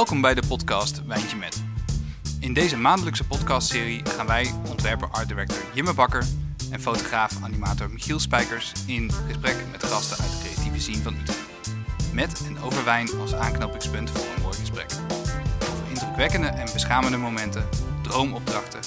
[0.00, 1.62] Welkom bij de podcast Wijntje Met.
[2.38, 6.24] In deze maandelijkse podcastserie gaan wij ontwerper art director Jimme Bakker
[6.70, 11.72] en fotograaf animator Michiel Spijkers in gesprek met gasten uit de creatieve scene van Utrecht.
[12.12, 14.90] Met en over wijn als aanknopingspunt voor een mooi gesprek.
[15.12, 15.42] Over
[15.88, 17.68] indrukwekkende en beschamende momenten,
[18.02, 18.80] droomopdrachten,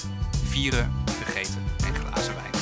[0.44, 2.52] vieren, vergeten en glazen wijn.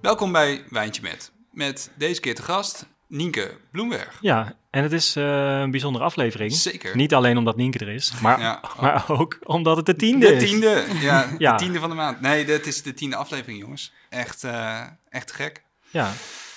[0.00, 1.32] Welkom bij Wijntje Met.
[1.50, 4.18] Met deze keer te gast Nienke Bloemberg.
[4.20, 6.52] Ja, en het is eh, een bijzondere aflevering.
[6.52, 6.96] Zeker.
[6.96, 8.60] Niet alleen omdat Nienke er is, maar, Ja.
[8.80, 10.50] maar ook omdat het de tiende De is.
[10.50, 11.52] tiende, ja, Ja.
[11.52, 12.20] de tiende van de maand.
[12.20, 13.92] Nee, dit is de tiende aflevering, jongens.
[14.08, 15.62] Echt, eh, echt gek.
[15.90, 16.12] Ja,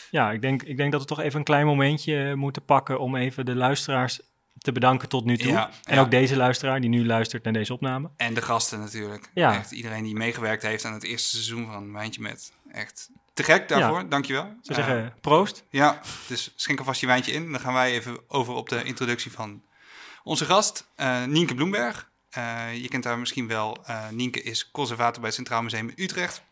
[0.09, 3.15] ja ik, denk, ik denk dat we toch even een klein momentje moeten pakken om
[3.15, 4.19] even de luisteraars
[4.57, 5.51] te bedanken tot nu toe.
[5.51, 6.01] Ja, en ja.
[6.01, 8.09] ook deze luisteraar die nu luistert naar deze opname.
[8.17, 9.29] En de gasten natuurlijk.
[9.33, 9.55] Ja.
[9.57, 12.51] Echt iedereen die meegewerkt heeft aan het eerste seizoen van Wijntje Met.
[12.71, 14.43] Echt te gek daarvoor, dankjewel.
[14.61, 15.63] Zou Eh, zeggen, proost.
[15.69, 17.51] ja, dus schenk alvast je wijntje in.
[17.51, 19.63] Dan gaan wij even over op de introductie van
[20.23, 22.09] onze gast, eh, Nienke Bloemberg.
[22.29, 23.85] Eh, je kent haar misschien wel.
[24.11, 26.43] Nienke is conservator bij het Centraal Museum in Utrecht.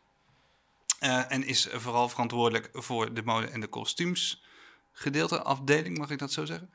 [1.27, 4.43] En is vooral verantwoordelijk voor de mode en de kostuums.
[4.91, 6.69] Gedeelte, afdeling, mag ik dat zo zeggen?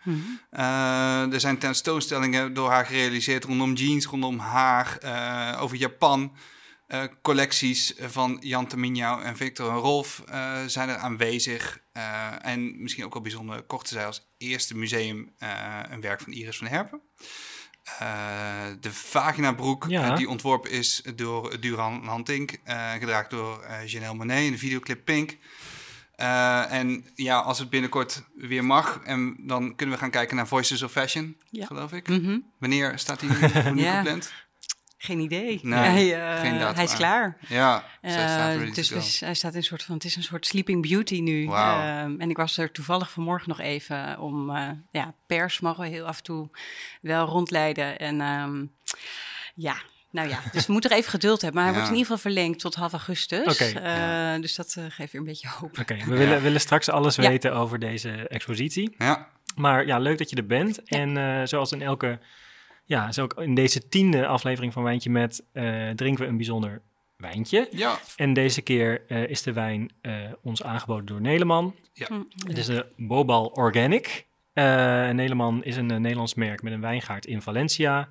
[0.50, 4.98] Eh, er zijn tentoonstellingen door haar gerealiseerd rondom jeans, rondom haar,
[5.60, 6.36] over Japan.
[6.88, 11.80] Eh, collecties van Jan Terminjau en Victor en Rolf eh, zijn er aanwezig.
[11.92, 16.32] Eh, en misschien ook wel bijzonder kochten zij als eerste museum eh, een werk van
[16.32, 17.00] Iris van Herpen.
[17.98, 20.14] Eh, de vaginabroek, Ja.
[20.16, 25.04] die ontworpen is door Duran Hantink, eh gedragen door eh Janelle Monet in de videoclip
[25.04, 25.36] Pink.
[26.14, 30.46] Eh, en ja, als het binnenkort weer mag, en dan kunnen we gaan kijken naar
[30.48, 31.66] Voices of Fashion, Ja.
[31.66, 32.08] geloof ik.
[32.08, 32.38] Mhm.
[32.58, 33.96] Wanneer staat die voor nu Ja.
[33.98, 34.32] gepland?
[35.00, 35.58] Geen idee.
[35.62, 37.36] Nee, hij, eh, geen hij is klaar.
[37.48, 39.02] Ja, Eh, staat dus to go.
[39.02, 41.46] we- hij staat in een soort van, het is een soort sleeping beauty nu.
[41.46, 45.88] Ehm, en ik was er toevallig vanmorgen nog even om, eh, ja, pers mogen we
[45.88, 46.48] heel af en toe
[47.00, 47.98] wel rondleiden.
[47.98, 48.64] En ehm,
[49.54, 49.76] ja,
[50.10, 51.62] nou ja, dus we moeten er even geduld hebben.
[51.62, 51.78] Maar hij Ja.
[51.78, 53.52] wordt in ieder geval verlengd tot half augustus.
[53.62, 53.78] Oké.
[53.80, 55.78] Eh, Dus dat eh, geeft weer een beetje hoop.
[55.78, 57.28] Oké, we willen, willen straks alles Ja.
[57.28, 58.94] weten over deze expositie.
[58.98, 60.80] Ja, Maar ja, leuk dat je er bent.
[60.84, 60.98] Ja.
[60.98, 62.18] En eh, zoals in elke,
[62.88, 66.82] ja, zo ook in deze tiende aflevering van Wijntje Met, eh, drinken we een bijzonder
[67.16, 67.68] wijntje.
[67.70, 71.74] ja, En deze keer eh, is de wijn eh, ons aangeboden door Neleman.
[71.94, 74.26] Hm, Het is de Bobal Organic.
[74.52, 74.64] Eh
[75.10, 78.08] Neleman is een Nederlands merk met een wijngaard in Valencia.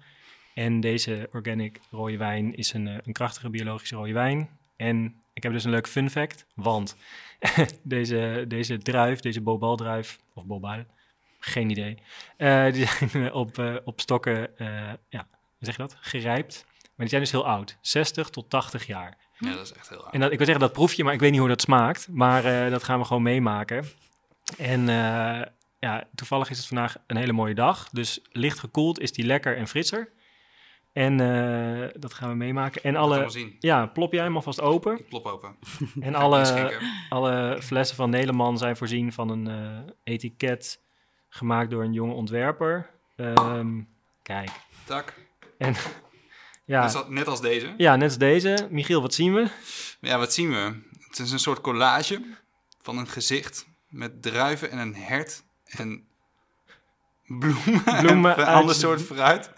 [0.53, 4.49] En deze organic rode wijn is een, een krachtige biologische rode wijn.
[4.75, 6.95] En ik heb dus een leuk fun fact, want
[7.83, 10.85] deze, deze druif, deze Bobal druif, of Bobal,
[11.39, 11.97] geen idee.
[12.37, 14.67] eh, die zijn op, eh, op stokken, eh,
[15.09, 16.65] ja, hoe zeg je dat, gerijpt.
[16.67, 19.17] Maar die zijn dus heel oud, 60 tot 80 jaar.
[19.39, 20.11] ja, dat is echt heel raar.
[20.13, 22.07] En dat, ik wil zeggen, dat proef je, maar ik weet niet hoe dat smaakt.
[22.11, 23.85] Maar eh, dat gaan we gewoon meemaken.
[24.57, 25.41] En eh,
[25.79, 27.89] ja, toevallig is het vandaag een hele mooie dag.
[27.89, 30.09] Dus licht gekoeld is die lekker en frisser.
[30.93, 32.83] En eh, dat gaan we meemaken.
[32.83, 33.55] En alle, zien.
[33.59, 34.99] ja, plop jij hem alvast open.
[34.99, 35.55] Ik plop open.
[35.99, 36.71] En alle,
[37.09, 40.85] alle flessen van Nederland zijn voorzien van een eh, etiket
[41.37, 42.89] gemaakt door een jonge ontwerper.
[43.15, 43.81] Ehm,
[44.23, 44.49] kijk.
[44.85, 45.13] Tak.
[45.57, 45.75] En
[46.65, 47.73] ja, Net, als, net als deze.
[47.77, 48.67] ja, net als deze.
[48.71, 49.47] Michiel, wat zien we?
[50.01, 50.73] Ja, wat zien we?
[51.07, 52.21] Het is een soort collage
[52.81, 56.07] van een gezicht met druiven en een hert en
[57.25, 59.51] bloemen, Bloemen en ander soort fruit.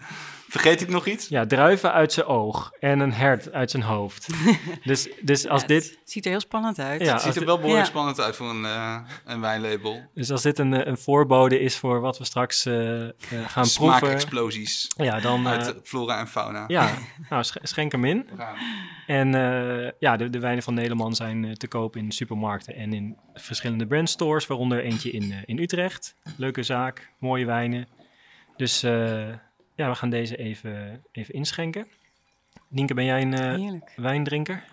[0.50, 1.28] Vergeet ik nog iets?
[1.28, 4.26] Ja, druiven uit zijn oog en een hert uit zijn hoofd.
[4.84, 7.00] dus, dus, als Ja, dit, het ziet er heel spannend uit.
[7.00, 7.12] Ja.
[7.12, 7.90] Het ziet er wel behoorlijk Ja.
[7.90, 10.02] spannend uit voor een, eh, een wijnlabel.
[10.14, 13.46] dus als dit een, eh, een voorbode is voor wat we straks eh, eh, gaan
[13.48, 16.64] proeven, Smaakexplosies ja, dan eh, uit flora en fauna.
[16.66, 16.90] ja,
[17.30, 18.28] nou, sch- schenk hem in.
[19.06, 23.16] En eh, ja, de, de wijnen van Nederland zijn te koop in supermarkten en in
[23.34, 26.14] verschillende brandstores, waaronder eentje in, in Utrecht.
[26.36, 27.88] Leuke zaak, mooie wijnen.
[28.56, 29.28] Dus eh,
[29.80, 31.88] ja, we gaan deze even, even inschenken.
[32.68, 33.92] Nienke, ben jij een eh, Heerlijk.
[33.96, 34.64] wijndrinker?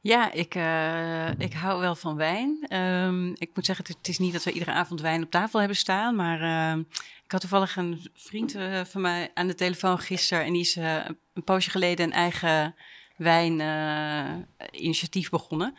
[0.00, 2.64] Ja, ik, eh, ik hou wel van wijn.
[2.68, 5.76] Ehm, ik moet zeggen, het, is niet dat we iedere avond wijn op tafel hebben
[5.76, 6.16] staan.
[6.16, 6.78] Maar ehm,
[7.24, 10.44] ik had toevallig een vriend eh, van mij aan de telefoon gisteren.
[10.44, 11.04] En die is eh,
[11.34, 12.74] een poosje geleden een eigen
[13.16, 15.74] wijninitiatief begonnen.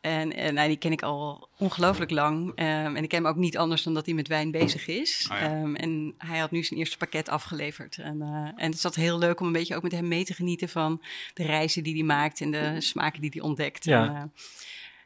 [0.00, 2.52] En, en nou, die ken ik al ongelooflijk lang.
[2.54, 5.28] Ehm, en ik ken hem ook niet anders dan dat hij met wijn bezig is.
[5.32, 5.44] Oh ja.
[5.44, 7.98] Ehm, en hij had nu zijn eerste pakket afgeleverd.
[7.98, 10.24] En, eh, en het is altijd heel leuk om een beetje ook met hem mee
[10.24, 11.02] te genieten van
[11.34, 13.84] de reizen die hij maakt en de smaken die hij ontdekt.
[13.84, 14.06] Ja.
[14.06, 14.22] En, eh,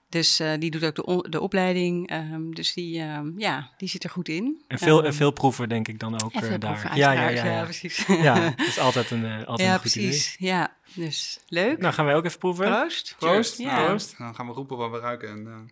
[0.09, 2.09] dus eh, die doet ook de, de opleiding.
[2.09, 4.63] ehm, dus die, ehm, ja, die zit er goed in.
[4.69, 6.59] En veel, en veel proeven denk ik dan ook daar.
[6.59, 7.65] proeven, ja, ja, ja, ja.
[7.65, 8.07] precies.
[8.29, 10.37] Ja, dat is altijd een, altijd ja, een goed precies.
[10.39, 11.67] Ja, dus leuk.
[11.67, 11.79] idee.
[11.79, 12.71] Nou, gaan wij ook even proeven.
[12.71, 13.15] Proost.
[13.19, 13.59] Proost.
[13.59, 13.85] Ja.
[13.85, 14.19] Proost.
[14.19, 15.71] Dan gaan we roepen wat we ruiken en,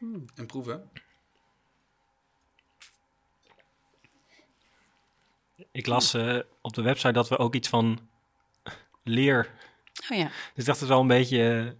[0.00, 0.90] eh, en proeven.
[5.72, 8.08] ik las uh, op de website dat we ook iets van
[9.02, 9.50] leer.
[10.10, 10.24] Oh ja.
[10.24, 11.76] Dus ik dacht het wel een beetje.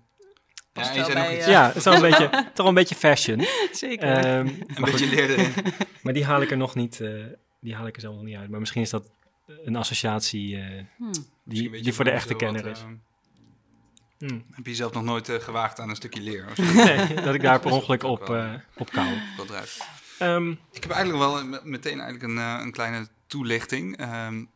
[0.72, 1.46] Ja, je zei nog iets.
[1.46, 3.46] ja, het is wel een beetje, toch wel een beetje fashion.
[3.72, 4.37] Zeker.
[4.38, 5.52] Um, een beetje leer erin.
[6.02, 7.25] maar die haal ik er nog niet, uh,
[7.61, 8.50] die haal ik er zelf nog niet uit.
[8.50, 9.11] Maar misschien is dat
[9.46, 11.12] een associatie uh, Hmm.
[11.44, 12.84] die, die voor de echte kenner is.
[14.26, 14.44] Hmm.
[14.53, 16.47] Heb je zelf nog nooit gewaagd aan een stukje leer?
[16.50, 18.21] Of nee, dat ik daar per ongeluk op,
[18.76, 19.09] op kou.
[19.37, 19.87] Dat eruit.
[20.21, 24.00] Um, ik heb eigenlijk wel meteen eigenlijk een, een kleine toelichting.
[24.26, 24.50] Um,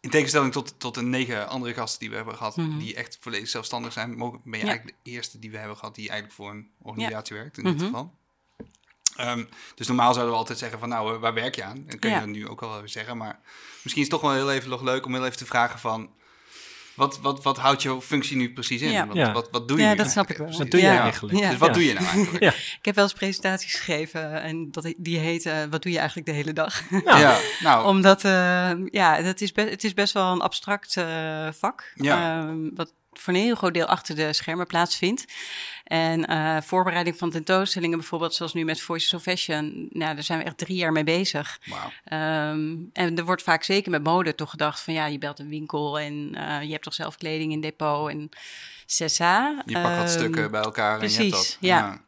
[0.00, 2.78] in tegenstelling tot, tot de negen andere gasten die we hebben gehad, Mhm.
[2.78, 4.70] die echt volledig zelfstandig zijn, mogen, ben je Ja.
[4.70, 7.72] eigenlijk de eerste die we hebben gehad die eigenlijk voor een organisatie werkt, in Mhm.
[7.72, 8.14] dit geval.
[9.16, 11.84] Ehm, dus normaal zouden we altijd zeggen van nou, eh, waar werk je aan?
[11.88, 12.20] En kun je Ja.
[12.20, 13.16] dat nu ook wel even zeggen.
[13.16, 13.40] Maar
[13.82, 16.10] misschien is het toch wel heel even nog leuk om heel even te vragen van...
[16.94, 18.90] Wat, wat, wat houdt jouw functie nu precies in?
[18.90, 19.06] Ja.
[19.06, 19.32] Wat, Ja.
[19.32, 20.62] wat, wat doe je Ja, nu dat snap ik eigenlijk wel.
[20.62, 21.02] wat doe je Ja.
[21.02, 21.38] eigenlijk?
[21.38, 21.48] Ja.
[21.50, 21.74] Dus wat Ja.
[21.74, 22.42] doe je nou eigenlijk?
[22.48, 22.50] Ja.
[22.50, 26.28] Ik heb wel eens presentaties gegeven en dat, die heet eh, Wat doe je eigenlijk
[26.28, 26.82] de hele dag?
[27.04, 31.92] Ja, nou, Omdat, eh, ja, dat is het is best wel een abstract eh, vak.
[31.94, 32.38] Ja.
[32.40, 35.24] ehm, wat voor een heel groot deel achter de schermen plaatsvindt.
[35.84, 39.88] En eh, voorbereiding van tentoonstellingen bijvoorbeeld, zoals nu met Voices of Fashion.
[39.90, 41.60] Nou, daar zijn we echt drie jaar mee bezig.
[42.04, 45.48] Ehm, en er wordt vaak zeker met mode toch gedacht van ja, je belt een
[45.48, 48.28] winkel en eh, je hebt toch zelf kleding in depot en
[48.86, 49.62] cessa.
[49.66, 51.56] Je pakt wat Ehm, stukken bij elkaar en je hebt dat.
[51.60, 52.00] ja.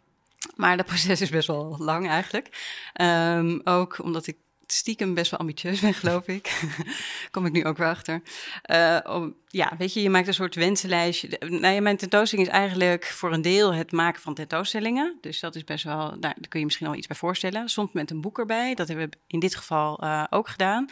[0.55, 2.49] Maar dat proces is best wel lang eigenlijk.
[2.93, 6.61] Ehm, ook omdat ik stiekem best wel ambitieus ben, geloof ik.
[7.31, 8.23] Kom ik nu ook wel achter.
[8.63, 11.41] Eh, om, ja, weet je, je maakt een soort wensenlijstje.
[11.49, 15.19] Nou mijn tentoonstelling is eigenlijk voor een deel het maken van tentoonstellingen.
[15.21, 17.69] Dus dat is best wel, nou, daar kun je misschien al iets bij voorstellen.
[17.69, 18.75] Soms met een boek erbij.
[18.75, 20.89] Dat hebben we in dit geval eh, ook gedaan.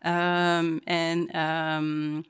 [0.00, 1.28] Ehm, en...
[1.28, 2.20] ehm,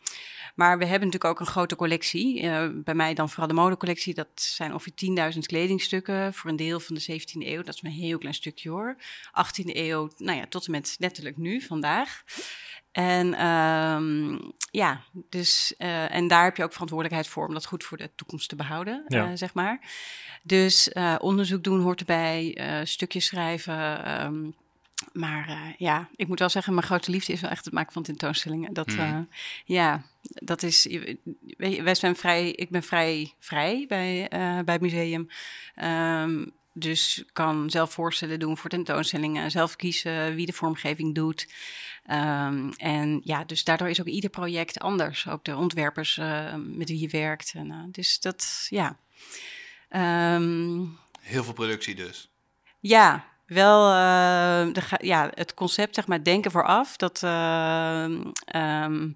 [0.56, 2.40] maar we hebben natuurlijk ook een grote collectie.
[2.40, 4.14] Eh, bij mij dan vooral de modecollectie.
[4.14, 7.62] Dat zijn ongeveer 10.000 kledingstukken voor een deel van de 17e eeuw.
[7.62, 8.96] Dat is een heel klein stukje hoor.
[9.32, 12.22] 18e eeuw, nou ja, tot en met letterlijk nu, vandaag.
[12.92, 14.38] En ehm,
[14.70, 18.10] ja, dus, eh, en daar heb je ook verantwoordelijkheid voor om dat goed voor de
[18.14, 19.24] toekomst te behouden, Ja.
[19.30, 19.80] eh, zeg maar.
[20.42, 24.04] Dus onderzoek doen hoort erbij, stukjes schrijven.
[24.04, 24.50] ehm,
[25.12, 27.92] maar eh, ja, ik moet wel zeggen, mijn grote liefde is wel echt het maken
[27.92, 28.72] van tentoonstellingen.
[28.72, 29.00] Dat, Mhm.
[29.00, 29.18] eh,
[29.64, 30.82] ja, dat is.
[30.82, 31.18] je-
[31.56, 32.50] weet je, Wij zijn vrij.
[32.50, 35.28] Ik ben vrij vrij bij, eh, bij het museum.
[35.74, 39.50] Ehm, dus kan zelf voorstellen doen voor tentoonstellingen.
[39.50, 41.48] Zelf kiezen wie de vormgeving doet.
[42.06, 45.28] Ehm, en ja, dus daardoor is ook ieder project anders.
[45.28, 46.16] Ook de ontwerpers
[46.56, 47.52] met wie je werkt.
[47.56, 48.96] En, dus dat, ja.
[49.88, 50.84] Ehm,
[51.20, 52.30] Heel veel productie dus.
[52.80, 56.96] ja, wel eh, de, ja, het concept, zeg maar, denken vooraf.
[56.96, 59.08] Dat, ehm, ehm,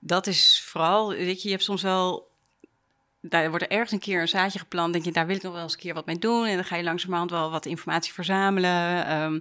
[0.00, 2.28] dat is vooral, weet je, je hebt soms wel.
[3.22, 4.92] Daar wordt er ergens een keer een zaadje geplant.
[4.92, 6.46] Denk je, daar wil ik nog wel eens een keer wat mee doen.
[6.46, 9.06] En dan ga je langzamerhand wel wat informatie verzamelen.
[9.06, 9.40] Ehm,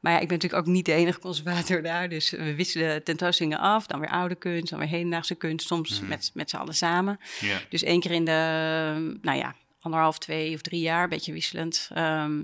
[0.00, 2.08] maar ja, ik ben natuurlijk ook niet de enige conservator daar.
[2.08, 3.86] Dus we wisselen tentoonstellingen af.
[3.86, 5.66] Dan weer oude kunst, dan weer hedendaagse kunst.
[5.66, 6.08] Soms Mhm.
[6.08, 7.18] met, met z'n allen samen.
[7.68, 11.90] Dus één keer in de, nou ja, anderhalf, twee of drie jaar, een beetje wisselend,
[11.94, 12.40] ehm,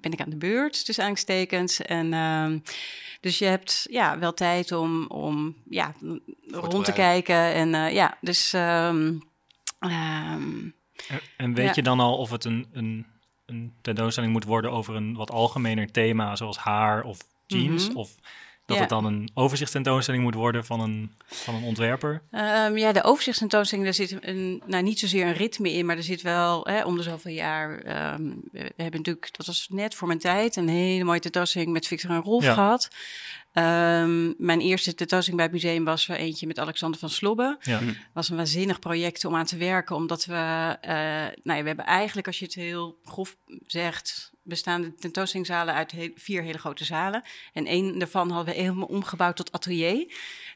[0.00, 1.80] ben ik aan de beurt, dus aanstekens.
[1.82, 2.58] En ehm,
[3.20, 5.94] dus je hebt ja, wel tijd om, om ja,
[6.50, 7.54] rond te kijken.
[7.54, 8.52] En eh, ja, dus...
[8.52, 9.18] ehm,
[9.78, 10.68] ehm,
[11.36, 11.72] En, weet Ja.
[11.74, 13.06] je dan al of het een, een,
[13.46, 17.88] een tentoonstelling moet worden over een wat algemener thema, zoals haar of jeans?
[17.88, 17.96] Mhm.
[17.96, 18.14] Of
[18.70, 18.82] dat Ja.
[18.96, 22.22] het dan een overzichtstentoonstelling moet worden van een, van een ontwerper?
[22.30, 26.02] Ehm, ja, de overzichtstentoonstelling, daar zit een, nou, niet zozeer een ritme in, maar er
[26.02, 27.78] zit wel hè, om de zoveel jaar.
[27.78, 28.22] ehm,
[28.52, 31.86] we, we hebben natuurlijk, dat was net voor mijn tijd, een hele mooie tentoonstelling met
[31.86, 32.52] Victor en Rolf Ja.
[32.54, 32.88] gehad.
[33.52, 37.56] Ehm, mijn eerste tentoonstelling bij het museum was er eentje met Alexander van Slobbe.
[37.62, 37.78] Ja.
[37.78, 37.92] Hm.
[38.12, 40.34] was een waanzinnig project om aan te werken, omdat we,
[40.80, 40.92] eh,
[41.42, 43.36] nou ja, we hebben eigenlijk, als je het heel grof
[43.66, 47.22] zegt, bestaande tentoonstellingszalen uit vier hele grote zalen.
[47.52, 49.98] En één daarvan hadden we helemaal omgebouwd tot atelier.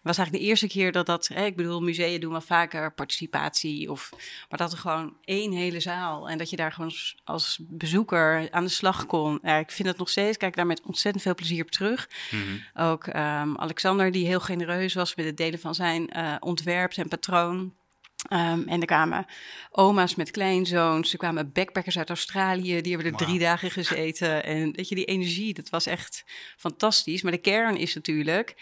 [0.05, 2.93] Het was eigenlijk de eerste keer dat dat, hè, ik bedoel, musea doen wel vaker
[2.93, 4.11] participatie, of,
[4.49, 8.49] maar dat er gewoon één hele zaal en dat je daar gewoon als, als bezoeker
[8.51, 9.39] aan de slag kon.
[9.43, 12.09] Ja, ik vind het nog steeds, kijk daar met ontzettend veel plezier op terug.
[12.31, 12.87] Mhm.
[12.87, 17.09] Ook ehm, Alexander, die heel genereus was met het delen van zijn eh, ontwerp, zijn
[17.09, 17.73] patroon.
[18.29, 19.27] Ehm, en er kwamen
[19.71, 24.45] oma's met kleinzoons, er kwamen backpackers uit Australië, die hebben er drie dagen gezeten.
[24.45, 26.25] En weet je, die energie, dat was echt
[26.57, 27.23] fantastisch.
[27.23, 28.55] Maar de kern is natuurlijk,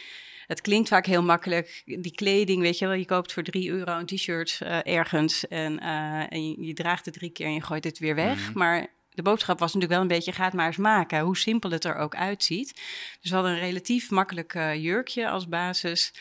[0.46, 3.98] het klinkt vaak heel makkelijk, die kleding, weet je wel, je koopt voor drie euro
[3.98, 7.62] een t-shirt eh, ergens en, eh, en je, je draagt het drie keer en je
[7.62, 8.48] gooit het weer weg.
[8.48, 8.58] Mhm.
[8.58, 11.70] Maar de boodschap was natuurlijk wel een beetje: ga het maar eens maken, hoe simpel
[11.70, 12.74] het er ook uitziet.
[13.20, 16.12] Dus we hadden een relatief makkelijk eh, jurkje als basis.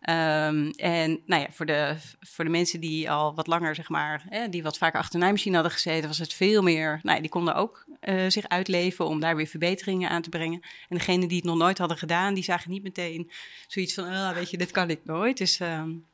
[0.00, 4.46] Ehm, en nou ja, voor de, voor de mensen die al wat langer, zeg maar,
[4.50, 7.00] die wat vaker achter een naaimachine hadden gezeten, was het veel meer.
[7.02, 10.60] Nou, die konden ook uh, zich uitleven om daar weer verbeteringen aan te brengen.
[10.88, 13.30] En degenen die het nog nooit hadden gedaan, die zagen niet meteen
[13.66, 15.38] zoiets van: oh, weet je, dit kan ik nooit.
[15.38, 15.60] Dus.
[15.60, 16.06] Um,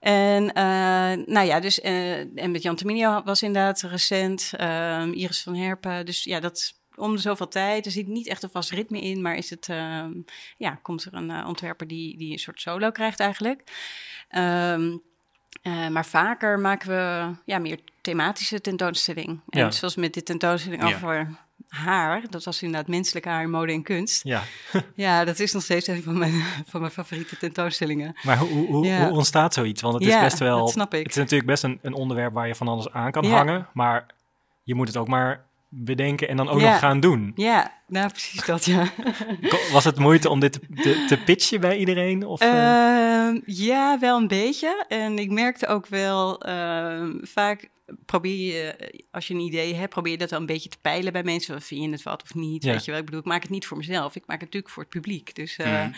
[0.00, 5.42] en uh, nou ja, dus uh, en met Jan Terminio was inderdaad recent, uh, Iris
[5.42, 6.06] van Herpen.
[6.06, 7.86] Dus ja, dat om de zoveel tijd.
[7.86, 10.12] Er zit niet echt een vast ritme in, maar is het, ehm,
[10.56, 13.62] ja, komt er een ontwerper die, die een soort solo krijgt eigenlijk.
[14.36, 15.02] Um,
[15.90, 19.40] maar vaker maken we ja, meer thematische tentoonstelling.
[19.48, 19.70] En ja.
[19.70, 20.94] zoals met dit tentoonstelling ja.
[20.94, 21.28] over
[21.68, 22.22] haar.
[22.30, 24.24] Dat was inderdaad menselijk haar, mode en kunst.
[24.24, 24.42] Ja,
[24.94, 28.16] ja dat is nog steeds een van mijn, van mijn favoriete tentoonstellingen.
[28.22, 29.08] Maar hoe, hoe, ja.
[29.08, 29.82] hoe ontstaat zoiets?
[29.82, 30.58] Want het is best wel.
[30.58, 31.02] Dat snap ik.
[31.02, 33.68] Het is natuurlijk best een, een onderwerp waar je van alles aan kan hangen.
[33.72, 34.06] Maar
[34.62, 37.32] je moet het ook maar bedenken en dan ook nog gaan doen.
[37.34, 38.92] Ja, nou precies dat, ja.
[39.72, 42.26] Was het moeite om dit te, te, pitchen bij iedereen?
[42.26, 44.84] Of, uh, uh, ja, wel een beetje.
[44.88, 47.68] En ik merkte ook wel uh, vaak
[48.06, 51.12] probeer je, als je een idee hebt, probeer je dat wel een beetje te peilen
[51.12, 51.62] bij mensen.
[51.62, 52.64] Vind je het wat of niet?
[52.64, 52.72] Ja.
[52.72, 54.16] Weet je wel, ik bedoel, ik maak het niet voor mezelf.
[54.16, 55.34] Ik maak het natuurlijk voor het publiek.
[55.34, 55.92] Dus, mm.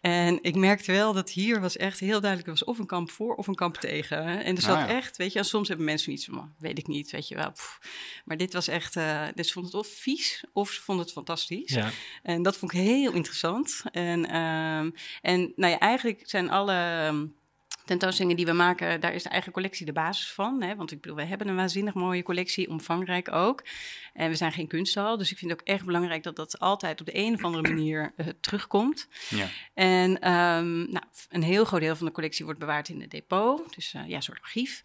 [0.00, 3.10] En ik merkte wel dat hier was echt heel duidelijk, er was of een kamp
[3.10, 4.44] voor of een kamp tegen.
[4.44, 4.96] En er zat nou ja.
[4.96, 7.52] echt, weet je, en soms hebben mensen iets van, weet ik niet, weet je wel.
[7.52, 7.78] Pff.
[8.24, 11.72] Maar dit was echt, uh, dus vond het of vies of ze vonden het fantastisch.
[11.72, 11.90] Ja.
[12.22, 13.82] En dat vond ik heel interessant.
[13.92, 17.06] En, um, en nou ja, eigenlijk zijn alle...
[17.06, 17.38] Um,
[17.90, 20.62] tentoonstellingen die we maken, daar is de eigen collectie de basis van.
[20.62, 20.74] Hè?
[20.76, 23.64] Want ik bedoel, we hebben een waanzinnig mooie collectie, omvangrijk ook.
[24.12, 27.00] En we zijn geen kunsthal, dus ik vind het ook echt belangrijk dat dat altijd
[27.00, 29.08] op de een of andere manier uh, terugkomt.
[29.28, 29.48] Ja.
[29.74, 33.74] En um, nou, een heel groot deel van de collectie wordt bewaard in het depot,
[33.74, 34.82] dus uh, ja, een soort archief.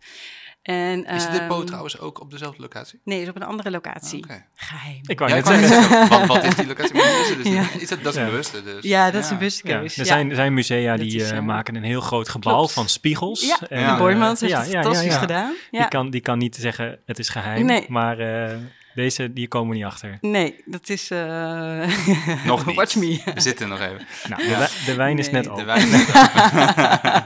[0.66, 3.00] En, is het depot um, trouwens ook op dezelfde locatie?
[3.04, 4.18] Nee, is op een andere locatie.
[4.18, 4.46] Oh, okay.
[4.56, 5.02] Geheim.
[5.06, 6.10] Ik wou ja, net zeggen.
[6.10, 6.96] wat, wat, is die locatie?
[6.96, 7.80] Maar is het dus ja.
[7.80, 8.84] is het, dat is een bewuste dus.
[8.84, 10.00] Ja, dat is een bewuste keuze.
[10.00, 12.72] Er zijn, er zijn musea die is, uh, maken een heel groot gebouw Klopt.
[12.72, 13.46] van spiegels.
[13.46, 13.98] Ja, en, ja.
[13.98, 15.54] Boymans heeft het fantastisch gedaan.
[15.72, 17.86] Die, kan, die kan niet zeggen het is geheim, nee.
[17.88, 18.20] maar...
[18.20, 18.58] Uh,
[18.96, 20.18] deze, die komen we niet achter.
[20.22, 21.12] Nee, dat is...
[21.12, 21.18] Uh...
[22.46, 22.76] nog niet.
[22.76, 23.22] Watch me.
[23.34, 24.08] We zitten nog even.
[24.30, 24.68] Nou, de, ja.
[24.86, 25.42] de, wijn is nee.
[25.42, 25.58] net op.
[25.58, 27.24] De wijn is net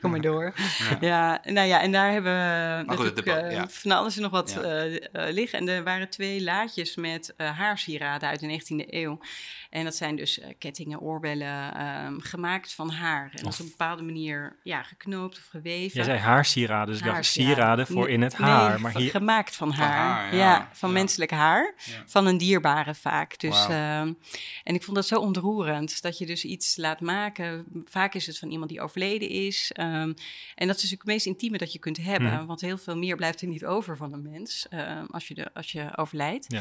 [0.00, 0.54] Kom maar door.
[1.00, 1.40] Ja.
[1.44, 1.50] ja.
[1.52, 3.68] nou ja, en daar hebben we maar goed, uh, ja.
[3.68, 4.86] van alles en nog wat ja.
[4.86, 5.58] uh, liggen.
[5.58, 9.18] En er waren twee laadjes met haarsieraden uit de 19e eeuw.
[9.70, 13.30] En dat zijn dus kettingen, oorbellen, um, gemaakt van haar.
[13.34, 15.96] En op een bepaalde manier ja, geknoopt of geweven.
[15.96, 18.70] Jij zei haarsieraden, dus ik dacht sieraden voor in het haar.
[18.70, 19.10] Nee, maar hier...
[19.10, 20.28] gemaakt van haar.
[20.28, 21.74] Van haar ja, van menselijk haar.
[21.84, 22.02] Ja.
[22.06, 23.38] Van een dierbare vaak.
[23.38, 24.16] Dus, uh, en
[24.64, 26.02] ik vond dat zo ontroerend.
[26.02, 27.64] Dat je dus iets laat maken.
[27.84, 29.72] Vaak is het van iemand die overleden is.
[29.80, 32.32] Um, en dat is natuurlijk het meest intieme dat je kunt hebben.
[32.32, 32.46] Mhm.
[32.46, 34.66] Want heel veel meer blijft er niet over van een mens.
[34.70, 36.44] um, als, je de, als je overlijdt.
[36.48, 36.60] Ja.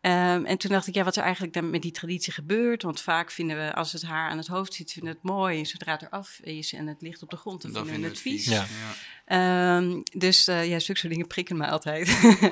[0.00, 2.82] Um, en toen dacht ik, ja, wat er eigenlijk dan met die traditie gebeurt.
[2.82, 5.64] Want vaak vinden we, als het haar aan het hoofd zit, vinden we het mooi.
[5.64, 8.20] Zodra het eraf is en het ligt op de grond, dan, Dan vinden we het
[8.20, 8.44] vies.
[8.46, 9.76] Ja.
[9.76, 12.08] Um, dus uh, ja, zulke soort dingen prikken me altijd.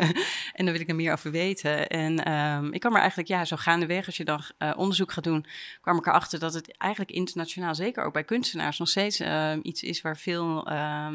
[0.59, 1.89] en dan wil ik er meer over weten.
[1.89, 5.25] En um, ik kwam er eigenlijk, ja, zo gaandeweg, als je dan uh, onderzoek gaat
[5.25, 5.47] doen,
[5.81, 9.83] kwam ik erachter dat het eigenlijk internationaal, zeker ook bij kunstenaars, nog steeds uh, iets
[9.83, 10.69] is waar veel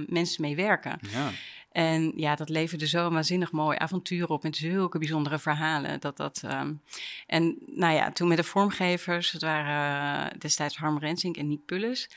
[0.08, 1.00] mensen mee werken.
[1.12, 1.32] Ja.
[1.72, 6.00] En ja, dat leverde zo een waanzinnig mooi avontuur op met zulke bijzondere verhalen.
[6.00, 6.82] Dat dat, um,
[7.28, 12.10] en nou ja, toen met de vormgevers, het waren destijds Harm Rensink en Nick Pulles.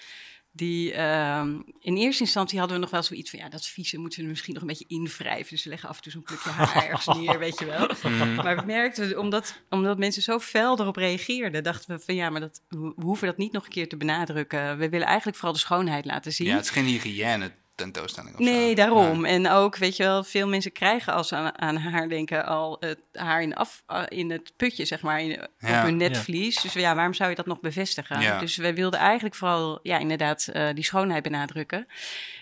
[0.53, 4.23] Die um, in eerste instantie hadden we nog wel zoiets van ja, dat vieze moeten
[4.23, 5.51] we misschien nog een beetje invrijven.
[5.51, 7.91] Dus we leggen af en toe zo'n plukje haar ergens neer, weet je wel.
[8.03, 8.35] Mm.
[8.35, 12.41] Maar we merkten, omdat, omdat mensen zo fel erop reageerden, dachten we van ja, maar
[12.41, 14.79] dat, we hoeven dat niet nog een keer te benadrukken.
[14.79, 16.47] We willen eigenlijk vooral de schoonheid laten zien.
[16.47, 18.75] Ja, het is geen hygiëne tentoonstelling of Nee, zo.
[18.75, 19.27] daarom.
[19.27, 19.33] Ja.
[19.33, 22.77] En ook, weet je wel, veel mensen krijgen als ze aan, aan haar denken al
[22.81, 25.29] het haar in, af, uh, in het putje, zeg maar, in,
[25.59, 25.79] Ja.
[25.79, 26.61] op hun netvlies.
[26.63, 28.21] Dus ja, waarom zou je dat nog bevestigen?
[28.21, 28.39] Ja.
[28.39, 31.87] Dus wij wilden eigenlijk vooral, ja, inderdaad, uh, die schoonheid benadrukken.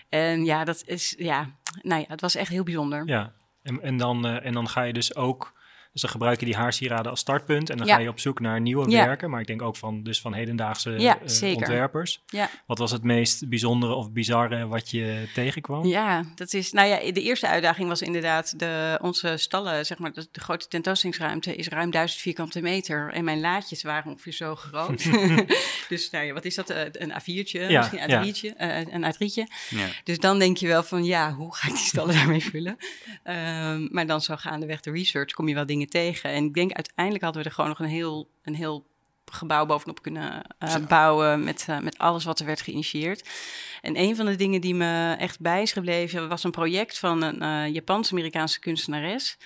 [0.09, 1.49] En ja, dat is, ja,
[1.81, 3.03] nou ja, het was echt heel bijzonder.
[3.07, 5.53] Ja, en, en, dan, uh, en dan ga je dus ook...
[5.93, 7.95] Dus dan gebruik je die haarsieraden als startpunt en dan Ja.
[7.95, 9.05] ga je op zoek naar nieuwe Ja.
[9.05, 9.29] werken.
[9.29, 11.57] Maar ik denk ook van, dus van hedendaagse Ja, eh, zeker.
[11.57, 12.23] ontwerpers.
[12.25, 12.49] Ja.
[12.65, 15.85] Wat was het meest bijzondere of bizarre wat je tegenkwam?
[15.85, 16.71] Ja, dat is.
[16.71, 20.67] Nou ja, de eerste uitdaging was inderdaad de, onze stallen, zeg maar, de, de grote
[20.67, 23.11] tentoonstellingsruimte is ruim 1000 vierkante meter.
[23.11, 25.03] En mijn laadjes waren ongeveer zo groot.
[25.89, 26.69] dus nou ja, wat is dat?
[26.69, 28.23] Eh, Een A4'tje, Ja, misschien een ja.
[28.23, 29.43] A3'tje, eh, een A3'tje.
[29.69, 29.87] Ja.
[30.03, 32.77] Dus dan denk je wel van, ja, hoe ga ik die stallen daarmee vullen?
[33.23, 36.29] Um, maar dan zo gaandeweg de research kom je wel dingen tegen.
[36.29, 38.85] En ik denk uiteindelijk hadden we er gewoon nog een heel, een heel
[39.33, 43.29] gebouw bovenop kunnen eh, bouwen met, eh, met alles wat er werd geïnitieerd.
[43.81, 47.21] En een van de dingen die me echt bij is gebleven was een project van
[47.21, 49.37] een eh Japans-Amerikaanse kunstenares.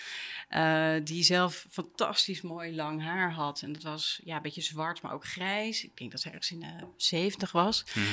[0.47, 3.61] Eh, die zelf fantastisch mooi lang haar had.
[3.61, 5.83] En dat was ja, een beetje zwart, maar ook grijs.
[5.83, 7.85] Ik denk dat ze ergens in de 70 was.
[7.93, 8.05] Mhm.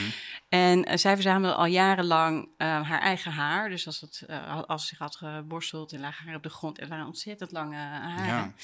[0.49, 3.69] En eh, zij verzamelde al jarenlang eh, haar eigen haar.
[3.69, 4.27] Dus als, het,
[4.67, 6.79] als ze zich had geborsteld en lag haar op de grond.
[6.79, 8.27] En waren ontzettend lange haren.
[8.27, 8.55] Ja.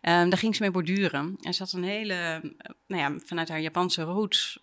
[0.00, 1.36] Ehm, daar ging ze mee borduren.
[1.40, 2.40] En ze had een hele,
[2.86, 4.58] nou ja, vanuit haar Japanse roots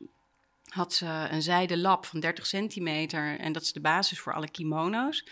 [0.67, 3.39] had ze een zijden lap van 30 centimeter.
[3.39, 5.23] En dat is de basis voor alle kimono's.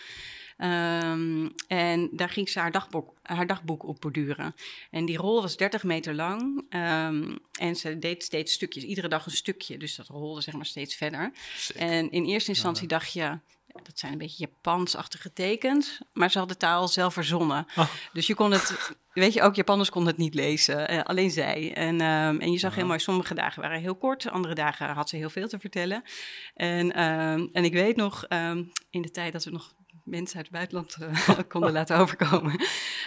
[0.60, 4.56] Ehm, en daar ging ze haar dagboek, haar dagboek op borduren.
[4.92, 6.66] En die rol was 30 meter lang.
[6.70, 9.78] Ehm, en ze deed steeds stukjes, iedere dag een stukje.
[9.78, 11.32] Dus dat rolde zeg maar steeds verder.
[11.76, 13.38] En in eerste instantie dacht je,
[13.68, 16.02] dat zijn een beetje Japansachtige tekens.
[16.14, 17.66] Maar ze had de taal zelf verzonnen.
[17.76, 17.90] Oh.
[18.14, 20.88] Dus je kon het, weet je, ook Japanners konden het niet lezen.
[20.88, 21.74] eh, alleen zij.
[21.74, 24.30] En, ehm, en je zag heel mooi, sommige dagen waren heel kort.
[24.30, 26.04] Andere dagen had ze heel veel te vertellen.
[26.56, 26.92] En,
[27.54, 28.26] en ik weet nog,
[28.90, 29.78] in de tijd dat we nog
[30.10, 32.62] mensen uit het buitenland eh, konden laten overkomen.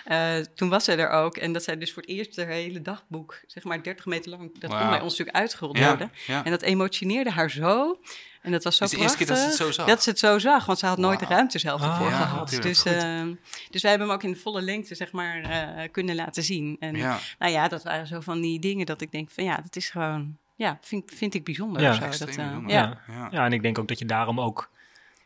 [0.04, 1.36] Eh, toen was zij er ook.
[1.36, 4.58] En dat zij dus voor het eerst haar hele dagboek, zeg maar 30 meter lang,
[4.58, 6.12] dat kon bij ons natuurlijk uitgerold Ja, worden.
[6.26, 6.44] ja.
[6.44, 7.98] En dat emotioneerde haar zo.
[8.42, 9.86] En dat was zo Is de eerste keer dat ze het prachtig, zo zag?
[9.94, 12.16] Dat ze het zo zag, want ze had nooit de ruimte zelf Ah, ervoor ja,
[12.20, 12.58] gehad.
[12.62, 13.34] Dus, ehm,
[13.70, 16.76] dus wij hebben hem ook in de volle lengte, zeg maar, eh, kunnen laten zien.
[16.80, 17.18] En Ja.
[17.38, 19.90] nou ja, dat waren zo van die dingen dat ik denk van ja, dat is
[19.90, 21.82] gewoon, ja, vind, vind ik bijzonder.
[21.82, 22.02] Ja, of zo.
[22.04, 22.74] extreem Dat, eh, bijzonder.
[23.08, 23.28] Ja.
[23.30, 24.70] Ja, en ik denk ook dat je daarom ook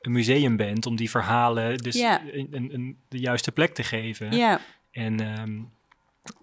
[0.07, 2.23] een museum bent om die verhalen dus Ja.
[2.33, 4.33] een, een, een- de juiste plek te geven.
[4.37, 4.61] Ja,
[4.91, 5.59] En, ehm,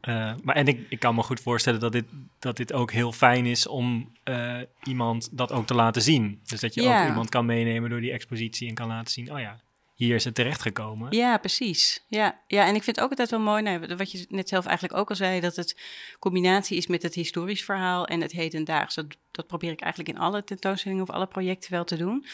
[0.02, 2.06] eh, maar, en ik, ik kan me goed voorstellen dat dit,
[2.40, 6.40] dat dit ook heel fijn is om eh, iemand dat ook te laten zien.
[6.46, 7.02] Dus dat je Ja.
[7.02, 9.60] ook iemand kan meenemen door die expositie en kan laten zien, oh ja,
[10.04, 11.16] hier is het terechtgekomen.
[11.16, 12.04] Ja, precies.
[12.08, 14.66] Ja, ja, en ik vind het ook altijd wel mooi, nou, wat je net zelf
[14.66, 15.80] eigenlijk ook al zei, dat het
[16.20, 18.96] combinatie is met het historisch verhaal en het hedendaags.
[18.96, 22.26] Dat, dat probeer ik eigenlijk in alle tentoonstellingen of alle projecten wel te doen.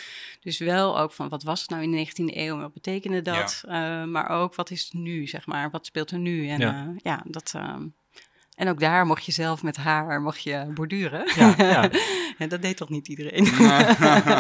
[0.42, 3.22] Dus wel ook van wat was het nou in de 19e eeuw en wat betekende
[3.22, 3.64] dat?
[3.68, 6.48] Eh, maar ook wat is het nu, zeg maar, wat speelt er nu?
[6.50, 6.72] En Ja.
[6.72, 7.52] ja, ja dat.
[7.56, 7.88] ehm,
[8.60, 11.32] en ook daar mocht je zelf met haar mocht je borduren.
[11.36, 11.90] Ja, ja.
[12.38, 13.48] en dat deed toch niet iedereen?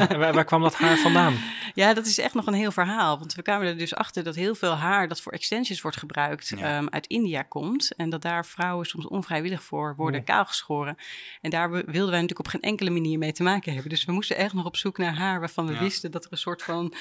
[0.10, 1.34] En waar, waar kwam dat haar vandaan?
[1.74, 3.20] Ja, dat is echt nog een heel verhaal.
[3.20, 6.54] Want we kwamen er dus achter dat heel veel haar dat voor extensions wordt gebruikt
[6.58, 6.78] Ja.
[6.78, 7.96] ehm, uit India komt.
[7.96, 10.98] En dat daar vrouwen soms onvrijwillig voor worden kaalgeschoren.
[11.42, 13.90] En daar wilden wij natuurlijk op geen enkele manier mee te maken hebben.
[13.90, 16.38] Dus we moesten echt nog op zoek naar haar waarvan we wisten dat er een
[16.38, 16.94] soort van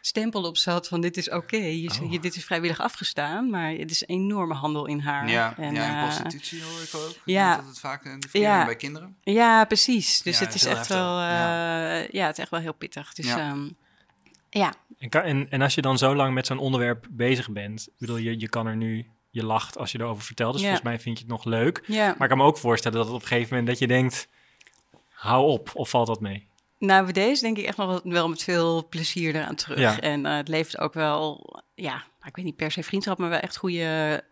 [0.00, 2.12] stempel op zat van dit is oké, je- Oh.
[2.12, 3.50] je- dit is vrijwillig afgestaan.
[3.50, 5.28] Maar het is een enorme handel in haar.
[5.28, 7.14] Ja, En, ja, en eh, prostitutie hoor ik ook.
[7.24, 7.56] ja.
[7.56, 8.64] Dat het vaak in de Ja.
[8.64, 9.16] bij kinderen.
[9.22, 10.22] ja, precies.
[10.22, 10.96] Dus Ja, het is echt heftig.
[10.96, 12.06] wel, eh, Ja.
[12.10, 12.26] ja.
[12.26, 13.14] het is echt wel heel pittig.
[13.14, 13.36] Dus Ja.
[13.38, 13.56] ja,
[14.50, 14.74] ja.
[14.98, 18.16] En, kan- en, en als je dan zo lang met zo'n onderwerp bezig bent, bedoel,
[18.16, 20.66] je, je kan er nu, je lacht als je erover vertelt, dus Ja.
[20.68, 21.82] volgens mij vind je het nog leuk.
[21.86, 22.06] ja.
[22.06, 24.28] Maar ik kan me ook voorstellen dat op een gegeven moment dat je denkt,
[25.08, 26.47] hou op, of valt dat mee?
[26.78, 29.78] Nou, deze denk ik echt nog wel- met veel plezier eraan terug.
[29.78, 30.00] Ja.
[30.00, 33.38] En eh, het levert ook wel, ja, ik weet niet per se vriendschap, maar wel
[33.38, 34.24] echt goede.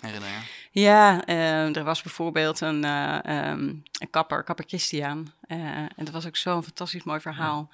[0.00, 0.42] Herinneringen.
[0.70, 3.58] Ja, eh, er was bijvoorbeeld een, eh, ehm,
[3.98, 5.32] een kapper, kapper Christian.
[5.40, 7.70] Eh, en dat was ook zo'n fantastisch mooi verhaal.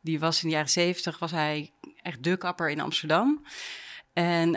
[0.00, 1.72] Die was in de jaren zeventig, was hij
[2.02, 3.44] echt de kapper in Amsterdam.
[4.12, 4.54] En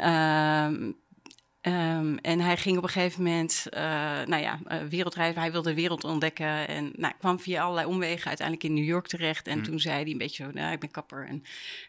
[1.73, 3.81] ehm, en hij ging op een gegeven moment, eh,
[4.25, 5.41] nou ja, wereldreizen.
[5.41, 9.07] Hij wilde de wereld ontdekken en nou, kwam via allerlei omwegen uiteindelijk in New York
[9.07, 9.47] terecht.
[9.47, 9.63] En Mm.
[9.63, 11.27] toen zei hij een beetje zo, nou, ik ben kapper.
[11.27, 11.35] En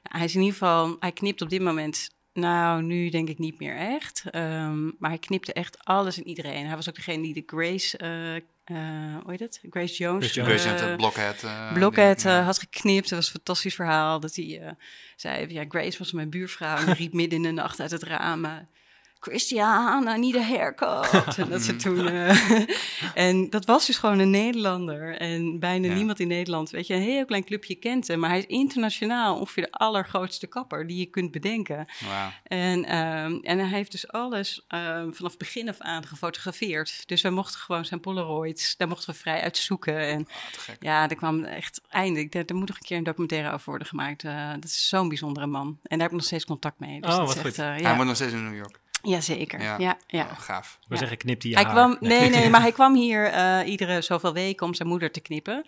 [0.03, 3.39] nou, hij is in ieder geval, hij knipt op dit moment, nou, nu denk ik
[3.39, 4.25] niet meer echt.
[4.31, 6.67] Ehm, maar hij knipte echt alles en iedereen.
[6.67, 8.43] Hij was ook degene die de Grace, eh
[9.23, 9.61] hoe heet het?
[9.71, 10.33] Grace Jones.
[10.33, 10.97] Grace Jones.
[10.97, 11.43] Blockhead.
[11.43, 12.39] eh, Blockhead ja.
[12.39, 13.09] eh, had geknipt.
[13.09, 14.21] Dat was een fantastisch verhaal.
[14.21, 14.77] Dat hij
[15.17, 16.77] zei, ja, Grace was mijn buurvrouw.
[16.77, 18.47] En die riep midden in de nacht uit het raam...
[19.21, 21.37] eh, Christian, I need a haircut.
[21.39, 22.09] en dat ze toen...
[22.09, 22.63] eh,
[23.15, 25.17] en dat was dus gewoon een Nederlander.
[25.17, 25.95] En bijna Ja.
[25.95, 28.19] niemand in Nederland, weet je, een heel klein clubje kent hem.
[28.19, 31.87] Maar hij is internationaal ongeveer de allergrootste kapper die je kunt bedenken.
[32.45, 37.03] En, ehm, en hij heeft dus alles ehm, vanaf begin af aan gefotografeerd.
[37.07, 39.99] Dus wij mochten gewoon zijn Polaroids, daar mochten we vrij uit zoeken.
[39.99, 40.27] En
[40.59, 40.77] gek.
[40.83, 42.35] ja, er kwam echt eindelijk.
[42.35, 44.25] Er, er moet nog een keer een documentaire over worden gemaakt.
[44.25, 45.67] Eh, dat is zo'n bijzondere man.
[45.67, 47.01] En daar heb ik nog steeds contact mee.
[47.01, 47.59] Dus Oh, wat echt, goed.
[47.59, 47.95] eh, Hij ja.
[47.95, 48.81] moet nog steeds in New York.
[49.03, 49.63] Ja, zeker.
[49.63, 49.79] Ja.
[49.79, 50.79] Ja, ja, Oh, gaaf.
[50.81, 51.01] We Ja.
[51.01, 51.75] zeggen knipt hij je Hij haar.
[51.75, 55.21] kwam, nee, nee, maar hij kwam hier eh, iedere zoveel weken om zijn moeder te
[55.21, 55.65] knippen.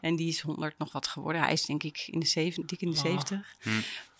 [0.00, 1.42] En die is 100 nog wat geworden.
[1.42, 3.02] Hij is denk ik in de zeven, dik in de Oh.
[3.02, 3.54] 70.
[3.60, 3.70] Hm.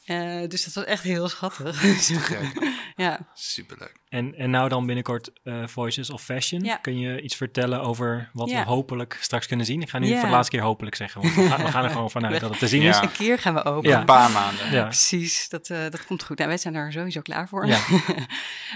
[0.05, 1.83] Eh, dus dat was echt heel schattig.
[2.97, 3.19] Ja.
[3.35, 3.93] Superleuk.
[4.09, 6.65] En, en nou dan binnenkort eh, Voices of Fashion.
[6.65, 6.77] Ja.
[6.77, 8.63] Kun je iets vertellen over wat Ja.
[8.65, 9.83] we hopelijk straks kunnen zien?
[9.83, 10.19] Ik ga nu Ja.
[10.19, 12.51] voor de laatste keer hopelijk zeggen, want we gaan, we gaan er gewoon vanuit dat
[12.51, 12.91] het te zien Ja.
[12.91, 12.97] is.
[12.97, 13.91] Een keer gaan we open.
[13.91, 13.99] Ja.
[13.99, 14.73] Een paar maanden.
[14.73, 14.83] Ja.
[14.85, 16.37] Precies, dat, eh, dat komt goed.
[16.37, 17.67] Nou, wij zijn er sowieso klaar voor.
[17.67, 17.81] Ja.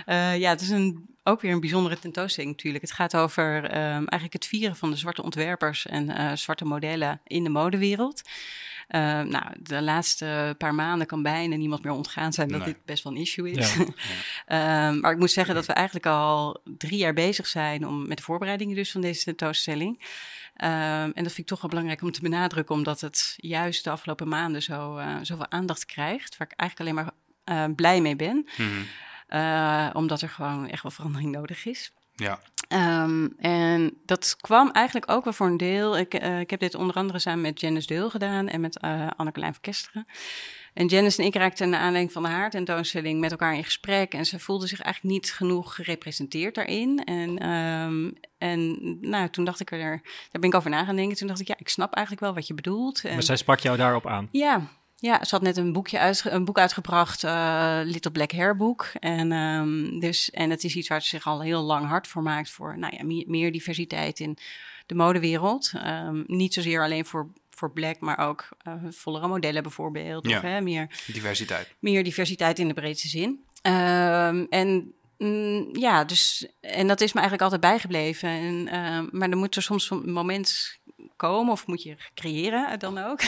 [0.05, 2.85] Eh, ja, het is een ook weer een bijzondere tentoonstelling natuurlijk.
[2.85, 7.21] Het gaat over ehm, eigenlijk het vieren van de zwarte ontwerpers en eh, zwarte modellen
[7.25, 8.23] in de modewereld.
[8.89, 12.67] Ehm, nou, de laatste paar maanden kan bijna niemand meer ontgaan zijn dat Nee.
[12.75, 13.75] dit best wel een issue is.
[13.75, 13.85] Ja.
[14.47, 18.17] Ehm, maar ik moet zeggen dat we eigenlijk al drie jaar bezig zijn om, met
[18.17, 20.03] de voorbereidingen dus van deze tentoonstelling.
[20.55, 20.71] Ehm,
[21.15, 24.29] en dat vind ik toch wel belangrijk om te benadrukken, omdat het juist de afgelopen
[24.29, 28.49] maanden zo, eh, zoveel aandacht krijgt, waar ik eigenlijk alleen maar eh, blij mee ben.
[28.57, 28.69] Mhm.
[29.27, 31.93] Eh, omdat er gewoon echt wel verandering nodig is.
[32.15, 32.41] Ja.
[32.69, 35.99] Ehm, en dat kwam eigenlijk ook wel voor een deel.
[35.99, 39.07] Ik, eh, ik heb dit onder andere samen met Janice Deul gedaan en met eh
[39.17, 40.07] Anne-Colijn van Kesteren.
[40.75, 44.15] En Janice en ik raakten naar aanleiding van de haar tentoonstelling met elkaar in gesprek.
[44.15, 47.05] En ze voelde zich eigenlijk niet genoeg gerepresenteerd daarin.
[47.05, 49.79] En, ehm, en nou, toen dacht ik er,
[50.31, 51.17] daar ben ik over na gaan denken.
[51.17, 53.05] Toen dacht ik, ja, ik snap eigenlijk wel wat je bedoelt.
[53.05, 54.29] En, Maar zij sprak jou daarop aan.
[54.31, 54.69] ja,
[55.05, 58.91] ja, ze had net een, boekje uitge- een boek uitgebracht, eh, Little Black Hair boek.
[59.01, 62.23] En, ehm, dus, en het is iets waar ze zich al heel lang hard voor
[62.23, 62.51] maakt.
[62.51, 64.37] Voor nou ja, meer, meer diversiteit in
[64.87, 65.73] de modewereld.
[65.75, 70.29] Ehm, niet zozeer alleen voor, voor black, maar ook eh vollere modellen bijvoorbeeld.
[70.29, 70.37] Ja.
[70.37, 71.75] Of hè, meer, Diversiteit.
[71.79, 73.45] meer diversiteit in de breedste zin.
[73.63, 78.29] Ehm, en mm, ja, dus, en dat is me eigenlijk altijd bijgebleven.
[78.29, 80.79] En, maar dan moet er soms een moment
[81.17, 83.21] komen, of moet je creëren eh, dan ook.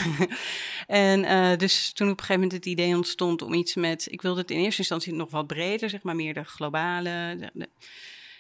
[0.87, 4.23] en eh, dus toen op een gegeven moment het idee ontstond om iets met, ik
[4.23, 7.69] wilde het in eerste instantie nog wat breder, zeg maar meer de globale, de, de-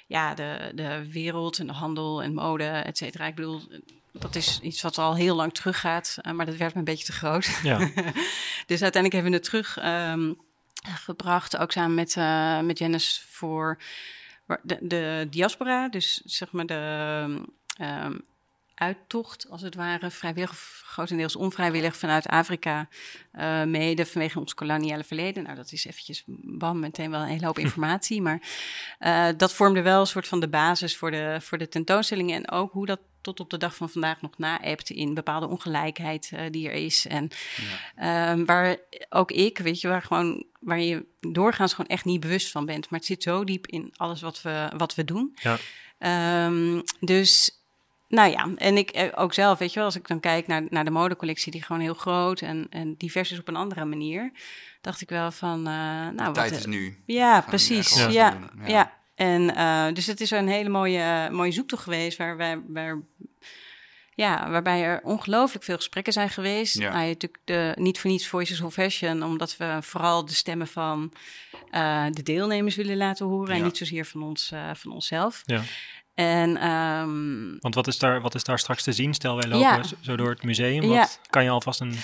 [0.06, 3.26] ja, de, de wereld en de handel en mode, et cetera.
[3.26, 3.60] Ik bedoel,
[4.12, 7.04] dat is iets wat al heel lang teruggaat, eh, maar dat werd me een beetje
[7.04, 7.60] te groot.
[7.62, 7.78] Ja.
[8.66, 10.32] Dus uiteindelijk hebben we het terug ehm,
[10.94, 13.78] gebracht, ook samen met, eh met Janice voor
[14.62, 15.88] de, de diaspora.
[15.88, 17.44] Dus zeg maar de
[17.78, 18.16] ehm,
[18.76, 22.88] uittocht, als het ware, vrijwillig of grotendeels onvrijwillig vanuit Afrika,
[23.32, 25.42] eh, mede vanwege ons koloniale verleden.
[25.42, 28.22] Nou, dat is eventjes, bam, meteen wel een hele hoop informatie.
[28.22, 28.40] Maar
[28.98, 32.32] eh, dat vormde wel een soort van de basis voor de, voor de tentoonstelling.
[32.32, 36.30] En ook hoe dat tot op de dag van vandaag nog naebt in bepaalde ongelijkheid
[36.32, 37.06] eh, die er is.
[37.06, 37.30] En
[37.96, 38.76] Ehm, waar
[39.08, 42.90] ook ik, weet je, waar, gewoon, waar je doorgaans gewoon echt niet bewust van bent.
[42.90, 45.36] Maar het zit zo diep in alles wat we, wat we doen.
[45.42, 45.58] Ja.
[45.98, 47.60] Ehm, dus,
[48.08, 50.62] nou ja, en ik eh, ook zelf, weet je wel, als ik dan kijk naar,
[50.68, 54.32] naar de modecollectie, die gewoon heel groot en, en divers is op een andere manier,
[54.80, 57.02] dacht ik wel van, eh, nou, De wat, tijd eh, is nu.
[57.06, 57.96] ja, precies.
[57.96, 58.38] Ja, ja.
[58.66, 58.94] ja.
[59.14, 62.98] En eh, dus het is een hele mooie, mooie zoektocht geweest waar, wij, waar,
[64.14, 66.78] ja, waarbij er ongelooflijk veel gesprekken zijn geweest.
[66.78, 66.92] Ja.
[66.92, 70.66] Nou, je natuurlijk de, niet voor niets Voices of Fashion, omdat we vooral de stemmen
[70.66, 71.12] van
[71.70, 75.42] eh, de deelnemers willen laten horen en niet zozeer van, ons, eh, van onszelf.
[75.44, 75.62] Ja.
[76.16, 79.14] En ehm, Want wat is, daar, wat is daar straks te zien?
[79.14, 79.82] Stel, wij lopen Ja.
[80.00, 80.82] zo- door het museum.
[80.82, 80.98] Ja.
[80.98, 81.94] Wat, kan je alvast een,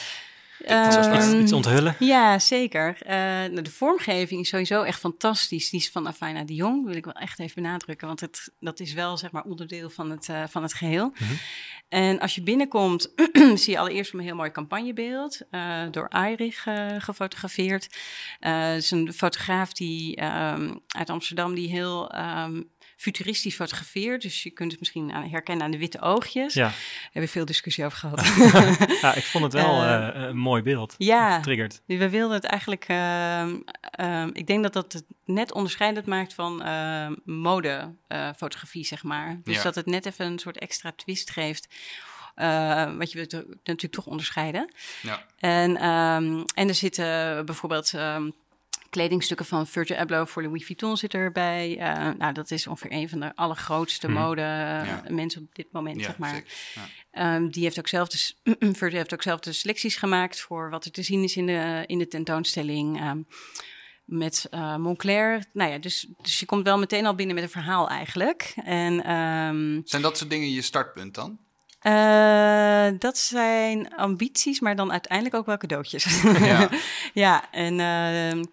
[0.64, 1.96] ehm, iets, iets onthullen?
[1.98, 2.96] Ja, zeker.
[3.02, 5.70] Eh, nou, de vormgeving is sowieso echt fantastisch.
[5.70, 8.06] Die is van Afina de Jong, wil ik wel echt even benadrukken.
[8.06, 11.12] Want het, dat is wel zeg maar onderdeel van het, eh, van het geheel.
[11.18, 11.32] Mhm.
[11.88, 13.12] En als je binnenkomt,
[13.54, 15.40] zie je allereerst een heel mooi campagnebeeld.
[15.50, 17.88] eh, door Ayrich eh, gefotografeerd.
[18.40, 22.62] Het is een fotograaf die, ehm, uit Amsterdam die heel ehm,
[23.02, 24.22] futuristisch fotografeert.
[24.22, 26.54] Dus je kunt het misschien aan, herkennen aan de witte oogjes.
[26.54, 26.62] Ja.
[26.66, 28.26] Daar hebben we veel discussie over gehad.
[29.02, 30.94] ja, ik vond het wel Eh, eh, een mooi beeld.
[30.98, 31.82] ja, Triggert.
[31.86, 32.84] dus we wilden het eigenlijk.
[32.88, 37.12] ehm, ehm, ik denk dat dat het net onderscheidend maakt van ehm
[38.08, 39.40] modefotografie, zeg maar.
[39.44, 39.62] Dus Ja.
[39.62, 41.68] dat het net even een soort extra twist geeft.
[42.34, 44.72] eh, wat je wilt er- natuurlijk toch onderscheiden.
[45.02, 45.22] Ja.
[45.38, 48.30] En, ehm, en er zitten bijvoorbeeld ehm,
[48.92, 51.78] kledingstukken van Virgil Abloh voor Louis Vuitton zit erbij.
[51.78, 54.18] Eh, nou, dat is ongeveer een van de allergrootste Mhm.
[54.20, 55.02] mode Ja.
[55.08, 56.42] mensen op dit moment, Ja, zeg maar.
[56.74, 56.82] Ja.
[57.10, 58.32] Ehm, die heeft ook zelf de,
[58.78, 61.84] Virgil heeft ook zelf de selecties gemaakt voor wat er te zien is in de,
[61.86, 62.98] in de tentoonstelling.
[63.00, 63.18] ehm,
[64.04, 65.44] met eh, Moncler.
[65.52, 68.52] Nou ja, dus, dus je komt wel meteen al binnen met een verhaal eigenlijk.
[68.64, 71.38] En ehm, Zijn dat soort dingen je startpunt dan?
[71.82, 76.22] Eh, dat zijn ambities, maar dan uiteindelijk ook wel cadeautjes.
[76.22, 76.68] Ja.
[77.24, 78.44] ja, en ehm,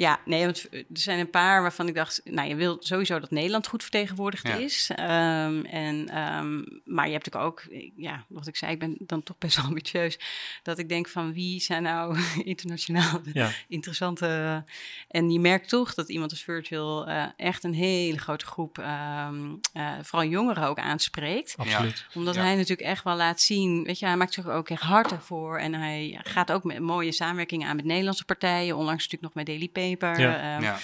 [0.00, 3.30] ja, nee, want er zijn een paar waarvan ik dacht, nou, je wil sowieso dat
[3.30, 4.54] Nederland goed vertegenwoordigd Ja.
[4.54, 4.90] is.
[4.94, 7.64] Ehm, en, ehm, maar je hebt natuurlijk ook,
[7.96, 10.18] ja, wat ik zei, ik ben dan toch best wel ambitieus,
[10.62, 13.50] dat ik denk van wie zijn nou internationaal Ja.
[13.68, 14.64] interessante.
[15.08, 19.54] En je merkt toch dat iemand als Virtual eh, echt een hele grote groep, ehm,
[19.72, 22.06] eh, vooral jongeren ook aanspreekt Absoluut.
[22.14, 22.40] omdat Ja.
[22.42, 25.58] hij natuurlijk echt wel laat zien, weet je, hij maakt zich ook echt hard ervoor.
[25.58, 28.76] En hij gaat ook met mooie samenwerkingen aan met Nederlandse partijen.
[28.76, 30.20] Onlangs natuurlijk nog met Daily Paper.
[30.20, 30.54] Ja.
[30.54, 30.76] ehm, Ja.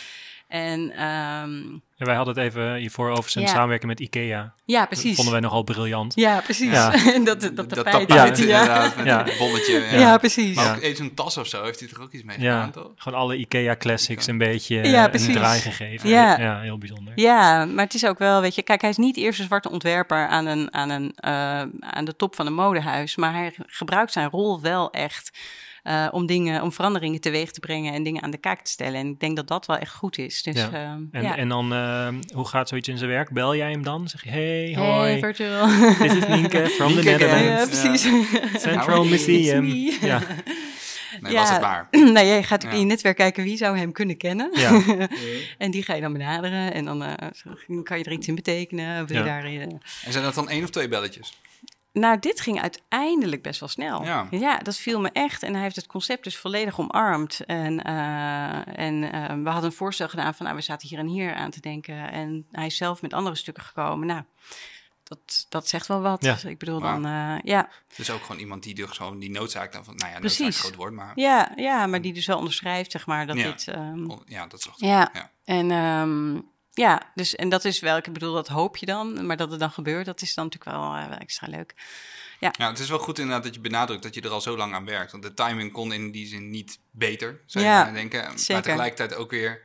[0.48, 1.50] En, ehm,
[1.98, 3.50] En wij hadden het even hiervoor over zijn Ja.
[3.50, 4.54] samenwerking met IKEA.
[4.64, 5.14] Ja, Dat precies.
[5.14, 6.12] vonden wij nogal briljant.
[6.14, 6.70] Ja, precies.
[6.72, 6.90] Ja.
[7.24, 8.08] dat, dat, dat tapijt.
[8.08, 8.64] tapijt, Ja.
[9.04, 9.26] Ja.
[9.28, 9.80] een bolletje.
[9.90, 9.98] Ja.
[9.98, 10.56] Ja, precies.
[10.56, 10.74] Maar Ja.
[10.74, 12.90] ook even zo'n tas of zo, heeft hij er ook iets mee Ja, gedaan, toch?
[12.96, 15.28] gewoon alle IKEA classics een beetje Ja, eh, precies.
[15.28, 16.08] een draai gegeven.
[16.08, 16.38] Ja.
[16.38, 17.12] ja heel bijzonder.
[17.16, 19.70] Ja, maar het is ook wel, weet je, kijk, hij is niet eerst een zwarte
[19.70, 21.32] ontwerper aan, een, aan, een, eh,
[21.80, 25.38] aan de top van een modehuis, maar hij gebruikt zijn rol wel echt
[25.86, 29.00] eh, om dingen, om veranderingen teweeg te brengen en dingen aan de kaak te stellen.
[29.00, 30.42] En ik denk dat dat wel echt goed is.
[30.42, 30.70] Dus, Ja.
[30.72, 31.36] ehm, En, ja.
[31.36, 33.30] en dan, eh, hoe gaat zoiets in zijn werk?
[33.30, 34.08] Bel jij hem dan?
[34.08, 35.66] Zeg je, hey, Hey, hoi, virtual.
[35.98, 37.44] dit is Nienke from Nienke the again.
[37.44, 37.80] ja, Netherlands.
[37.80, 38.62] precies.
[38.62, 39.04] Central.
[39.04, 39.64] Museum.
[39.66, 40.06] It's me.
[40.06, 40.20] Ja,
[41.20, 41.40] Nee, Ja.
[41.40, 41.88] was het maar.
[42.14, 42.70] nou, jij gaat Ja.
[42.70, 44.50] in je netwerk kijken wie zou hem kunnen kennen.
[44.52, 44.80] ja.
[45.58, 47.12] en die ga je dan benaderen en dan eh,
[47.82, 49.06] kan je er iets in betekenen.
[49.06, 49.28] Wil je Ja.
[49.40, 49.80] daar, En
[50.12, 51.38] zijn dat dan één of twee belletjes?
[52.00, 54.04] Nou, dit ging uiteindelijk best wel snel.
[54.30, 54.58] Ja.
[54.58, 55.42] dat viel me echt.
[55.42, 57.40] En hij heeft het concept dus volledig omarmd.
[57.46, 61.06] En, eh, en eh, we hadden een voorstel gedaan van, nou, we zaten hier en
[61.06, 62.10] hier aan te denken.
[62.10, 64.06] En hij is zelf met andere stukken gekomen.
[64.06, 64.22] Nou,
[65.02, 66.24] dat, dat zegt wel wat.
[66.24, 66.32] Ja.
[66.32, 67.68] Dus ik bedoel dan, eh, ja.
[67.96, 70.38] Dus ook gewoon iemand die dus gewoon die noodzaak dan van, nou ja, Precies.
[70.40, 73.44] noodzaak groot woord, maar Ja, ja, maar die dus wel onderschrijft, zeg maar, dat Ja.
[73.50, 73.68] dit...
[73.68, 74.74] ehm, oh, ja, dat is toch.
[74.76, 75.30] ja, Ja.
[75.44, 75.70] en...
[75.70, 76.40] ehm,
[76.76, 79.60] ja, dus en dat is wel, ik bedoel, dat hoop je dan, maar dat het
[79.60, 81.74] dan gebeurt, dat is dan natuurlijk wel, eh, wel extra leuk.
[82.40, 84.74] Ja, het is wel goed inderdaad dat je benadrukt dat je er al zo lang
[84.74, 85.12] aan werkt.
[85.12, 88.22] Want de timing kon in die zin niet beter, zou je Ja, denken.
[88.22, 89.62] Maar tegelijkertijd ook weer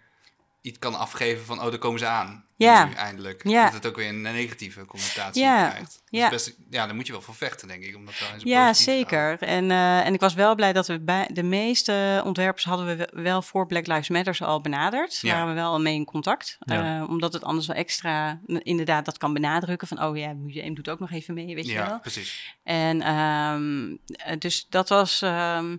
[0.61, 2.45] iets kan afgeven van, oh, daar komen ze aan.
[2.63, 2.85] Ja.
[2.85, 3.47] Nu eindelijk.
[3.47, 3.63] Ja.
[3.63, 5.69] Dat het ook weer een negatieve connotatie Ja.
[5.69, 6.01] krijgt.
[6.09, 6.29] Ja.
[6.29, 7.95] Best, ja, daar moet je wel voor vechten, denk ik.
[7.95, 9.37] Om dat wel eens Ja, zeker.
[9.41, 13.09] En, eh, en ik was wel blij dat we bij de meeste ontwerpers hadden we
[13.13, 15.21] wel- voor Black Lives Matter al benaderd.
[15.21, 15.37] Daar Ja.
[15.37, 16.57] waren we wel mee in contact.
[16.59, 17.01] Ja.
[17.01, 20.73] Eh, omdat het anders wel extra inderdaad dat kan benadrukken van oh ja, het museum
[20.75, 21.99] doet ook nog even mee, weet je Ja, wel.
[21.99, 22.55] precies.
[22.63, 25.21] En ehm, eh, dus dat was.
[25.21, 25.77] ehm,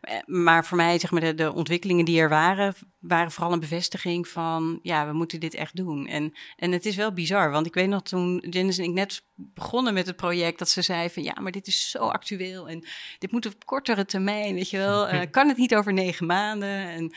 [0.00, 3.60] eh, maar voor mij, zeg maar, de, de ontwikkelingen die er waren, waren vooral een
[3.60, 6.06] bevestiging van ja, we moeten dit echt doen.
[6.06, 6.23] En,
[6.56, 9.94] en het is wel bizar, want ik weet nog toen Janice en ik net begonnen
[9.94, 12.84] met het project, dat ze zei van ja, maar dit is zo actueel en
[13.18, 15.08] dit moet op kortere termijn, weet je wel.
[15.08, 16.88] Eh, kan het niet over negen maanden?
[16.88, 17.14] En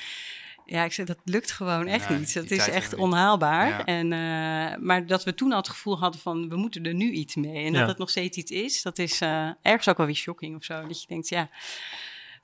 [0.66, 2.34] ja, ik zei dat lukt gewoon echt niet.
[2.34, 3.68] Dat is echt onhaalbaar.
[3.68, 3.86] Ja.
[3.86, 7.12] En, eh, maar dat we toen al het gevoel hadden van we moeten er nu
[7.12, 7.66] iets mee.
[7.66, 7.80] En Ja.
[7.80, 10.64] dat het nog steeds iets is, dat is eh, ergens ook wel weer shocking of
[10.64, 10.88] zo.
[10.88, 11.50] Dat je denkt, ja,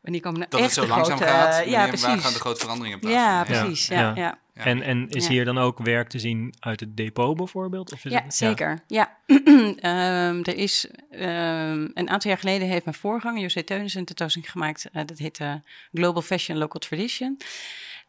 [0.01, 1.53] wanneer komen nou Dat echt het zo de langzaam grote, gaat.
[1.53, 2.21] ja, wanneer- Waar precies.
[2.23, 3.65] gaan de grote veranderingen Ja, plaatsvinden?
[3.65, 3.87] precies.
[3.87, 4.39] Ja, Ja.
[4.53, 4.63] Ja.
[4.63, 5.31] En, en is Ja.
[5.31, 7.93] hier dan ook werk te zien uit het depot bijvoorbeeld?
[7.93, 8.83] Of is Ja, het- zeker.
[8.87, 9.17] Ja.
[9.79, 14.51] Ehm, er is ehm, een aantal jaar geleden heeft mijn voorganger, José Teunis, een tentoonstelling
[14.51, 14.89] gemaakt.
[14.91, 15.53] eh, dat heet eh,
[15.93, 17.37] Global Fashion Local Tradition.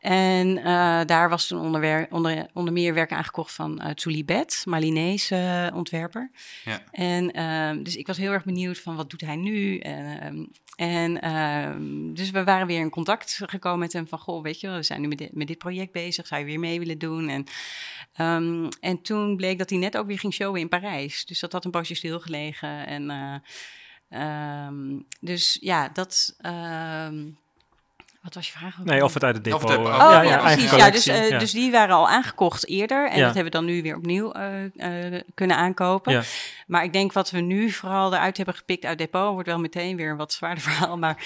[0.00, 4.62] En eh, daar was toen onder, onder, onder meer werk aangekocht van uh, Tuli Bet,
[4.68, 6.30] Malinese ontwerper.
[6.64, 6.80] Ja.
[6.90, 9.78] En ehm, dus ik was heel erg benieuwd van wat doet hij nu?
[9.78, 10.44] En, ehm,
[10.76, 14.70] en ehm, dus we waren weer in contact gekomen met hem van, goh, weet je
[14.70, 17.28] we zijn nu met dit, met dit project bezig, zou je weer mee willen doen?
[17.28, 17.44] En,
[18.12, 21.24] ehm, en toen bleek dat hij net ook weer ging showen in Parijs.
[21.24, 22.86] Dus dat had een poosje stilgelegen.
[22.86, 23.10] En
[24.08, 26.36] ehm, dus ja, dat...
[28.24, 28.78] wat was je vraag?
[28.80, 29.68] ook Nee, of het uit het Of depot.
[29.70, 30.02] het eh, depot.
[30.02, 30.70] Oh, Ja, ja, ja, precies.
[30.70, 31.38] Ja, dus, eh, ja.
[31.38, 33.10] dus die waren al aangekocht eerder.
[33.10, 33.24] En Ja.
[33.24, 34.64] dat hebben we dan nu weer opnieuw eh,
[35.16, 36.12] eh, kunnen aankopen.
[36.12, 36.22] Ja.
[36.66, 39.32] Maar ik denk wat we nu vooral eruit hebben gepikt uit depot...
[39.32, 40.98] wordt wel meteen weer een wat zwaarder verhaal.
[40.98, 41.16] Maar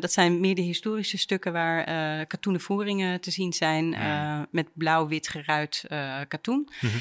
[0.00, 1.52] dat zijn meer de historische stukken...
[1.52, 3.94] waar eh katoenen voeringen te zien zijn...
[3.94, 6.68] eh, met blauw-wit geruit eh katoen.
[6.80, 6.96] Mhm.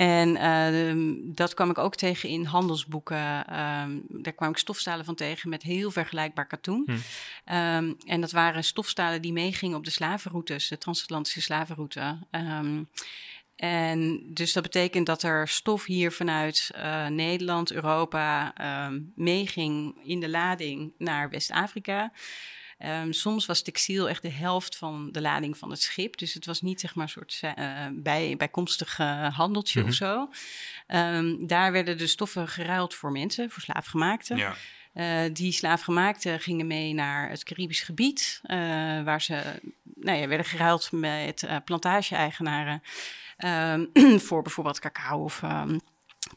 [0.00, 3.46] En ehm, dat kwam ik ook tegen in handelsboeken.
[3.46, 6.82] Ehm, daar kwam ik stofstalen van tegen met heel vergelijkbaar katoen.
[6.86, 6.96] Hm.
[7.44, 12.18] Ehm, en dat waren stofstalen die meegingen op de slavenroutes, de transatlantische slavenroute.
[13.56, 18.54] En dus dat betekent dat er stof hier vanuit eh, Nederland, Europa
[19.14, 22.12] meeging in de lading naar West-Afrika.
[22.80, 26.16] Ehm, soms was textiel echt de helft van de lading van het schip.
[26.18, 29.88] Dus het was niet zeg maar een soort eh, bij, bijkomstig eh, handeltje Mhm.
[29.88, 30.28] of zo.
[30.86, 34.36] Ehm, daar werden de stoffen geruild voor mensen, voor slaafgemaakten.
[34.36, 34.54] Ja.
[34.92, 38.40] Eh, die slaafgemaakten gingen mee naar het Caribisch gebied,
[39.04, 39.42] waar ze
[39.94, 42.82] nou ja, werden geruild met eh, plantage-eigenaren
[43.36, 43.86] ehm,
[44.26, 45.42] voor bijvoorbeeld cacao of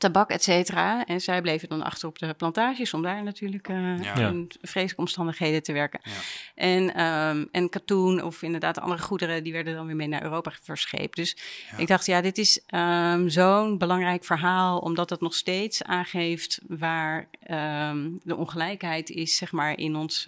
[0.04, 1.06] tabak, et cetera.
[1.06, 4.16] En zij bleven dan achter op de plantages om daar natuurlijk eh, Ja.
[4.16, 6.00] In vreselijke omstandigheden te werken.
[6.04, 6.12] Ja.
[6.56, 10.52] En, ehm, en katoen of inderdaad andere goederen, die werden dan weer mee naar Europa
[10.62, 11.16] verscheept.
[11.16, 11.38] Dus
[11.72, 11.78] Ja.
[11.78, 17.28] ik dacht, ja, dit is ehm, zo'n belangrijk verhaal, omdat het nog steeds aangeeft waar
[17.44, 20.26] ehm, de ongelijkheid is, zeg maar, in ons.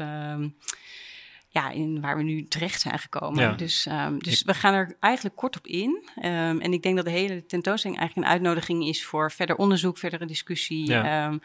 [1.55, 3.43] Ja, in waar we nu terecht zijn gekomen.
[3.43, 3.51] Ja.
[3.51, 6.09] Dus, ehm, dus we gaan er eigenlijk kort op in.
[6.15, 9.97] Ehm, en ik denk dat de hele tentoonstelling eigenlijk een uitnodiging is voor verder onderzoek,
[9.97, 10.87] verdere discussie.
[10.87, 11.27] Ja.
[11.27, 11.37] Ehm,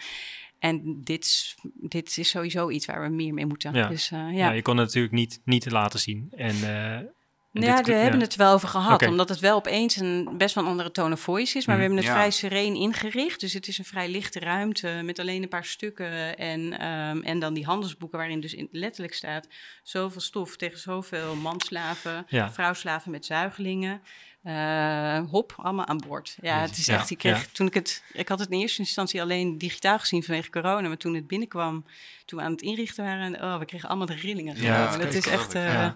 [0.59, 3.75] en dit, dit is sowieso iets waar we meer mee moeten.
[3.75, 3.88] Ja.
[3.88, 4.29] Dus eh, Ja.
[4.31, 4.51] ja.
[4.51, 6.29] je kon het natuurlijk niet, niet laten zien.
[6.31, 7.07] En eh,
[7.53, 9.07] En ja, we hebben het wel over gehad.
[9.07, 11.67] Omdat het wel opeens een best wel een andere tone of voice is.
[11.67, 11.91] Maar we Mhm.
[11.93, 12.13] hebben het Ja.
[12.13, 13.41] vrij sereen ingericht.
[13.41, 16.37] Dus het is een vrij lichte ruimte met alleen een paar stukken.
[16.39, 19.49] En, ehm, en dan die handelsboeken waarin dus in, letterlijk staat...
[19.83, 22.53] zoveel stof tegen zoveel manslaven, Ja.
[22.53, 24.03] vrouwslaven met zuigelingen.
[24.43, 26.37] Eh, hop, allemaal aan boord.
[26.43, 27.11] Ja, het is echt...
[27.11, 30.51] Ik, kreeg, toen ik, het, ik had het in eerste instantie alleen digitaal gezien vanwege
[30.51, 30.89] corona.
[30.89, 31.85] Maar toen het binnenkwam,
[32.25, 33.35] toen we aan het inrichten waren...
[33.43, 34.57] Oh, we kregen allemaal de rillingen.
[34.63, 35.55] Ja, dat het is echt...
[35.55, 35.91] eh,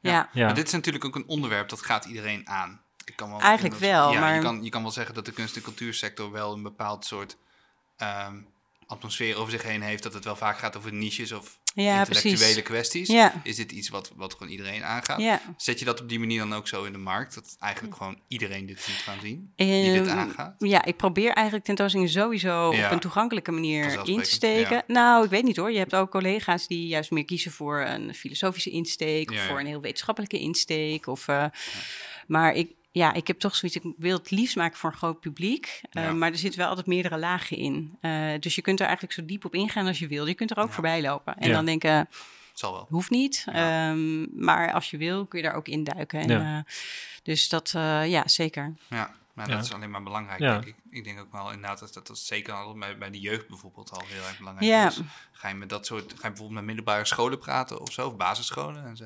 [0.00, 0.28] ja.
[0.44, 2.80] Maar dit is natuurlijk ook een onderwerp dat gaat iedereen aan.
[3.04, 5.32] Ik kan wel, Eigenlijk wel, ja, maar- Je kan, je kan wel zeggen dat de
[5.32, 7.36] kunst- en cultuursector wel een bepaald soort
[7.96, 8.36] ehm,
[8.86, 10.02] atmosfeer over zich heen heeft.
[10.02, 12.62] Dat het wel vaak gaat over niches of Ja, intellectuele precies.
[12.62, 13.08] kwesties.
[13.08, 13.40] Ja.
[13.42, 15.20] Is dit iets wat, wat gewoon iedereen aangaat?
[15.20, 15.40] Ja.
[15.56, 17.34] Zet je dat op die manier dan ook zo in de markt?
[17.34, 19.52] Dat eigenlijk gewoon iedereen dit ziet gaan zien?
[19.56, 20.54] Die dit aangaat?
[20.58, 24.82] Ja, ik probeer eigenlijk tentoonstellingen sowieso op een toegankelijke manier in te steken.
[24.86, 25.72] Nou, ik weet niet hoor.
[25.72, 29.30] Je hebt ook collega's die juist meer kiezen voor een filosofische insteek...
[29.30, 31.06] Of voor een heel wetenschappelijke insteek.
[31.06, 31.44] Of, eh,
[32.26, 33.78] Maar ik, ja, ik heb toch zoiets...
[33.78, 35.80] Ik wil het liefst maken voor een groot publiek.
[35.90, 37.96] eh, maar er zitten wel altijd meerdere lagen in.
[38.00, 40.26] Eh, dus je kunt er eigenlijk zo diep op ingaan als je wil.
[40.26, 40.72] Je kunt er ook Ja.
[40.72, 41.36] voorbij lopen.
[41.36, 41.54] En Ja.
[41.54, 42.08] dan denken,
[42.52, 42.86] zal wel.
[42.88, 43.42] hoeft niet.
[43.52, 43.90] Ja.
[43.90, 46.20] Ehm, maar als je wil, kun je daar ook induiken.
[46.20, 46.56] En, Ja.
[46.66, 46.72] eh,
[47.22, 48.74] dus dat, eh, ja, zeker.
[48.88, 49.54] Ja, maar Ja.
[49.56, 50.52] dat is alleen maar belangrijk, Ja.
[50.52, 50.74] denk ik.
[50.90, 53.90] Ik denk ook wel inderdaad dat dat, dat zeker al bij, bij de jeugd bijvoorbeeld
[53.90, 54.86] al heel erg belangrijk Ja.
[54.86, 55.00] is.
[55.32, 58.16] Ga je met dat soort, ga je bijvoorbeeld met middelbare scholen praten of zo, of
[58.16, 59.04] basisscholen en zo,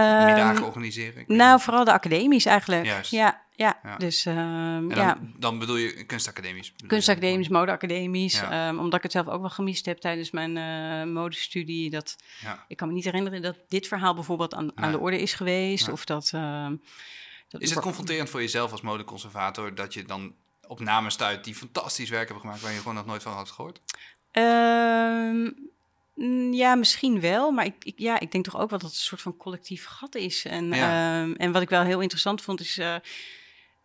[0.00, 1.20] middagen organiseren?
[1.20, 2.84] Ik Nou, vooral de academisch eigenlijk.
[2.84, 3.10] Juist.
[3.10, 3.78] Ja, ja.
[3.82, 3.96] Ja.
[3.96, 6.72] dus ehm, En dan, ja, dan bedoel je kunstacademisch?
[6.72, 6.94] bedoel je?
[6.94, 8.40] kunstacademisch, modeacademisch.
[8.40, 8.68] Ja.
[8.68, 11.90] ehm, omdat ik het zelf ook wel gemist heb tijdens mijn eh, modestudie.
[11.90, 12.64] Dat, Ja.
[12.68, 15.84] ik kan me niet herinneren dat dit verhaal bijvoorbeeld aan, aan de orde is geweest.
[15.86, 15.94] Nee.
[15.94, 16.30] Of dat...
[16.34, 16.76] ehm,
[17.48, 20.34] dat Is het confronterend voor jezelf als modeconservator dat je dan
[20.66, 23.50] op namen stuit die fantastisch werk hebben gemaakt waar je gewoon nog nooit van had
[23.50, 23.80] gehoord?
[24.30, 25.50] Ehm,
[26.50, 27.50] ja, misschien wel.
[27.50, 29.84] Maar ik, ik, ja, ik denk toch ook wel dat het een soort van collectief
[29.84, 30.44] gat is.
[30.44, 31.20] En, Ja.
[31.22, 32.78] ehm, en wat ik wel heel interessant vond is...
[32.78, 32.94] eh,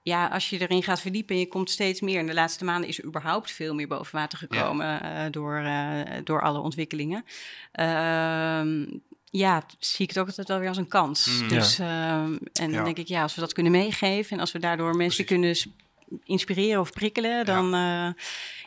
[0.02, 2.20] ja, als je erin gaat verdiepen en je komt steeds meer...
[2.20, 5.02] in de laatste maanden is er überhaupt veel meer boven water gekomen...
[5.02, 7.26] eh, door, eh, door alle ontwikkelingen.
[7.72, 8.86] Ehm,
[9.30, 11.42] ja, zie ik het ook altijd wel weer als een kans.
[11.42, 11.48] Mm.
[11.48, 14.32] Dus, ehm, en dan denk ik, ja, als we dat kunnen meegeven...
[14.32, 15.64] en als we daardoor mensen Precies.
[15.66, 15.78] kunnen
[16.24, 17.46] inspireren of prikkelen...
[17.46, 18.08] dan, eh,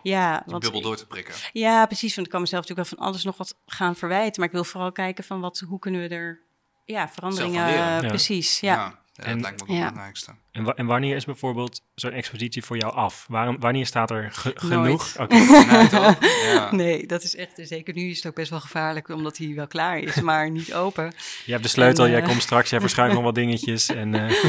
[0.03, 1.35] ja, want bubbel door te prikken.
[1.53, 2.15] ja, precies.
[2.15, 4.35] Want ik kan mezelf natuurlijk wel van alles nog wat gaan verwijten.
[4.41, 6.41] Maar ik wil vooral kijken van wat, hoe kunnen we er
[6.85, 7.55] ja, veranderingen...
[7.61, 8.03] Zelf van leren.
[8.03, 8.09] Ja.
[8.09, 8.75] Precies, ja.
[8.75, 9.89] ja dat En- lijkt me het Ja.
[9.89, 10.35] belangrijkste.
[10.53, 13.27] En, en wanneer is bijvoorbeeld zo'n expositie voor jou af?
[13.29, 15.15] Waarom, wanneer staat er ge- genoeg?
[15.21, 15.35] Oké.
[15.35, 16.19] Nee, toch?
[16.45, 16.75] Ja.
[16.75, 17.51] Nee, dat is echt...
[17.57, 20.75] Zeker nu is het ook best wel gevaarlijk, omdat hij wel klaar is, maar niet
[20.75, 21.13] open.
[21.45, 23.89] Je hebt de sleutel, En, jij eh, komt straks, jij verschuift nog wat dingetjes.
[23.89, 24.45] En, eh,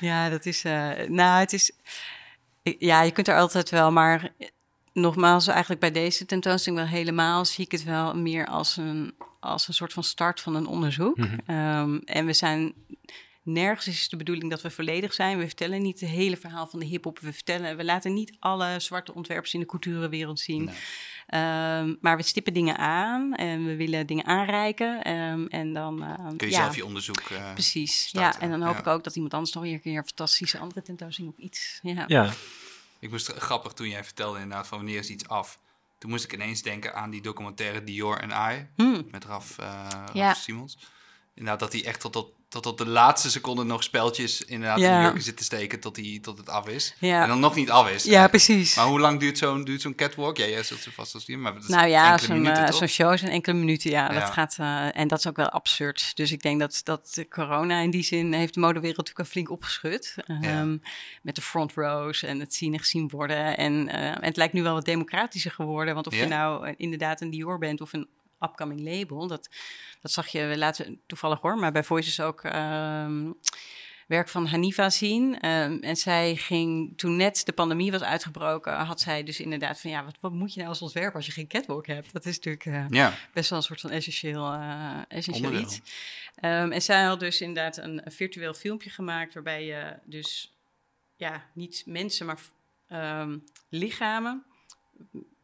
[0.00, 0.64] Ja, dat is...
[0.64, 1.72] eh, nou, het is...
[2.78, 4.32] Ja, je kunt er altijd wel, maar...
[4.92, 9.68] Nogmaals, eigenlijk bij deze tentoonstelling wel helemaal zie ik het wel meer als een, als
[9.68, 11.16] een soort van start van een onderzoek.
[11.16, 11.38] Mhm.
[11.46, 12.74] Ehm, en we zijn
[13.42, 15.38] nergens is de bedoeling dat we volledig zijn.
[15.38, 17.18] We vertellen niet het hele verhaal van de hip-hop.
[17.18, 20.64] We, vertellen, we laten niet alle zwarte ontwerpers in de culturenwereld zien.
[20.64, 20.74] Nee.
[21.26, 25.02] Ehm, maar we stippen dingen aan en we willen dingen aanreiken.
[25.04, 26.02] Ehm, en dan.
[26.02, 27.20] ehm, Kun je ja, zelf je onderzoek...
[27.20, 28.06] eh, Precies.
[28.06, 28.80] starten, Ja, en dan hoop ja.
[28.80, 31.78] ik ook dat iemand anders nog weer een keer een fantastische andere tentoonstelling of iets.
[31.82, 32.04] Ja.
[32.06, 32.30] ja,
[32.98, 35.58] Ik moest grappig toen jij vertelde inderdaad van wanneer is iets af.
[35.98, 39.06] Toen moest ik ineens denken aan die documentaire Dior en I Hmm.
[39.10, 40.34] met Raf, eh, Raf Ja.
[40.34, 40.78] Simons.
[41.36, 44.84] Inderdaad, dat hij echt tot, tot, tot op de laatste seconde nog speltjes inderdaad in
[44.84, 46.94] de jurken zit te steken tot, die, tot het af is.
[46.98, 47.22] Ja.
[47.22, 48.04] En dan nog niet af is.
[48.04, 48.76] ja, precies.
[48.76, 50.36] Maar hoe lang duurt zo'n duurt zo'n catwalk?
[50.36, 52.66] Ja, jij zult ze vast als die, maar dat is Nou ja, enkele zo'n minuten,
[52.66, 54.12] eh, zo'n show is een enkele minuten, ja.
[54.12, 54.20] Ja.
[54.20, 56.16] Dat gaat, eh, en dat is ook wel absurd.
[56.16, 59.50] Dus ik denk dat, dat corona in die zin heeft de modewereld natuurlijk wel flink
[59.50, 60.14] opgeschud.
[60.26, 60.76] Ehm,
[61.22, 63.56] Met de front rows en het zien en gezien worden.
[63.56, 65.94] En, eh, het lijkt nu wel wat democratischer geworden.
[65.94, 68.08] Want of je nou inderdaad een Dior bent of een
[68.40, 69.26] upcoming label...
[69.26, 69.48] dat,
[70.00, 72.42] dat zag je laten toevallig hoor, maar bij Voices ook...
[72.42, 73.30] ehm,
[74.06, 75.40] werk van Hanifa zien.
[75.40, 79.90] Ehm, en zij ging, toen net de pandemie was uitgebroken, had zij dus inderdaad van
[79.90, 82.12] ja, wat, wat moet je nou als ontwerper als je geen catwalk hebt?
[82.12, 85.76] Dat is natuurlijk eh, Ja, best wel een soort van essentieel, eh, essentieel Onderdeel.
[85.76, 85.80] iets.
[86.34, 90.56] Ehm, en zij had dus inderdaad een, een virtueel filmpje gemaakt waarbij je dus
[91.16, 92.38] ja, niet mensen, maar
[93.68, 94.44] lichamen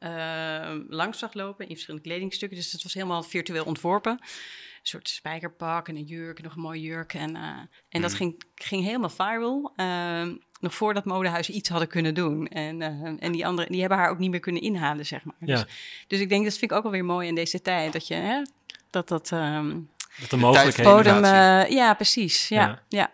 [0.02, 2.58] ehm, langs zag lopen in verschillende kledingstukken.
[2.58, 4.12] Dus het was helemaal virtueel ontworpen.
[4.12, 7.14] Een soort spijkerpak en een jurk, en nog een mooie jurk.
[7.14, 7.42] En, eh,
[7.88, 8.16] en dat Mhm.
[8.18, 9.72] ging, ging helemaal viral.
[9.76, 12.46] ehm, nog voordat modehuizen iets hadden kunnen doen.
[12.48, 15.34] En, eh, en die anderen, die hebben haar ook niet meer kunnen inhalen, zeg maar.
[15.40, 15.66] Dus, ja.
[16.06, 17.92] dus ik denk, dat vind ik ook wel weer mooi in deze tijd.
[17.92, 18.42] Dat je, hè,
[18.90, 19.32] dat dat...
[19.32, 19.78] ehm,
[20.20, 20.92] Dat de mogelijkheden...
[20.92, 22.48] bodem, eh, ja, precies.
[22.48, 22.82] Ja, Ja.
[22.88, 23.10] ja.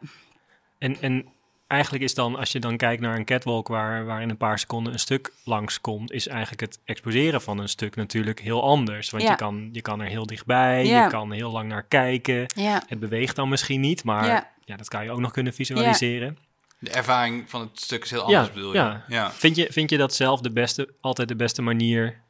[0.78, 1.26] En, en
[1.68, 4.58] eigenlijk is dan, als je dan kijkt naar een catwalk waar, waar in een paar
[4.58, 9.10] seconden een stuk langskomt, is eigenlijk het exposeren van een stuk natuurlijk heel anders.
[9.10, 9.30] Want Ja.
[9.30, 11.04] je, kan, je kan er heel dichtbij, Ja.
[11.04, 12.46] je kan heel lang naar kijken.
[12.54, 12.82] ja.
[12.86, 14.50] Het beweegt dan misschien niet, maar Ja.
[14.64, 16.38] ja, dat kan je ook nog kunnen visualiseren.
[16.78, 18.78] De ervaring van het stuk is heel anders, Ja, bedoel je?
[18.78, 19.04] ja.
[19.08, 19.30] ja.
[19.30, 22.20] Vind, je, vind je dat zelf de beste, altijd de beste manier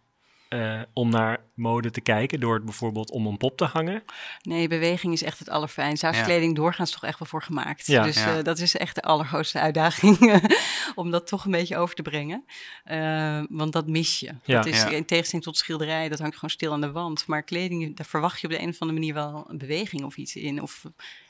[0.49, 2.41] eh, om naar mode te kijken?
[2.41, 4.03] Door het bijvoorbeeld om een pop te hangen?
[4.43, 6.03] Nee, beweging is echt het allerfijnst.
[6.03, 6.25] Daar is Ja.
[6.25, 7.87] kleding doorgaans toch echt wel voor gemaakt.
[7.87, 8.03] Ja.
[8.03, 8.37] dus Ja.
[8.39, 10.43] eh, dat is echt de allergrootste uitdaging
[10.95, 12.45] om dat toch een beetje over te brengen.
[12.85, 14.35] Eh, want dat mis je.
[14.45, 14.57] Ja.
[14.57, 14.89] Dat is Ja.
[14.89, 17.27] in tegenstelling tot schilderij, dat hangt gewoon stil aan de wand.
[17.27, 20.17] Maar kleding, daar verwacht je op de een of andere manier wel een beweging of
[20.17, 20.63] iets in.
[20.63, 20.85] Of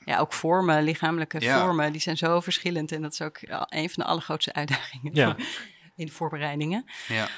[0.04, 1.60] ja, ook vormen, lichamelijke Ja.
[1.64, 2.92] vormen, die zijn zo verschillend.
[2.92, 3.38] En dat is ook
[3.68, 5.36] een van de allergrootste uitdagingen
[5.96, 6.84] in de voorbereidingen.
[7.08, 7.28] ja.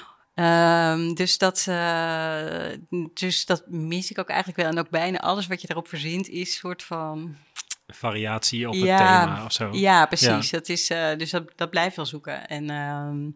[0.41, 2.69] Ehm, dus, dat, eh,
[3.15, 4.71] dus dat mis ik ook eigenlijk wel.
[4.71, 7.37] En ook bijna alles wat je daarop verzint is soort van...
[7.87, 9.73] Variatie op het thema of zo?
[9.73, 10.51] Ja, precies.
[10.51, 12.49] Dat is, eh, dus dat, dat blijft wel zoeken.
[12.49, 13.31] En, ehm,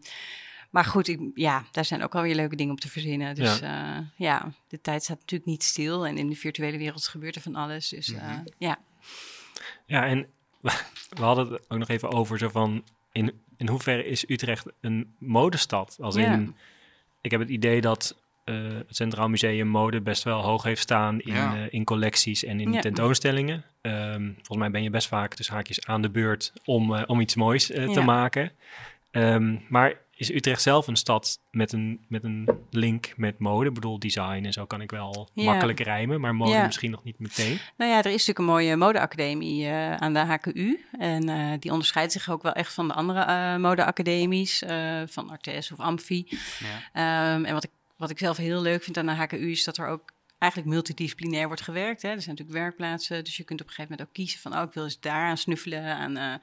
[0.69, 3.35] maar goed, ik, ja, daar zijn ook alweer leuke dingen op te verzinnen.
[3.35, 4.11] Dus ja.
[4.15, 6.05] ja, de tijd staat natuurlijk niet stil.
[6.05, 7.89] En in de virtuele wereld gebeurt er van alles.
[7.89, 8.43] Dus eh, Mhm.
[8.57, 8.77] ja.
[9.85, 10.27] Ja, en
[11.17, 12.83] we hadden het ook nog even over zo van...
[13.11, 15.97] In, in hoeverre is Utrecht een modestad?
[15.99, 16.33] Als Ja.
[16.33, 16.55] in,
[17.25, 18.55] ik heb het idee dat eh,
[18.87, 21.55] het Centraal Museum mode best wel hoog heeft staan in, Ja.
[21.55, 22.79] eh, in collecties en in Ja.
[22.81, 23.63] tentoonstellingen.
[23.81, 27.19] Ehm, volgens mij ben je best vaak dus haakjes aan de beurt om, eh, om
[27.19, 28.01] iets moois te Ja.
[28.03, 28.51] maken.
[29.11, 33.67] Ehm, maar is Utrecht zelf een stad met een, met een link met mode?
[33.67, 35.43] Ik bedoel, design en zo kan ik wel Ja.
[35.43, 36.65] makkelijk rijmen, maar mode Ja.
[36.65, 37.59] misschien nog niet meteen.
[37.77, 40.85] Nou ja, er is natuurlijk een mooie modeacademie eh, aan de HKU.
[40.99, 45.29] En eh, die onderscheidt zich ook wel echt van de andere eh, modeacademies, eh, van
[45.29, 46.27] Artes of Amfi.
[46.59, 47.33] ja.
[47.33, 49.77] Ehm, en wat ik, wat ik zelf heel leuk vind aan de HKU is dat
[49.77, 52.01] er ook eigenlijk multidisciplinair wordt gewerkt.
[52.01, 52.09] Hè.
[52.09, 54.55] Er zijn natuurlijk werkplaatsen, dus je kunt op een gegeven moment ook kiezen van...
[54.55, 56.39] oh, ik wil eens daar aan snuffelen, aan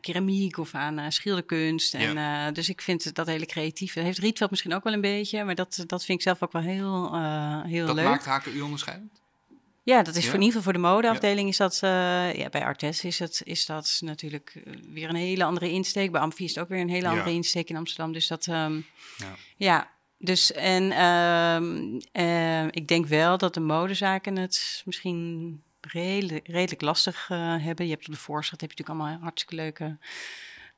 [0.00, 1.94] keramiek of aan eh, schilderkunst.
[1.94, 3.94] En, eh, dus ik vind het- dat hele creatieve...
[3.94, 6.52] Dat heeft Rietveld misschien ook wel een beetje, maar dat, dat vind ik zelf ook
[6.52, 8.04] wel heel, eh, heel Dat leuk.
[8.04, 9.20] maakt HKU onderscheidend?
[9.84, 10.30] Ja, dat is Ja?
[10.30, 11.74] voor in ieder geval voor de modeafdeling is dat...
[11.82, 16.12] eh, ja, bij Artes is, het, is dat natuurlijk eh, weer een hele andere insteek.
[16.12, 17.10] Bij Amfi is het ook weer een hele Ja.
[17.10, 18.12] andere insteek in Amsterdam.
[18.12, 18.46] Dus dat...
[18.46, 18.80] ehm,
[19.18, 19.34] Ja.
[19.56, 26.80] ja, dus en ehm, eh, ik denk wel dat de modezaken het misschien redelijk, redelijk
[26.80, 27.84] lastig eh, hebben.
[27.86, 29.96] Je hebt op de Voorstraat heb je natuurlijk allemaal hartstikke leuke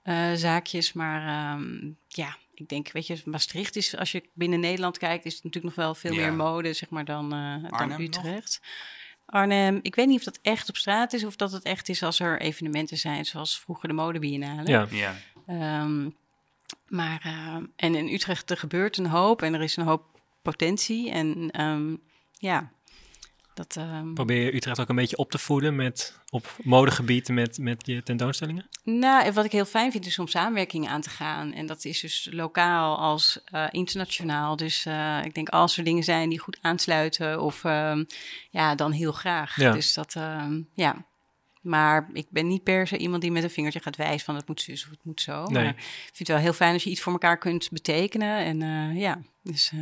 [0.03, 0.93] eh, zaakjes.
[0.93, 5.35] Maar ehm, ja, ik denk, weet je, Maastricht is, als je binnen Nederland kijkt, is
[5.35, 6.21] het natuurlijk nog wel veel Ja.
[6.21, 7.99] meer mode, zeg maar, dan, eh, Arnhem dan nog?
[7.99, 8.61] Utrecht.
[9.27, 12.03] Arnhem, ik weet niet of dat echt op straat is of dat het echt is
[12.03, 14.69] als er evenementen zijn, zoals vroeger de modebiennale.
[14.69, 15.15] Ja, Ja.
[15.47, 16.09] Ehm,
[16.89, 17.23] maar,
[17.77, 21.11] en in Utrecht er gebeurt een hoop en er is een hoop potentie.
[21.11, 21.95] En ehm,
[22.33, 22.71] ja,
[23.55, 23.77] dat...
[23.77, 27.87] ehm, probeer je Utrecht ook een beetje op te voeden met, op modegebied met, met
[27.87, 28.69] je tentoonstellingen?
[28.83, 31.53] Nou, en wat ik heel fijn vind is om samenwerkingen aan te gaan.
[31.53, 34.57] En dat is dus lokaal als eh, internationaal.
[34.57, 38.05] Dus eh, ik denk als er dingen zijn die goed aansluiten of ja,
[38.51, 39.57] ja, dan heel graag.
[39.57, 39.73] Ja.
[39.73, 41.05] Dus dat, ehm, ja.
[41.65, 44.49] Maar ik ben niet per se iemand die met een vingertje gaat wijzen van het
[44.49, 45.45] moet zus of het moet zo.
[45.45, 45.63] Nee.
[45.63, 48.39] Maar ik vind het wel heel fijn als je iets voor elkaar kunt betekenen.
[48.39, 49.71] En eh, ja, dus...
[49.73, 49.81] eh,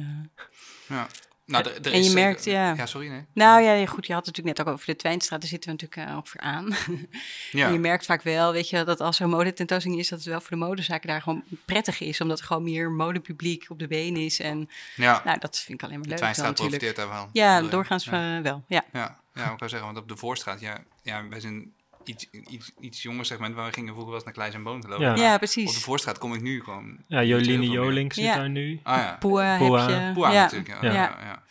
[0.88, 1.06] ja.
[1.52, 2.74] Nou, er, er En je is zeker- merkt, ja.
[2.74, 3.24] Ja, sorry, nee.
[3.32, 5.40] Nou ja, goed, je had het natuurlijk net ook over de Twijnstraat.
[5.40, 6.68] Daar zitten we natuurlijk uh, ongeveer aan.
[7.50, 7.66] Ja.
[7.66, 10.28] En je merkt vaak wel, weet je, dat als er een modetentoonstelling is, dat het
[10.28, 12.20] wel voor de modezaken daar gewoon prettig is.
[12.20, 14.40] Omdat er gewoon meer modepubliek op de been is.
[14.40, 15.22] En ja.
[15.24, 17.28] nou, dat vind ik alleen maar de leuk dan Twijnstraat profiteert daarvan.
[17.32, 17.74] Ja, Bedoel je?
[17.74, 18.36] doorgaans Ja.
[18.36, 18.84] eh, wel, ja.
[18.92, 21.72] Ja, ja, ik wou zeggen, want op de Voorstraat, ja, ja wij zijn
[22.04, 24.84] iets, iets, iets jonger segment, waar we gingen vroeger wel eens naar Kleis en Boon.
[24.88, 24.96] Ja.
[24.98, 25.78] Maar Ja, Op de precies.
[25.84, 26.96] Voorstraat kom ik nu gewoon...
[27.06, 27.62] Ja, meer.
[27.62, 28.36] Jolink zit Ja.
[28.36, 28.80] daar nu.
[28.82, 29.88] Ah ja, Poa Poa.
[29.90, 30.12] heb je.
[30.14, 30.42] Poa ja.
[30.42, 30.82] natuurlijk.
[30.82, 31.41] Ja,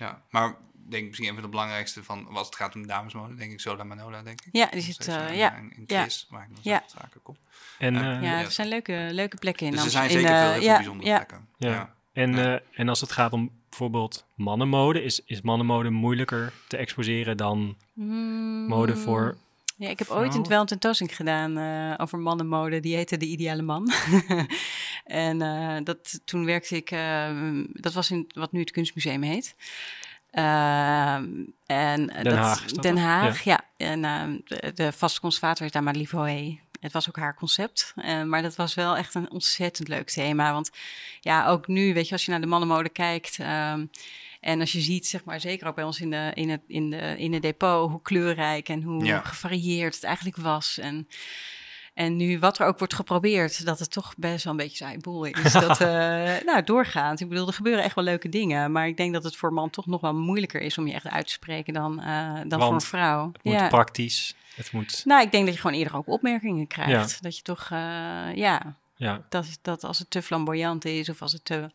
[0.00, 0.22] Ja.
[0.30, 3.52] Maar ik denk misschien een van de belangrijkste van, als het gaat om damesmode, denk
[3.52, 4.48] ik Zola Manola, denk ik.
[4.52, 5.56] Ja, die zit, eh, eh, ja.
[5.56, 6.00] In, in Ja.
[6.00, 6.82] Chris, waar ik nog Ja.
[6.86, 7.36] zaken kom.
[7.78, 8.00] En, Ja.
[8.00, 8.44] eh, Ja, Ja.
[8.44, 10.68] er zijn leuke, leuke plekken in Dus er zijn zeker in, veel, eh, heel veel
[10.70, 11.16] ja, bijzondere ja.
[11.16, 11.48] plekken.
[11.58, 11.70] Ja.
[11.70, 11.94] Ja.
[12.12, 12.54] En, Ja.
[12.54, 17.76] eh, en als het gaat om bijvoorbeeld mannenmode, is, is mannenmode moeilijker te exposeren dan
[17.94, 19.36] Mm, mode voor...
[19.80, 22.80] Ja, ik heb ooit een, een tentoonstelling gedaan eh, over mannenmode.
[22.80, 23.92] Die heette De Ideale Man.
[25.04, 26.90] en eh, dat, toen werkte ik...
[26.90, 27.30] eh,
[27.72, 29.54] dat was in wat nu het Kunstmuseum heet.
[30.30, 32.96] En Den dat, Haag dat Den?
[32.96, 33.60] Haag, ja.
[33.76, 34.02] En
[34.44, 36.58] de, de vaste conservator is daar Madeleine Voé.
[36.80, 37.92] Het was ook haar concept.
[37.96, 40.52] Eh, maar dat was wel echt een ontzettend leuk thema.
[40.52, 40.70] Want
[41.20, 43.38] ja, ook nu, weet je, als je naar de mannenmode kijkt...
[43.38, 43.86] ehm,
[44.40, 46.90] en als je ziet, zeg maar, zeker ook bij ons in, de, in, het, in,
[46.90, 49.20] de, in het depot, hoe kleurrijk en hoe Ja.
[49.20, 50.78] gevarieerd het eigenlijk was.
[50.78, 51.08] En,
[51.94, 54.98] en nu wat er ook wordt geprobeerd, dat het toch best wel een beetje saai
[54.98, 55.52] boel is.
[55.52, 55.88] dat, eh,
[56.44, 57.20] nou, doorgaand.
[57.20, 58.72] Ik bedoel, er gebeuren echt wel leuke dingen.
[58.72, 60.92] Maar ik denk dat het voor een man toch nog wel moeilijker is om je
[60.92, 63.26] echt uit te spreken dan, eh, dan voor een vrouw.
[63.32, 63.68] Het moet ja.
[63.68, 65.02] praktisch, het moet...
[65.04, 67.10] Nou, ik denk dat je gewoon eerder ook opmerkingen krijgt.
[67.10, 67.16] Ja.
[67.20, 71.32] Dat je toch, eh, ja, Ja, dat, dat als het te flamboyant is of als
[71.32, 71.70] het te...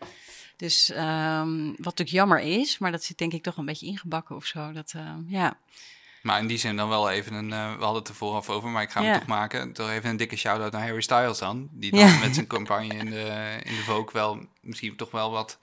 [0.58, 4.36] Dus ehm, wat natuurlijk jammer is, maar dat zit denk ik toch een beetje ingebakken
[4.36, 4.72] of zo.
[4.72, 5.58] Dat, ehm, ja.
[6.22, 7.54] Maar in die zin dan wel even een...
[7.54, 9.18] eh, we hadden het er vooraf over, maar ik ga hem Ja.
[9.18, 9.74] toch maken.
[9.74, 11.68] Toch even een dikke shout-out naar Harry Styles dan.
[11.72, 12.18] Die dan Ja.
[12.20, 14.46] met zijn campagne in de, in de Vogue wel...
[14.62, 15.60] Misschien toch wel wat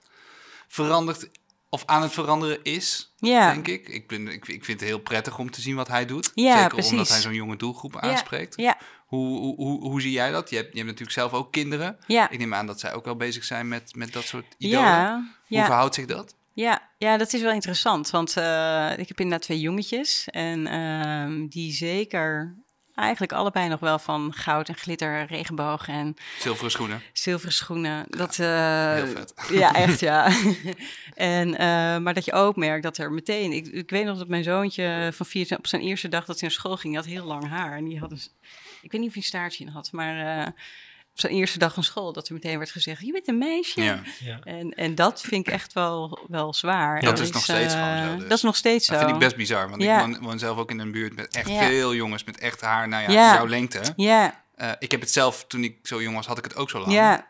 [0.67, 1.29] veranderd...
[1.69, 3.51] Of aan het veranderen is, Ja.
[3.53, 3.87] denk ik.
[3.87, 4.47] Ik, ben, ik.
[4.47, 6.31] ik vind het heel prettig om te zien wat hij doet.
[6.35, 6.91] Ja, Zeker precies.
[6.91, 8.55] omdat hij zo'n jonge doelgroep aanspreekt.
[8.57, 8.77] Ja,
[9.15, 10.49] Hoe, hoe, hoe, hoe zie jij dat?
[10.49, 11.97] Je hebt, je hebt natuurlijk zelf ook kinderen.
[12.07, 14.87] ja, Ik neem aan dat zij ook wel bezig zijn met, met dat soort idolen.
[14.87, 15.65] ja, Hoe ja.
[15.65, 16.35] verhoudt zich dat?
[16.53, 18.09] Ja, ja, dat is wel interessant.
[18.09, 20.27] Want eh, ik heb inderdaad twee jongetjes.
[20.31, 22.55] En ehm, die zeker
[22.95, 27.01] eigenlijk allebei nog wel van goud en glitter, regenboog en Zilveren schoenen.
[27.13, 28.05] zilveren schoenen.
[28.09, 29.33] Dat, eh, Heel vet.
[29.61, 30.31] Ja, echt ja.
[31.15, 33.51] en, eh, maar dat je ook merkt dat er meteen...
[33.51, 36.49] Ik, ik weet nog dat mijn zoontje van vier op zijn eerste dag dat hij
[36.49, 36.93] naar school ging...
[36.93, 38.21] die had heel lang haar en die had een...
[38.83, 40.39] Ik weet niet of hij een staartje in had, maar...
[40.41, 40.47] eh,
[41.13, 43.81] op zijn eerste dag van school, dat er meteen werd gezegd: Je bent een meisje.
[43.83, 44.01] Ja.
[44.19, 44.39] Ja.
[44.43, 47.01] En, en dat vind ik echt wel, wel zwaar.
[47.01, 48.27] Dat is nog steeds eh, gewoon zo, dus.
[48.27, 48.93] Dat is nog steeds zo.
[48.93, 49.69] Dat vind ik best bizar.
[49.69, 49.95] Want Ja.
[49.99, 51.59] ik woon, woon zelf ook in een buurt met echt Ja.
[51.67, 52.87] veel jongens met echt haar.
[52.87, 53.33] Nou ja, Ja.
[53.33, 53.81] jouw lengte.
[53.95, 56.69] Ja, Eh, ik heb het zelf, toen ik zo jong was, had ik het ook
[56.69, 56.91] zo lang.
[56.91, 57.27] ja,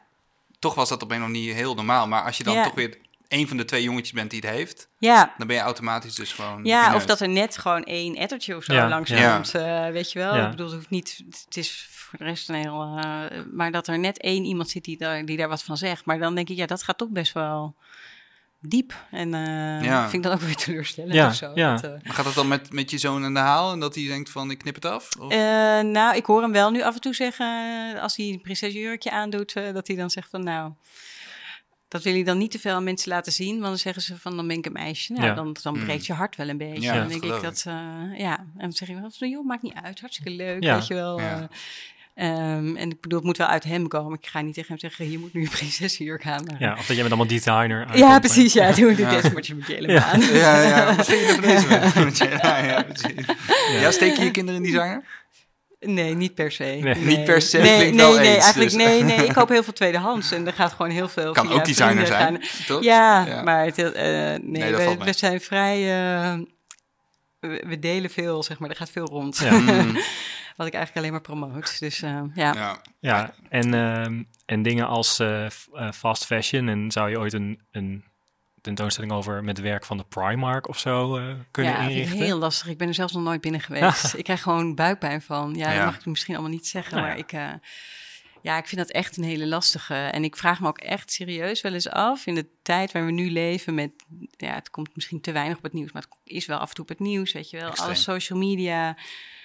[0.59, 2.07] Toch was dat op een of andere manier heel normaal.
[2.07, 2.63] Maar als je dan Ja.
[2.63, 2.97] toch weer
[3.34, 4.89] een van de twee jongetjes bent die het heeft...
[4.97, 5.34] ja.
[5.38, 8.63] dan ben je automatisch dus gewoon Ja, of dat er net gewoon één ettertje of
[8.63, 9.34] zo Ja, langs ja.
[9.36, 9.55] komt.
[9.55, 10.36] eh, weet je wel?
[10.36, 10.43] Ja.
[10.43, 11.23] Ik bedoel, het hoeft niet...
[11.45, 12.97] Het is voor de rest een heel...
[13.01, 16.05] eh, maar dat er net één iemand zit die daar, die daar wat van zegt.
[16.05, 17.75] Maar dan denk ik, ja, dat gaat toch best wel
[18.59, 18.93] diep.
[19.11, 20.01] En eh Ja.
[20.09, 21.51] vind ik dan ook weer teleurstellend Ja, of zo.
[21.55, 21.75] ja.
[21.77, 24.07] Dat, Maar gaat dat dan met, met je zoon aan de haal en dat hij
[24.07, 25.09] denkt van ik knip het af?
[25.19, 25.31] Of?
[25.31, 25.38] Eh,
[25.79, 29.53] nou, ik hoor hem wel nu af en toe zeggen, als hij een prinsesjurkje aandoet,
[29.53, 30.71] eh, dat hij dan zegt van nou,
[31.93, 34.17] dat wil hij dan niet te veel aan mensen laten zien, want dan zeggen ze
[34.17, 35.13] van dan ben ik een meisje.
[35.13, 35.33] Nou, Ja.
[35.33, 35.83] dan, dan Mm.
[35.85, 36.81] breekt je hart wel een beetje.
[36.81, 37.73] Ja, dan denk ik dat, eh,
[38.19, 40.75] ja, en dan zeg je wel, van, joh, maakt niet uit, hartstikke leuk, Ja.
[40.75, 41.19] weet je wel.
[41.19, 41.39] Ja.
[41.39, 41.43] eh.
[42.15, 44.17] Ehm, en ik bedoel, het moet wel uit hem komen.
[44.21, 46.43] Ik ga niet tegen hem zeggen, je moet nu een prinsesjurk aan.
[46.43, 48.53] Maar- ja, of dat jij met allemaal designer ja, precies.
[48.53, 49.99] Ja, doe, dit maar je met je hele Ja.
[50.11, 50.21] baan.
[50.21, 50.95] Ja, ja.
[50.95, 51.33] Wat vind je er
[51.89, 53.25] van deze ja, ja, precies.
[53.81, 55.03] Ja, steek je je kinderen in designer?
[55.84, 56.63] Nee, niet per se.
[56.63, 56.95] Nee.
[56.95, 58.86] Niet per se, Nee, klinkt nee, wel nee, eens, eigenlijk dus.
[58.86, 59.25] nee, nee.
[59.27, 61.31] Ik koop heel veel tweedehands en er gaat gewoon heel veel.
[61.34, 62.65] Kan via ook designer zijn, gaan.
[62.67, 62.84] toch?
[62.84, 63.41] Ja, Ja.
[63.43, 65.75] maar het, eh, nee, Nee, we, zijn vrij.
[65.77, 66.39] eh,
[67.39, 68.69] we, we delen veel, zeg maar.
[68.69, 69.38] Er gaat veel rond.
[69.38, 69.51] Ja.
[69.57, 69.97] Mm,
[70.57, 71.79] Wat ik eigenlijk alleen maar promoot.
[71.79, 72.53] Dus eh, ja.
[72.53, 72.81] ja.
[72.99, 75.21] Ja, en, ehm, en dingen als
[75.93, 76.67] fast fashion.
[76.67, 78.03] En zou je ooit een, een
[78.64, 82.18] tentoonstelling over met werk van de Primark of zo eh, kunnen ja, inrichten?
[82.18, 82.68] heel lastig.
[82.68, 84.14] Ik ben er zelfs nog nooit binnen geweest.
[84.18, 85.53] ik krijg gewoon buikpijn van.
[85.55, 85.76] Ja, Ja.
[85.76, 86.95] dat mag ik misschien allemaal niet zeggen.
[86.95, 87.24] Nou maar ja.
[87.24, 87.70] ik, eh,
[88.41, 89.93] ja, ik vind dat echt een hele lastige.
[89.95, 93.11] En ik vraag me ook echt serieus wel eens af in de tijd waar we
[93.11, 93.91] nu leven met,
[94.38, 96.76] ja, het komt misschien te weinig op het nieuws, maar het is wel af en
[96.76, 97.68] toe op het nieuws, weet je wel.
[97.68, 97.89] Extreem.
[97.89, 98.97] Alle social media.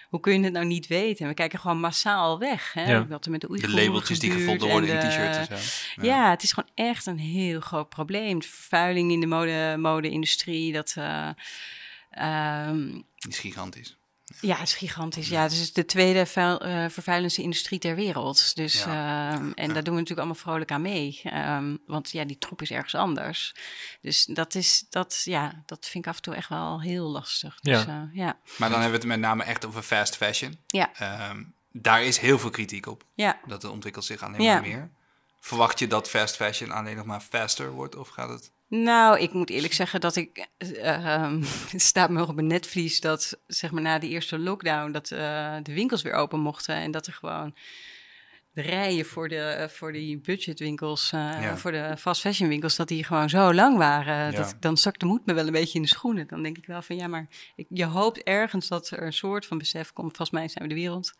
[0.09, 1.28] Hoe kun je het nou niet weten?
[1.28, 2.72] We kijken gewoon massaal weg.
[2.72, 2.90] Hè?
[2.90, 3.06] Ja.
[3.06, 6.02] Wat er met de De labeltjes die gevonden worden en in t-shirts en zo.
[6.06, 6.30] ja.
[6.30, 8.38] het is gewoon echt een heel groot probleem.
[8.38, 10.94] De vervuiling in de mode- mode-industrie, dat...
[10.96, 11.28] eh,
[12.11, 13.97] ehm, Die is gigantisch.
[14.41, 15.29] Ja, het is gigantisch.
[15.29, 18.57] Ja, het is de tweede vuil, eh, vervuilendste industrie ter wereld.
[18.57, 19.31] Dus, Ja.
[19.33, 21.20] ehm, en daar doen we natuurlijk allemaal vrolijk aan mee.
[21.24, 23.55] Ehm, want ja, die troep is ergens anders.
[24.01, 27.61] Dus dat, is, dat, ja, dat vind ik af en toe echt wel heel lastig.
[27.61, 27.87] Dus, Ja.
[27.89, 28.11] ja.
[28.12, 30.59] ja, Maar dan hebben we het met name echt over fast fashion.
[30.66, 33.05] ja, Ehm, daar is heel veel kritiek op.
[33.14, 33.39] ja.
[33.47, 34.53] Dat ontwikkelt zich alleen Ja.
[34.53, 34.91] maar meer.
[35.41, 37.97] Verwacht je dat fast fashion alleen nog maar faster wordt?
[37.97, 38.51] Of gaat het...
[38.69, 40.49] Nou, ik moet eerlijk zeggen dat ik.
[40.59, 44.39] eh, ehm, het staat me nog op mijn netvlies dat, zeg maar, na de eerste
[44.39, 44.93] lockdown.
[44.93, 46.75] dat eh, de winkels weer open mochten.
[46.75, 47.55] En dat er gewoon.
[48.53, 51.11] de rijen voor, de, eh, voor die budgetwinkels.
[51.11, 51.57] Ja.
[51.57, 52.77] voor de fast fashion winkels.
[52.77, 54.14] dat die gewoon zo lang waren.
[54.14, 54.31] Ja.
[54.31, 56.27] Dat, dan zakt de moed me wel een beetje in de schoenen.
[56.27, 59.47] Dan denk ik wel van ja, maar ik, je hoopt ergens dat er een soort
[59.47, 60.16] van besef komt.
[60.16, 61.12] Volgens mij zijn we de wereld.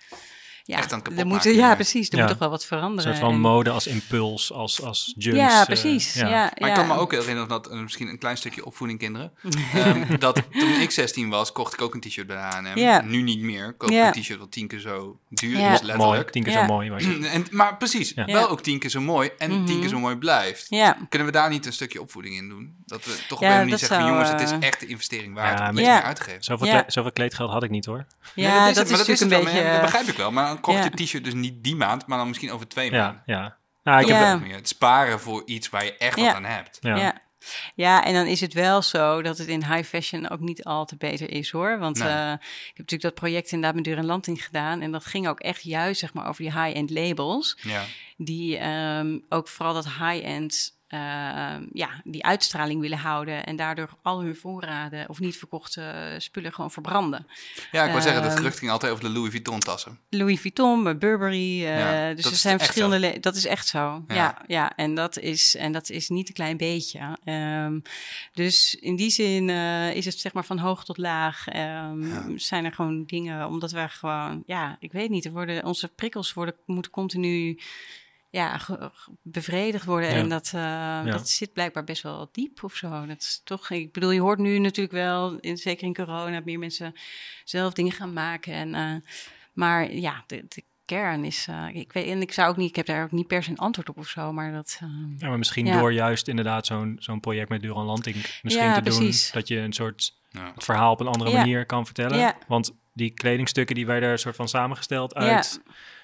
[0.69, 2.09] Ja, Echt aan er kapot moet, maken, ja, precies.
[2.09, 2.21] Er Ja.
[2.21, 3.03] moet toch wel wat Een veranderen.
[3.03, 5.39] soort van En- mode als impuls, als, als junks.
[5.39, 6.14] ja, eh, precies.
[6.14, 6.29] ja.
[6.29, 6.35] ja.
[6.35, 6.66] Maar ja.
[6.69, 9.33] ik kan me ook herinneren dat, eh, misschien een klein stukje opvoeding kinderen,
[9.75, 12.79] ehm, dat toen ik 16 was, kocht ik ook een t-shirt bij de H&M.
[12.79, 13.01] Ja.
[13.03, 13.73] Nu niet meer.
[13.73, 15.73] Koop ik een t-shirt wat tien keer zo duur Ja.
[15.73, 16.31] is, Mooi, letterlijk.
[16.31, 16.66] tien keer Ja.
[16.66, 16.93] zo mooi.
[16.93, 17.25] Het.
[17.35, 18.25] En, maar precies, Ja.
[18.25, 18.47] wel Ja.
[18.47, 20.66] ook tien keer zo mooi en tien keer zo mooi blijft.
[20.69, 20.97] Ja.
[21.09, 22.75] Kunnen we daar niet een stukje opvoeding in doen?
[22.87, 24.87] Dat we toch op Ja, een manier zeggen, zou, jongens, het is eh, echt de
[24.87, 26.45] investering waard Ja, om maar- meer uit te geven.
[26.87, 28.07] Zoveel, kleedgeld had ik niet hoor.
[28.35, 29.62] Ja, dat, is maar natuurlijk een beetje...
[29.62, 30.31] maar dat begrijp ik wel.
[30.33, 30.85] Maar dan kocht Ja.
[30.85, 33.23] je het t-shirt dus niet die maand, maar dan misschien over twee maanden.
[33.27, 33.57] Ja, ja.
[33.83, 34.57] Nou, ik heb, is meer.
[34.57, 36.25] Het sparen voor iets waar je echt Ja.
[36.25, 36.79] wat aan hebt.
[36.81, 36.97] ja.
[36.97, 37.21] Ja.
[37.75, 38.05] ja.
[38.05, 40.97] en dan is het wel zo dat het in high fashion ook niet al te
[40.97, 41.79] beter is hoor.
[41.79, 42.09] Want Nee.
[42.09, 44.81] eh, ik heb natuurlijk dat project inderdaad met Deur en Landing gedaan.
[44.81, 47.59] En dat ging ook echt juist zeg maar, over die high-end labels.
[47.63, 47.83] Ja.
[48.17, 50.99] Die ehm, ook vooral dat high-end eh,
[51.72, 56.70] ja, die uitstraling willen houden en daardoor al hun voorraden of niet verkochte spullen gewoon
[56.70, 57.26] verbranden.
[57.72, 59.99] Ja, ik wil zeggen, dat Ehm, gerucht ging altijd over de Louis Vuitton tassen.
[60.11, 61.64] Louis Vuitton, Burberry.
[61.64, 62.99] eh, Ja, dus er zijn verschillende.
[62.99, 64.05] le- Dat is echt zo.
[64.09, 64.14] Ja.
[64.14, 67.18] Ja, ja, en, dat is, en dat is niet een klein beetje.
[67.24, 67.78] Ehm,
[68.32, 71.47] dus in die zin eh, is het zeg maar van hoog tot laag.
[71.49, 72.24] ehm, Ja.
[72.36, 76.32] Zijn er gewoon dingen, omdat wij gewoon, ja, ik weet niet, er worden, onze prikkels
[76.32, 77.59] worden, moeten continu
[78.31, 78.61] ja,
[79.22, 80.11] bevredigd worden.
[80.11, 80.16] Ja.
[80.16, 83.07] En dat, eh, dat zit blijkbaar best wel diep of zo.
[83.07, 86.59] Dat is toch, ik bedoel, je hoort nu natuurlijk wel, in, zeker in corona, meer
[86.59, 86.95] mensen
[87.45, 88.53] zelf dingen gaan maken.
[88.53, 89.11] En, eh,
[89.53, 92.76] maar ja, de, de kern is, eh, ik weet, en ik zou ook niet, ik
[92.76, 94.79] heb daar ook niet per se een antwoord op of zo, maar dat,
[95.18, 95.79] Ja, maar misschien Ja.
[95.79, 99.59] door juist inderdaad zo'n zo'n project met Duran Lanting misschien Ja, te doen, dat je
[99.59, 100.53] een soort Ja.
[100.55, 101.37] het verhaal op een andere Ja.
[101.37, 102.18] manier kan vertellen.
[102.18, 102.37] Ja.
[102.47, 105.20] Want die kledingstukken die werden een soort van samengesteld Ja.
[105.20, 105.62] uit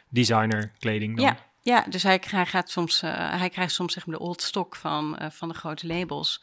[0.09, 1.17] designer kleding.
[1.17, 1.25] Dan.
[1.25, 4.43] Ja, ja, dus hij, hij, gaat soms, eh, hij krijgt soms zeg maar de old
[4.43, 6.43] stock van, eh, van de grote labels.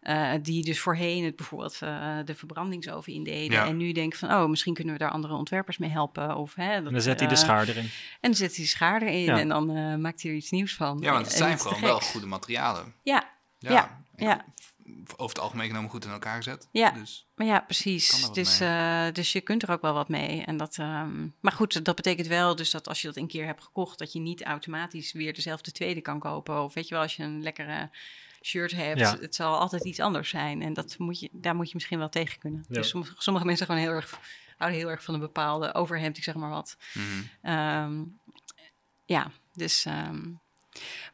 [0.00, 3.50] eh, die dus voorheen het bijvoorbeeld eh, de verbrandingsoven indeden.
[3.58, 3.66] Ja.
[3.66, 6.36] En nu denken van, oh, misschien kunnen we daar andere ontwerpers mee helpen.
[6.36, 7.84] Of, hè, dat, En dan zet hij de schaar erin.
[7.84, 7.90] En
[8.20, 9.38] dan zet hij de schaar erin Ja.
[9.38, 10.98] en dan eh, maakt hij er iets nieuws van.
[11.00, 12.94] Ja, want het zijn gewoon wel goede materialen.
[13.02, 14.44] Ja, Ja, ja.
[15.16, 16.68] Over het algemeen genomen goed in elkaar gezet.
[16.72, 16.90] Ja.
[16.90, 18.30] Dus, Maar ja, precies.
[18.32, 20.44] Dus, eh, dus je kunt er ook wel wat mee.
[20.44, 23.46] En dat, ehm, maar goed, dat betekent wel dus dat als je dat een keer
[23.46, 26.62] hebt gekocht, dat je niet automatisch weer dezelfde tweede kan kopen.
[26.62, 27.90] Of weet je wel, als je een lekkere
[28.42, 29.16] shirt hebt, Ja.
[29.20, 30.62] het zal altijd iets anders zijn.
[30.62, 32.64] En dat moet je, daar moet je misschien wel tegen kunnen.
[32.68, 32.74] Ja.
[32.74, 34.18] Dus sommige, sommige mensen gewoon heel erg,
[34.56, 36.76] houden heel erg van een bepaalde overhemd, ik zeg maar wat.
[36.94, 37.06] mhm.
[37.42, 38.02] Ehm,
[39.04, 39.84] ja, dus.
[39.84, 40.22] ehm,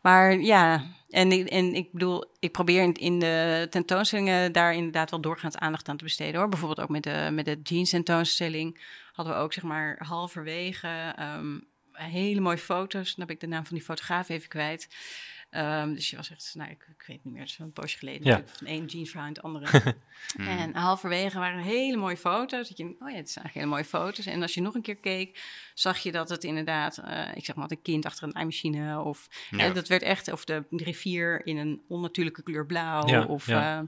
[0.03, 5.21] maar ja, en, en ik bedoel, ik probeer in, in de tentoonstellingen daar inderdaad wel
[5.21, 6.49] doorgaans aandacht aan te besteden hoor.
[6.49, 8.81] Bijvoorbeeld ook met de, met de jeans tentoonstelling
[9.13, 11.59] hadden we ook zeg maar halverwege ehm,
[11.93, 13.15] hele mooie foto's.
[13.15, 14.89] Dan heb ik de naam van die fotograaf even kwijt.
[15.57, 17.99] Ehm, dus je was echt, nou, ik, ik weet niet meer, het is een poosje
[17.99, 18.27] geleden.
[18.27, 18.43] Ja.
[18.47, 19.95] Van één jeansvrouw in het andere.
[20.37, 20.49] Mhm.
[20.59, 22.69] En halverwege waren hele mooie foto's.
[22.69, 24.27] Dat je, oh ja, het zijn eigenlijk hele mooie foto's.
[24.27, 25.45] En als je nog een keer keek,
[25.75, 29.01] zag je dat het inderdaad, eh, ik zeg maar, een kind achter een naaimachine.
[29.01, 29.59] Of Ja.
[29.59, 33.07] en dat werd echt, of de rivier in een onnatuurlijke kleur blauw.
[33.07, 33.79] Ja, of, ja.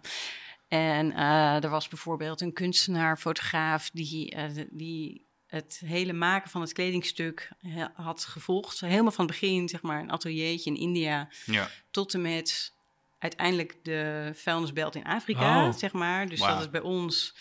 [0.69, 6.51] eh, en eh, er was bijvoorbeeld een kunstenaar, fotograaf, die, eh, die het hele maken
[6.51, 7.51] van het kledingstuk
[7.95, 8.81] had gevolgd.
[8.81, 11.69] Helemaal van het begin, zeg maar, een ateliertje in India ja.
[11.91, 12.73] tot en met
[13.19, 15.75] uiteindelijk de vuilnisbelt in Afrika, Oh.
[15.77, 16.29] zeg maar.
[16.29, 17.35] Dus dat is bij ons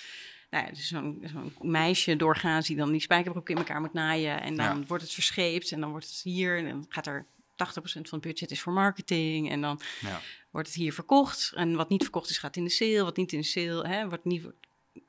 [0.49, 4.41] nou ja, dus zo'n zo'n meisje doorgaans die dan die spijkerbroek in elkaar moet naaien.
[4.41, 4.85] En dan Ja.
[4.85, 6.57] wordt het verscheept en dan wordt het hier...
[6.57, 9.49] en dan gaat er 80% van het budget is voor marketing.
[9.51, 10.21] En dan Ja.
[10.51, 11.51] wordt het hier verkocht.
[11.55, 13.03] En wat niet verkocht is, gaat in de sale.
[13.03, 14.45] Wat niet in de sale, hè, wordt niet...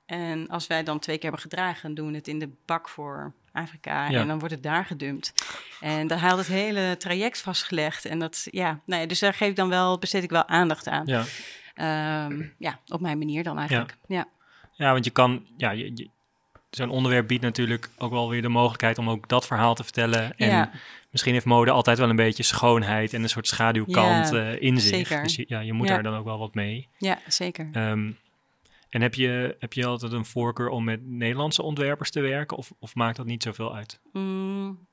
[0.08, 2.88] En als wij dan twee keer hebben gedragen, dan doen we het in de bak
[2.88, 4.08] voor Afrika.
[4.08, 4.20] Ja.
[4.20, 5.32] En dan wordt het daar gedumpt.
[5.80, 8.04] En daar haalt het hele traject vastgelegd.
[8.04, 10.88] En dat, ja, nou ja, dus daar geef ik dan wel, besteed ik wel aandacht
[10.88, 11.06] aan.
[11.06, 11.24] Ja.
[11.74, 13.96] Ehm, ja, op mijn manier dan eigenlijk.
[14.06, 14.26] Ja,
[14.74, 15.46] ja, want je kan...
[15.56, 16.08] Ja, je, je-
[16.70, 20.36] Zo'n onderwerp biedt natuurlijk ook wel weer de mogelijkheid om ook dat verhaal te vertellen.
[20.36, 20.70] En Ja.
[21.10, 25.06] misschien heeft mode altijd wel een beetje schoonheid en een soort schaduwkant eh, in zich.
[25.08, 25.22] zeker.
[25.22, 26.88] Dus je, ja, je moet daar dan ook wel wat mee.
[26.98, 27.68] ja zeker.
[27.72, 28.10] Ehm,
[28.88, 32.56] en heb je, heb je altijd een voorkeur om met Nederlandse ontwerpers te werken?
[32.56, 34.00] Of, of maakt dat niet zoveel uit?
[34.12, 34.86] Mm,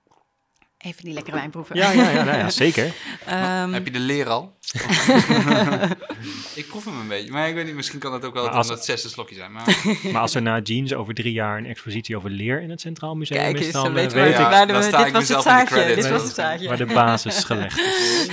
[0.77, 1.75] even die lekkere wijn proeven.
[1.75, 2.93] Ja, ja, ja, nou ja zeker.
[3.25, 4.57] Ehm, Heb je de leer al?
[6.55, 8.69] ik proef hem een beetje, maar ik weet niet, misschien kan het ook wel als-
[8.69, 9.51] het zesde slokje zijn.
[9.51, 12.81] Maar Maar als er na jeans over drie jaar een expositie over leer in het
[12.81, 15.27] Centraal Museum Kijk is, dan dan eh, weet ja, ik dan sta dit ik was
[15.27, 15.75] het mezelf in de zaadje.
[15.75, 16.01] credits.
[16.01, 16.67] Dit was het Weet- zaadje.
[16.67, 18.27] waar de basis gelegd is.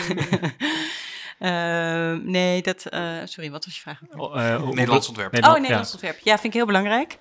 [1.43, 2.87] Ehm, nee, dat...
[2.87, 4.01] eh, sorry, wat was je vraag?
[4.17, 5.45] Oh, eh, Nederlands ontwerp.
[5.45, 6.19] Oh, Nederlands ontwerp.
[6.19, 7.19] Ja, vind ik heel belangrijk.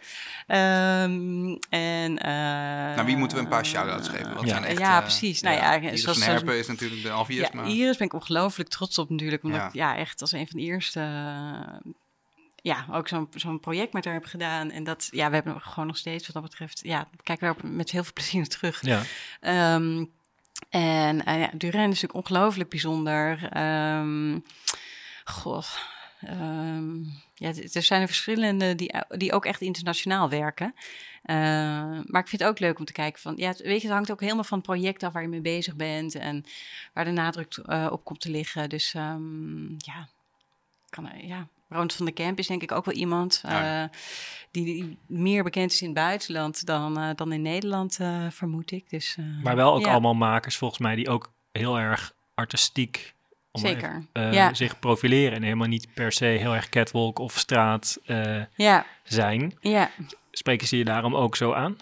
[0.48, 4.34] Ehm, en, eh, Nou, wie moeten we een paar shout-outs geven?
[4.34, 4.50] Wat Ja.
[4.50, 5.42] zijn echt, Ja, precies.
[5.42, 7.68] Nou ja, Iris zoals- van Herpen is natuurlijk de obvious, ja, maar...
[7.68, 9.44] Iris ben ik ongelooflijk trots op natuurlijk.
[9.44, 9.68] Omdat Ja.
[9.68, 11.00] ik ja, echt als een van de eerste...
[12.56, 14.72] ja, ook zo'n zo'n project met haar heb gedaan.
[14.72, 16.80] En dat, ja, we hebben gewoon nog steeds wat dat betreft...
[16.84, 18.82] Ja, kijken we daar met heel veel plezier naar terug.
[18.86, 19.02] Ja,
[19.40, 20.06] Ehm,
[20.72, 23.50] en eh, ja, Duran is natuurlijk ongelooflijk bijzonder.
[23.52, 24.40] Ehm
[25.26, 25.78] God.
[26.22, 26.96] Ehm,
[27.36, 30.76] ja, er zijn er verschillende die, die ook echt internationaal werken.
[31.24, 31.36] Eh,
[32.06, 33.34] maar ik vind het ook leuk om te kijken van...
[33.38, 35.42] Ja, het- weet je, het hangt ook helemaal van het project af waar je mee
[35.42, 36.16] bezig bent...
[36.16, 36.46] en
[36.94, 38.70] waar de nadruk eh, op komt te liggen.
[38.70, 40.08] Dus ehm, ja,
[40.90, 43.44] kan, ja, Ronald van der Kemp is denk ik ook wel iemand...
[43.48, 43.84] Ja.
[43.84, 43.90] eh,
[44.52, 48.90] die, meer bekend is in het buitenland dan, eh, dan in Nederland, eh, vermoed ik.
[48.90, 53.14] Dus, maar wel ook ja, allemaal makers volgens mij die ook heel erg artistiek
[53.52, 54.54] om maar Zeker, even, ja.
[54.54, 55.38] zich profileren.
[55.38, 57.98] En helemaal niet per se heel erg catwalk of straat
[59.04, 59.54] zijn.
[59.62, 59.90] ja.
[60.32, 61.78] Spreken ze je daarom ook zo aan?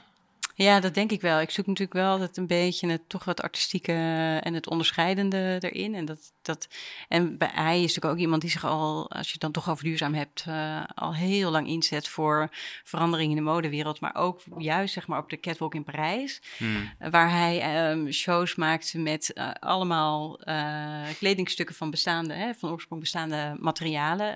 [0.61, 1.41] Ja, dat denk ik wel.
[1.41, 3.93] Ik zoek natuurlijk wel altijd een beetje het toch wat artistieke
[4.41, 5.95] en het onderscheidende erin.
[5.95, 6.67] En, dat, dat,
[7.07, 9.69] en bij, hij is natuurlijk ook iemand die zich al, als je het dan toch
[9.69, 12.49] over duurzaam hebt, uh, al heel lang inzet voor
[12.83, 13.99] verandering in de modewereld.
[13.99, 16.91] Maar ook juist zeg maar op de catwalk in Parijs, Hmm.
[17.11, 23.01] waar hij um, shows maakte met uh, allemaal uh, kledingstukken van bestaande, hè, van oorsprong
[23.01, 24.35] bestaande materialen.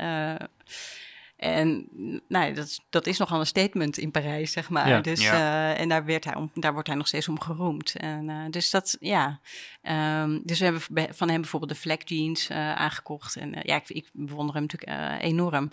[1.44, 1.88] En
[2.28, 4.90] nou, dat, dat is nogal een statement in Parijs, zeg maar.
[4.90, 5.02] Ja.
[5.02, 5.74] Dus, Ja.
[5.74, 7.96] uh, en daar, werd hij om, daar wordt hij nog steeds om geroemd.
[7.96, 9.40] En, uh, dus dat, ja.
[10.22, 13.36] Um, dus we hebben van hem bijvoorbeeld de Fleck jeans uh, aangekocht.
[13.36, 15.72] En ja, ik, ik bewonder hem natuurlijk uh, enorm.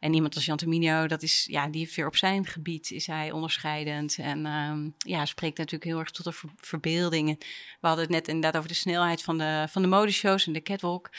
[0.00, 3.06] En iemand als Jan Terminio, dat is, ja, die heeft weer op zijn gebied, is
[3.06, 4.18] hij onderscheidend.
[4.18, 7.38] En um, ja, spreekt natuurlijk heel erg tot de ver verbeelding.
[7.80, 10.62] We hadden het net inderdaad over de snelheid van de, van de modeshows en de
[10.62, 11.10] catwalk.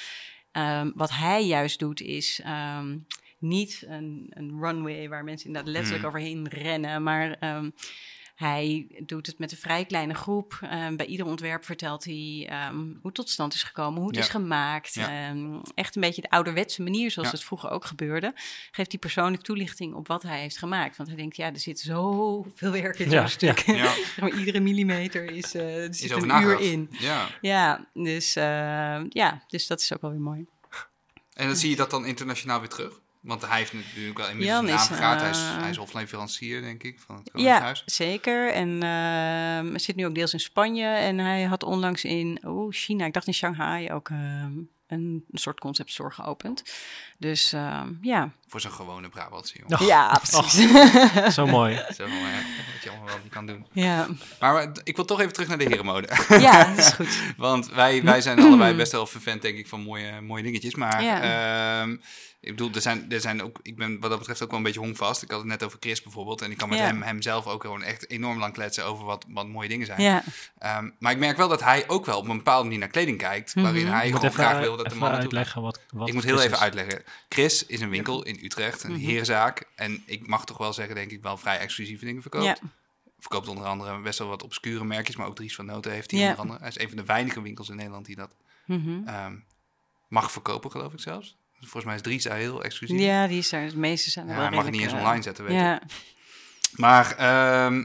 [0.52, 2.42] Um, wat hij juist doet, is
[2.78, 3.06] um,
[3.44, 6.10] niet een, een, runway waar mensen inderdaad letterlijk Mm.
[6.10, 7.74] overheen rennen, maar um,
[8.34, 10.60] hij doet het met een vrij kleine groep.
[10.74, 14.16] Um, bij ieder ontwerp vertelt hij um, hoe het tot stand is gekomen, hoe het
[14.16, 14.22] Ja.
[14.22, 14.94] is gemaakt.
[14.94, 15.30] Ja.
[15.30, 17.36] Um, echt een beetje de ouderwetse manier zoals Ja.
[17.36, 18.34] het vroeger ook gebeurde.
[18.72, 20.98] Geeft hij persoonlijk toelichting op wat hij heeft gemaakt.
[20.98, 23.60] Want hij denkt, ja, er zit zoveel werk in zo'n Ja, stuk.
[23.60, 23.94] Ja.
[23.94, 26.88] Zeg maar, iedere millimeter is, uh, er zit Is een uur in.
[26.92, 27.28] Ja.
[27.42, 28.44] Ja, dus, uh,
[29.10, 30.46] ja, dus dat is ook wel weer mooi.
[31.34, 33.02] En dan zie je dat dan internationaal weer terug?
[33.24, 35.22] Want hij heeft natuurlijk wel inmiddels Jan een naam vergaard.
[35.22, 35.78] hij, is, eh, hij is
[36.62, 37.84] denk ik, van het Ja, Koningshuis.
[37.86, 38.52] zeker.
[38.52, 40.86] En uh, hij zit nu ook deels in Spanje.
[40.86, 44.46] En hij had onlangs in oh, China, ik dacht in Shanghai, ook uh,
[44.88, 46.64] een, soort concept store geopend.
[47.18, 48.32] Dus uh, ja.
[48.54, 49.80] Voor zo'n gewone Brabantse jongen.
[49.82, 49.88] Oh.
[49.88, 50.68] Ja, precies.
[51.36, 51.76] Zo mooi.
[51.96, 52.42] Zo hè,
[52.74, 53.66] wat je allemaal wel niet kan doen.
[53.72, 54.08] ja.
[54.40, 56.08] Maar ik wil toch even terug naar de herenmode.
[56.30, 57.20] ja, dat is goed.
[57.38, 60.76] Want wij, wij zijn allebei best wel vervent, denk ik, van mooie, mooie dingetjes.
[60.76, 61.82] Maar Ja.
[61.82, 61.96] ehm,
[62.40, 64.66] ik bedoel, er zijn, er zijn ook, ik ben wat dat betreft ook wel een
[64.66, 65.22] beetje hongvast.
[65.22, 66.42] Ik had het net over Chris bijvoorbeeld.
[66.42, 66.86] En ik kan met Ja.
[66.86, 70.02] hem, hem zelf ook gewoon echt enorm lang kletsen over wat, wat mooie dingen zijn.
[70.02, 70.24] Ja,
[70.58, 73.18] Ehm, maar ik merk wel dat hij ook wel op een bepaalde manier naar kleding
[73.18, 73.54] kijkt.
[73.54, 73.94] Waarin Mhm.
[73.94, 76.46] hij gewoon even, graag wil dat de mannen uitleggen wat, wat ik moet heel Chris
[76.46, 76.64] even is.
[76.64, 77.04] uitleggen.
[77.30, 79.00] Chris is een winkel in Utrecht, een Mhm.
[79.02, 79.64] herenzaak.
[79.76, 82.46] En ik mag toch wel zeggen, denk ik, wel vrij exclusieve dingen verkoopt.
[82.46, 82.58] ja,
[83.20, 86.20] Verkoopt onder andere best wel wat obscure merkjes, maar ook Dries van Noten heeft hij
[86.20, 86.26] Ja.
[86.26, 86.60] onder andere.
[86.60, 88.36] Hij is een van de weinige winkels in Nederland die dat
[88.66, 89.08] Mhm.
[89.08, 89.36] ehm,
[90.08, 91.38] mag verkopen, geloof ik zelfs.
[91.60, 93.00] Volgens mij is Dries daar heel exclusief.
[93.00, 93.70] ja, die is er.
[93.70, 95.54] De meeste zijn Ja, wel mag het niet eens online zetten, weet.
[95.56, 95.82] Ja,
[96.72, 97.76] Maar ehm,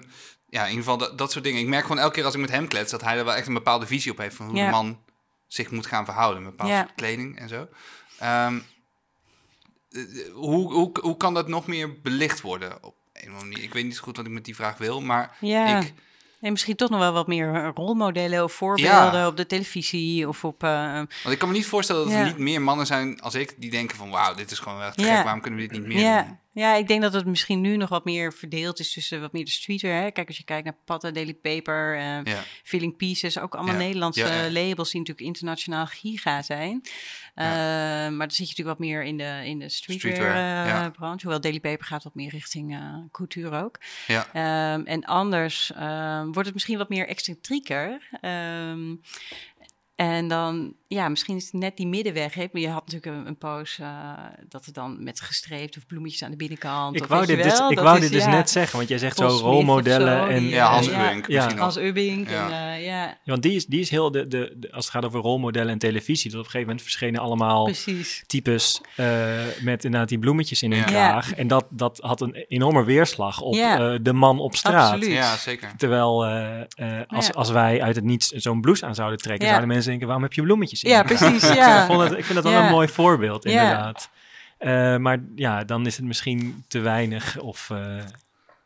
[0.48, 1.60] ja, in ieder geval dat, dat soort dingen.
[1.60, 3.46] Ik merk gewoon elke keer als ik met hem klets, dat hij er wel echt
[3.46, 5.00] een bepaalde visie op heeft van hoe de man
[5.46, 6.42] zich moet gaan verhouden.
[6.42, 7.68] Met bepaalde kleding en zo.
[8.18, 8.62] Ehm, eh,
[10.32, 12.84] hoe, hoe, hoe kan dat nog meer belicht worden?
[12.84, 13.62] Op een of manier?
[13.62, 15.78] Ik weet niet zo goed wat ik met die vraag wil, maar ja.
[15.80, 15.92] ik...
[16.40, 20.62] En misschien toch nog wel wat meer rolmodellen of voorbeelden op de televisie of op...
[20.62, 22.18] eh, Want ik kan me niet voorstellen dat Ja.
[22.18, 25.00] er niet meer mannen zijn als ik die denken van wauw, dit is gewoon echt
[25.00, 25.14] Ja.
[25.14, 26.22] gek, waarom kunnen we dit niet meer ja.
[26.22, 26.38] doen?
[26.58, 29.44] Ja, ik denk dat het misschien nu nog wat meer verdeeld is tussen wat meer
[29.44, 30.02] de streetwear.
[30.02, 30.10] Hè?
[30.10, 32.42] Kijk, als je kijkt naar Patta, Daily Paper, eh, Ja.
[32.62, 33.80] Feeling Pieces, ook allemaal Ja.
[33.80, 36.80] Nederlandse Ja, labels die natuurlijk internationaal giga zijn.
[37.34, 40.90] Eh, maar dan zit je natuurlijk wat meer in de, in de streetwear, Streetwear, eh,
[40.90, 41.22] branche.
[41.22, 43.78] Hoewel Daily Paper gaat wat meer richting eh couture ook.
[44.06, 44.26] Ja.
[44.32, 48.08] Ehm, en anders ehm, wordt het misschien wat meer excentrieker.
[48.20, 48.94] Ehm,
[49.94, 52.34] en dan, ja, misschien is het net die middenweg.
[52.34, 52.46] Hè?
[52.52, 53.88] Je had natuurlijk een, een poos eh,
[54.48, 56.96] dat het dan met gestreept of bloemetjes aan de binnenkant.
[56.96, 58.98] Ik of wou dit, dus, ik wou is, dit dus ja, net zeggen, want jij
[58.98, 60.26] zegt zo rolmodellen.
[60.26, 60.88] zo, en, Ja, eh, Hans.
[60.88, 61.46] Ubbink Ja.
[61.46, 62.30] Als Ubbing.
[62.30, 62.46] Ja.
[62.50, 65.04] En, eh, ja, Want die is, die is heel, de, de, de- als het gaat
[65.04, 68.22] over rolmodellen en televisie, dat op een gegeven moment verschenen allemaal precies.
[68.26, 69.06] types eh,
[69.62, 70.86] met inderdaad die bloemetjes in hun Ja.
[70.86, 71.34] kraag.
[71.34, 73.92] En dat, dat had een enorme weerslag op Ja.
[73.92, 74.92] eh, de man op straat.
[74.92, 75.14] Absoluut.
[75.16, 75.72] Ja, zeker.
[75.76, 77.32] Terwijl eh, eh, als, Ja.
[77.32, 79.48] als wij uit het niets zo'n blouse aan zouden trekken, Ja.
[79.52, 80.90] zouden mensen denken, waarom heb je bloemetjes in?
[80.90, 81.42] Ja, precies.
[81.54, 81.80] Ja.
[81.80, 82.66] ik, vond het, ik vind dat wel Ja.
[82.66, 83.50] een mooi voorbeeld, Ja.
[83.50, 84.10] inderdaad.
[84.58, 87.70] Eh, maar ja, dan is het misschien te weinig of...
[87.70, 87.76] eh,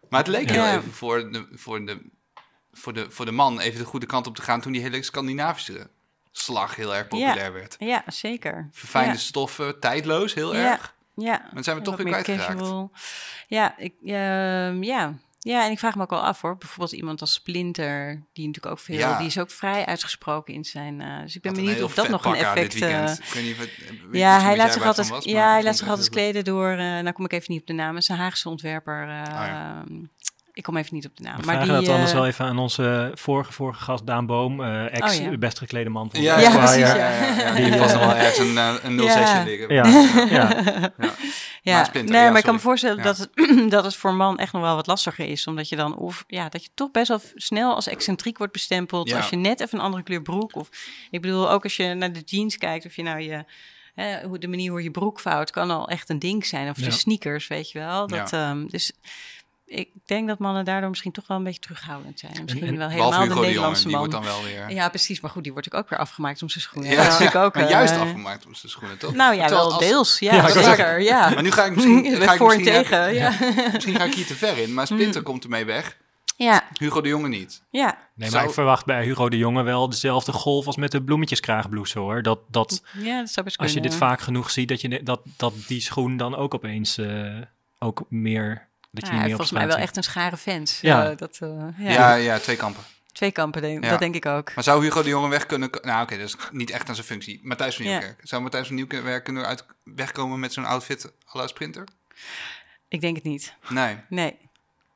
[0.09, 0.65] Maar het leek Ja.
[0.65, 1.99] heel even voor de, voor, de,
[2.73, 5.03] voor, de, voor de man even de goede kant op te gaan toen die hele
[5.03, 5.89] Scandinavische
[6.33, 7.77] slag heel erg populair werd.
[7.79, 8.69] ja, zeker.
[8.73, 9.19] Verfijnde Ja.
[9.19, 10.71] stoffen, tijdloos, heel Ja.
[10.71, 10.95] erg.
[11.17, 11.49] Ja.
[11.53, 12.59] Maar zijn we toch weer kwijtgeraakt.
[12.59, 12.91] casual.
[13.49, 15.15] Ja, ik, ehm, ja.
[15.45, 16.57] Ja, en ik vraag me ook wel af hoor.
[16.57, 19.19] Bijvoorbeeld iemand als Splinter, die natuurlijk ook veel, Ja.
[19.19, 21.01] die is ook vrij uitgesproken in zijn.
[21.01, 22.75] eh, dus ik ben benieuwd of dat nog een dit effect.
[22.75, 23.19] eh, weekend.
[23.19, 23.67] Ik weet niet wat-
[24.11, 26.71] weet ja, hij laat zich altijd, was, ja, hij laat zich altijd kleden door.
[26.71, 27.95] eh nou kom ik even niet op de naam.
[27.95, 29.03] Het is een Haagse ontwerper.
[29.03, 29.85] eh, ja.
[30.55, 31.37] Ik kom even niet op de naam.
[31.41, 34.27] we maar vragen die, dat anders eh, wel even aan onze vorige, vorige gast Daan
[34.27, 35.37] Boom, eh, ex Oh, ja.
[35.39, 37.11] best geklede man van Ja, Ja, ja, precies, ja, ja.
[37.11, 37.55] ja, ja, ja.
[37.55, 39.43] Die, eh, nog wel ergens een, een 06 Ja.
[39.43, 39.75] liggen.
[39.75, 39.87] Ja,
[40.39, 40.93] ja.
[41.63, 43.03] Ja, Maar Splinter, nee, ja, maar ik kan me voorstellen Ja.
[43.03, 43.31] dat, het,
[43.71, 45.47] dat het voor een man echt nog wel wat lastiger is.
[45.47, 49.09] Omdat je dan of ja, dat je toch best wel snel als excentriek wordt bestempeld.
[49.09, 49.17] Ja.
[49.17, 50.55] Als je net even een andere kleur broek.
[50.57, 50.69] Of
[51.11, 53.45] ik bedoel, ook als je naar de jeans kijkt, of je nou je.
[53.95, 56.69] Hè, hoe de manier hoe je broek vouwt, kan al echt een ding zijn.
[56.69, 56.85] Of Ja.
[56.85, 58.07] de sneakers, weet je wel.
[58.07, 58.93] Dat, ehm, dus
[59.79, 62.33] ik denk dat mannen daardoor misschien toch wel een beetje terughoudend zijn.
[62.43, 63.99] Misschien en- wel helemaal de Nederlandse die man.
[64.01, 64.71] wordt dan wel weer...
[64.71, 65.21] Ja, precies.
[65.21, 66.91] Maar goed, die wordt ook weer afgemaakt om zijn schoenen.
[66.91, 69.15] Ja, dat ook, maar juist eh, afgemaakt op zijn schoenen, toch?
[69.15, 70.19] Nou ja, Terwijl wel als- deels.
[70.19, 71.01] Ja, zeker.
[71.01, 71.31] Ja.
[71.31, 72.05] Maar nu ga ik misschien...
[72.23, 73.15] Ga ik voor en misschien tegen.
[73.15, 73.33] Ja.
[73.73, 75.97] Misschien ga ik hier te ver in, maar Splinter komt ermee weg.
[76.37, 76.65] Ja.
[76.79, 77.63] Hugo de Jonge niet.
[77.71, 77.99] ja.
[78.15, 81.03] Nee, Zou- maar ik verwacht bij Hugo de Jonge wel dezelfde golf als met de
[81.03, 82.23] bloemetjeskraagblouse hoor.
[82.23, 83.91] Dat, dat Ja, dat zou best als je kunnen.
[83.91, 87.33] dit vaak genoeg ziet, dat, je, dat, dat die schoen dan ook opeens eh,
[87.79, 88.69] ook meer...
[88.93, 90.81] Dat je Ja, meer op volgens mij wel echt een schare fans.
[90.81, 91.03] Ja.
[91.05, 91.15] Ja.
[91.15, 91.91] dat, eh, ja.
[91.93, 92.83] Ja, ja, twee kampen.
[93.13, 93.91] Twee kampen, denk, Ja.
[93.91, 94.55] dat denk ik ook.
[94.55, 95.71] Maar zou Hugo de Jonge weg kunnen...
[95.83, 97.41] Nou, oké, dat is niet echt aan zijn functie.
[97.43, 97.91] Matthijs van Ja.
[97.91, 98.21] Nieuwkerk.
[98.23, 101.85] Zou Matthijs van Nieuwkerk kunnen uit, wegkomen met zo'n outfit à la Sprinter?
[102.89, 103.55] Ik denk het niet.
[103.69, 103.97] Nee.
[104.09, 104.39] Nee.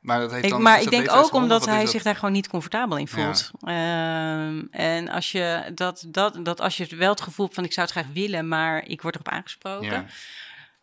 [0.00, 0.62] Maar dat heeft Ik, dan...
[0.62, 3.50] maar is ik denk ook omdat hij zich daar gewoon niet comfortabel in voelt.
[3.60, 7.72] Ehm, en als je dat, dat, dat als je wel het gevoel hebt van ik
[7.72, 9.86] zou het graag willen, maar ik word erop aangesproken.
[9.88, 10.04] Ja,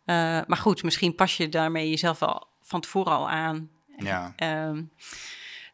[0.05, 3.69] Eh, maar goed, misschien pas je daarmee jezelf al van tevoren al aan.
[3.97, 4.33] ja.
[4.35, 4.83] Ehm,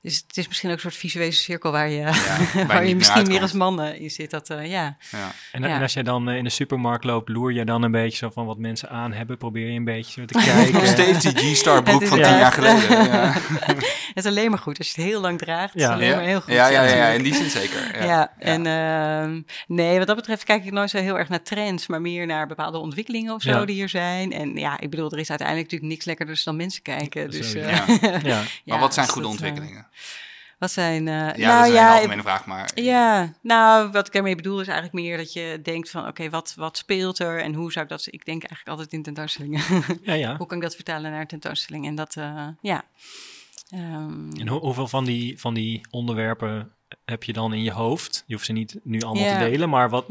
[0.02, 2.06] dus het is misschien ook een soort visuele cirkel waar je, Ja,
[2.54, 4.30] waar waar je niet misschien meer als mannen in zit.
[4.32, 4.98] Dat, eh, ja.
[5.12, 5.32] ja.
[5.52, 5.68] En, Ja.
[5.68, 8.30] en als jij dan eh, in de supermarkt loopt, loer je dan een beetje zo
[8.30, 9.38] van wat mensen aan hebben.
[9.38, 10.74] Probeer je een beetje zo te kijken.
[10.74, 12.90] Nog steeds die G-Star broek van tien jaar geleden.
[13.04, 13.34] Ja,
[14.14, 14.78] Het is alleen maar goed.
[14.78, 15.94] Als je het heel lang draagt, is Ja.
[15.94, 16.16] alleen ja.
[16.16, 16.54] maar heel goed.
[16.54, 17.98] ja, ja, ja, in die zin zeker.
[18.00, 18.06] Ja.
[18.06, 21.88] Ja, en ehm, nee, wat dat betreft kijk ik nooit zo heel erg naar trends,
[21.88, 23.66] maar meer naar bepaalde ontwikkelingen of zo Ja.
[23.66, 24.32] die er zijn.
[24.32, 27.30] En ja, ik bedoel, er is uiteindelijk natuurlijk niks lekkerder dan mensen kijken.
[27.32, 27.86] Dus, eh, Ja.
[28.24, 28.42] ja.
[28.66, 29.88] Maar wat zijn dus goede dat, ontwikkelingen?
[30.60, 32.72] Wat zijn, eh, Ja, dat nou is een ja, algemene vraag, maar...
[32.76, 36.54] ja, nou, wat ik ermee bedoel is eigenlijk meer dat je denkt van, oké, wat,
[36.58, 38.06] wat speelt er en hoe zou ik dat...
[38.10, 39.62] Ik denk eigenlijk altijd in tentoonstellingen.
[40.04, 40.38] ja, ja.
[40.38, 41.86] hoe kan ik dat vertalen naar een tentoonstelling?
[41.86, 42.84] En dat, eh, ja.
[43.70, 46.72] Ehm, En hoe- hoeveel van die, van die onderwerpen
[47.06, 48.24] heb je dan in je hoofd?
[48.28, 50.06] Je hoeft ze niet nu allemaal te delen, maar wat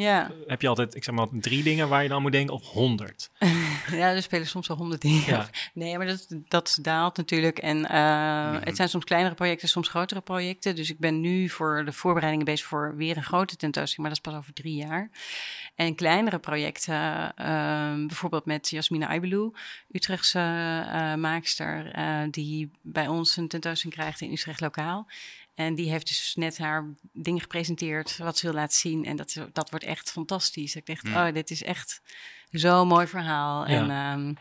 [0.46, 3.30] heb je altijd, ik zeg maar, drie dingen waar je dan moet denken of honderd?
[3.90, 5.26] Ja, er spelen soms wel honderd dingen.
[5.26, 5.48] Ja.
[5.74, 7.58] Nee, maar dat, dat daalt natuurlijk.
[7.58, 7.96] En eh,
[8.52, 8.60] Mhm.
[8.64, 10.76] het zijn soms kleinere projecten, soms grotere projecten.
[10.76, 14.24] Dus ik ben nu voor de voorbereidingen bezig voor weer een grote tentoonstelling, maar dat
[14.26, 15.10] is pas over drie jaar.
[15.74, 19.54] En kleinere projecten, eh, bijvoorbeeld met Jasmina Aibelou,
[19.90, 25.06] Utrechtse eh, maakster, eh, die bij ons een tentoonstelling krijgt in Utrecht Lokaal.
[25.58, 29.04] En die heeft dus net haar dingen gepresenteerd, wat ze wil laten zien.
[29.04, 30.76] En dat, dat wordt echt fantastisch.
[30.76, 31.14] Ik dacht, Hmm.
[31.16, 32.00] oh, dit is echt
[32.50, 33.68] zo'n mooi verhaal.
[33.68, 33.74] Ja.
[33.74, 34.34] En ehm,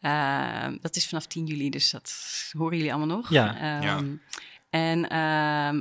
[0.00, 2.14] ehm, dat is vanaf 10 juli, dus dat
[2.56, 3.30] horen jullie allemaal nog.
[3.30, 3.56] Ja.
[3.56, 4.02] Ehm, Ja.
[4.70, 5.00] En,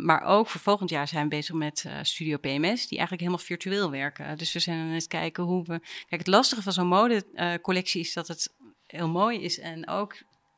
[0.05, 3.37] maar ook voor volgend jaar zijn we bezig met eh, Studio PMS, die eigenlijk helemaal
[3.45, 4.37] virtueel werken.
[4.37, 5.79] Dus we zijn aan het kijken hoe we.
[5.79, 8.53] Kijk, het lastige van zo'n modecollectie is dat het
[8.87, 10.15] heel mooi is en ook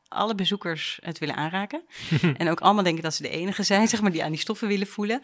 [0.08, 1.82] alle bezoekers het willen aanraken.
[2.38, 4.68] en ook allemaal denken dat ze de enige zijn, zeg maar, die aan die stoffen
[4.68, 5.22] willen voelen.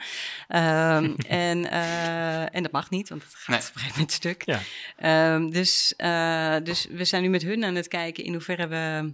[0.48, 3.58] Ehm, en, eh, en dat mag niet, want het gaat Nee.
[3.60, 4.44] op een gegeven moment stuk.
[4.46, 4.60] Ja.
[4.98, 9.14] Ehm, dus, eh, dus we zijn nu met hun aan het kijken in hoeverre we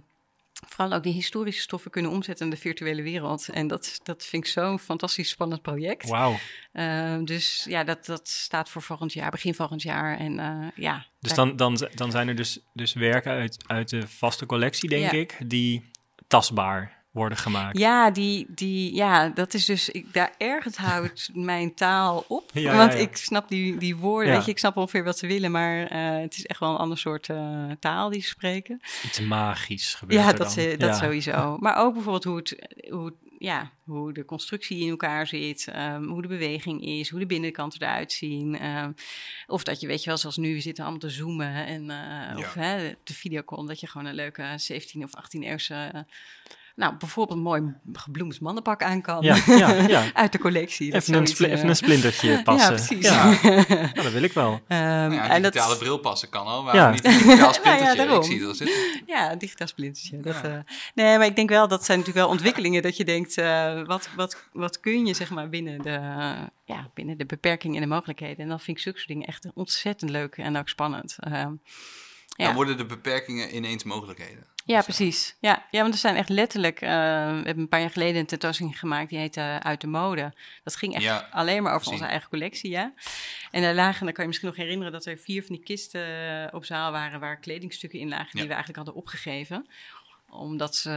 [0.66, 3.48] vooral ook die historische stoffen kunnen omzetten in de virtuele wereld.
[3.48, 6.08] En dat, dat vind ik zo'n fantastisch spannend project.
[6.08, 6.38] Wauw.
[6.72, 10.18] Ehm, dus ja, dat, dat staat voor volgend jaar, begin volgend jaar.
[10.18, 14.08] En eh, ja, Dus dan, dan, dan zijn er dus, dus werken uit, uit de
[14.08, 15.18] vaste collectie, denk Ja.
[15.18, 15.90] ik, die
[16.26, 17.78] tastbaar worden gemaakt.
[17.78, 22.50] Ja, die, die, ja, dat is dus, ik, daar ergens houdt mijn taal op.
[22.52, 22.98] Ja, want ja.
[22.98, 24.36] ik snap die, die woorden, Ja.
[24.36, 26.76] weet je, ik snap ongeveer wat ze willen, maar eh, het is echt wel een
[26.76, 28.80] ander soort eh, taal die ze spreken.
[29.04, 30.50] Iets magisch gebeurt Ja, er dat, dan.
[30.64, 30.94] ze- dat Ja.
[30.94, 31.56] sowieso.
[31.60, 32.56] Maar ook bijvoorbeeld hoe, het,
[32.90, 37.26] hoe, ja, hoe de constructie in elkaar zit, ehm, hoe de beweging is, hoe de
[37.26, 38.58] binnenkant eruit zien.
[38.58, 38.92] ehm,
[39.46, 41.66] of dat je, weet je wel, zoals nu, we zitten allemaal te zoomen.
[41.66, 46.06] En, eh, Of hè, de videocall, dat je gewoon een leuke 17 of 18 eeuwse...
[46.78, 49.22] nou, bijvoorbeeld een mooi gebloemd mannenpak aan kan.
[49.22, 50.04] Ja, ja, ja.
[50.14, 50.90] Uit de collectie.
[50.90, 52.70] Dat Even, een zoiets, eh, even een splintertje passen.
[52.74, 53.08] Ja, precies.
[53.08, 53.38] Ja,
[53.94, 54.60] ja, dat wil ik wel.
[54.68, 56.74] Ehm, Ja, een en dat- digitale bril passen kan al.
[56.74, 56.90] Ja.
[56.90, 58.04] niet een digitaal splintertje?
[58.04, 58.76] Nou ik zie het al zitten.
[59.06, 60.20] Ja, een digitaal splintertje.
[60.20, 60.42] Dat, Ja.
[60.42, 60.58] eh,
[60.94, 64.08] nee, maar ik denk wel, dat zijn natuurlijk wel ontwikkelingen dat je denkt, eh, wat,
[64.16, 65.90] wat, wat kun je zeg maar binnen de,
[66.64, 68.38] ja, binnen de beperkingen en de mogelijkheden.
[68.38, 71.16] En dan vind ik zulke soort dingen echt ontzettend leuk en ook spannend.
[71.20, 71.52] Ehm,
[72.36, 72.44] ja.
[72.46, 74.44] Dan worden de beperkingen ineens mogelijkheden.
[74.68, 75.36] Ja, precies.
[75.40, 76.80] Ja, ja, want er zijn echt letterlijk...
[76.80, 76.94] eh, we
[77.44, 79.08] hebben een paar jaar geleden een tentoonstelling gemaakt...
[79.08, 80.32] die heette Uit de Mode.
[80.64, 82.92] Dat ging echt Ja, alleen maar over onze eigen collectie, ja.
[83.50, 84.92] En daar lagen, dan kan je misschien nog herinneren...
[84.92, 86.02] dat er vier van die kisten
[86.48, 87.20] eh, op zaal waren...
[87.20, 88.46] waar kledingstukken in lagen die Ja.
[88.46, 89.66] we eigenlijk hadden opgegeven
[90.30, 90.90] omdat ze,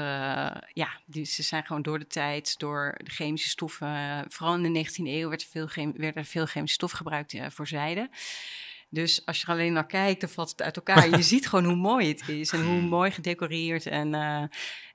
[0.74, 3.88] ja, die, ze zijn gewoon door de tijd, door de chemische stoffen.
[3.88, 6.92] eh, vooral in de 19e eeuw werd er veel, chem- werd er veel chemische stof
[6.92, 8.10] gebruikt eh, voor zijde.
[8.94, 11.10] Dus als je er alleen naar kijkt, dan valt het uit elkaar.
[11.10, 14.44] je ziet gewoon hoe mooi het is en hoe mooi gedecoreerd en, uh,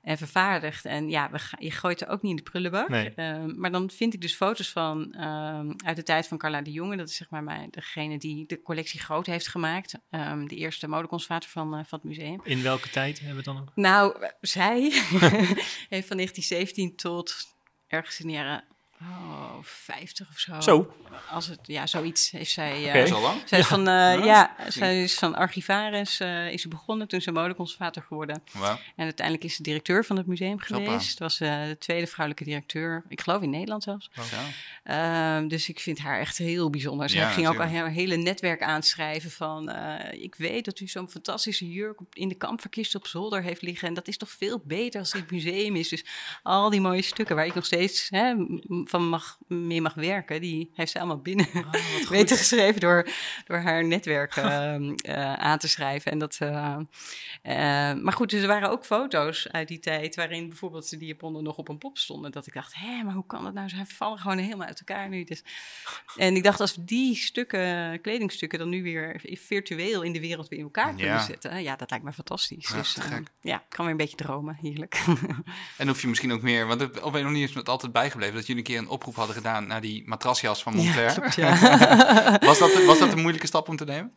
[0.01, 0.85] en vervaardigd.
[0.85, 2.89] En ja, we je gooit er ook niet in de prullenbak.
[2.89, 3.13] Nee.
[3.15, 6.71] Uh, maar dan vind ik dus foto's van uh, uit de tijd van Carla de
[6.71, 6.97] Jonge.
[6.97, 9.99] Dat is zeg maar mijn, degene die de collectie groot heeft gemaakt.
[10.09, 12.41] Um, de eerste modeconservator van, van het museum.
[12.43, 13.71] In welke tijd hebben we het dan?
[13.75, 14.81] Nou, zij
[15.93, 17.55] heeft van 1917 tot
[17.87, 18.63] ergens in de jaren
[19.01, 20.59] Oh, 50 of zo.
[20.59, 20.93] Zo.
[21.29, 22.81] Als het, ja, zoiets heeft zij.
[22.81, 22.97] Uh, Oké.
[22.97, 23.41] Is al lang?
[23.45, 23.75] Zij is Ja.
[23.75, 28.41] van, uh, ja, zij is van archivaris, uh, is ze begonnen toen ze modeconservator geworden.
[28.51, 28.77] Wauw.
[28.95, 31.09] En uiteindelijk is ze directeur van het museum geweest.
[31.09, 34.09] Het was de tweede vrouwelijke directeur, ik geloof in Nederland zelfs.
[34.83, 37.09] Um, dus ik vind haar echt heel bijzonder.
[37.09, 37.85] Zij Ja, ging ook al natuurlijk.
[37.85, 39.71] haar hele netwerk aanschrijven van...
[40.11, 43.87] ik weet dat u zo'n fantastische jurk in de kampverkist op zolder heeft liggen...
[43.87, 45.89] en dat is toch veel beter als dit museum is.
[45.89, 46.05] Dus
[46.43, 48.33] al die mooie stukken waar ik nog steeds hè,
[48.89, 50.41] van mag, mee mag werken...
[50.41, 51.47] die heeft ze allemaal binnen
[52.09, 53.07] weten geschreven door,
[53.45, 56.11] door haar netwerk um, uh, aan te schrijven.
[56.11, 56.83] En dat, uh, uh,
[57.93, 60.15] maar goed, dus er waren ook foto's uit die tijd...
[60.15, 62.31] waarin bijvoorbeeld die japonnen nog op een pop stonden.
[62.31, 63.69] Dat ik dacht, hé, maar hoe kan dat nou?
[63.69, 65.23] Ze vallen gewoon helemaal uit elkaar nu.
[65.23, 65.43] Dus.
[66.15, 68.59] En ik dacht, als we die stukken, kledingstukken...
[68.59, 71.25] dan nu weer virtueel in de wereld weer in elkaar kunnen Ja.
[71.25, 71.63] zetten...
[71.63, 72.69] ja, dat lijkt me fantastisch.
[72.69, 73.27] Ja, dus te uh, gek.
[73.41, 75.05] ja, ik kan weer een beetje dromen, heerlijk.
[75.77, 77.69] En hoef je misschien ook meer, want het, of weet je nog niet is het
[77.69, 81.07] altijd bijgebleven dat jullie een keer een oproep hadden gedaan naar die matrasjas van Montclair.
[81.07, 81.49] Ja, klopt, ja.
[82.49, 84.11] was, dat, was dat een moeilijke stap om te nemen?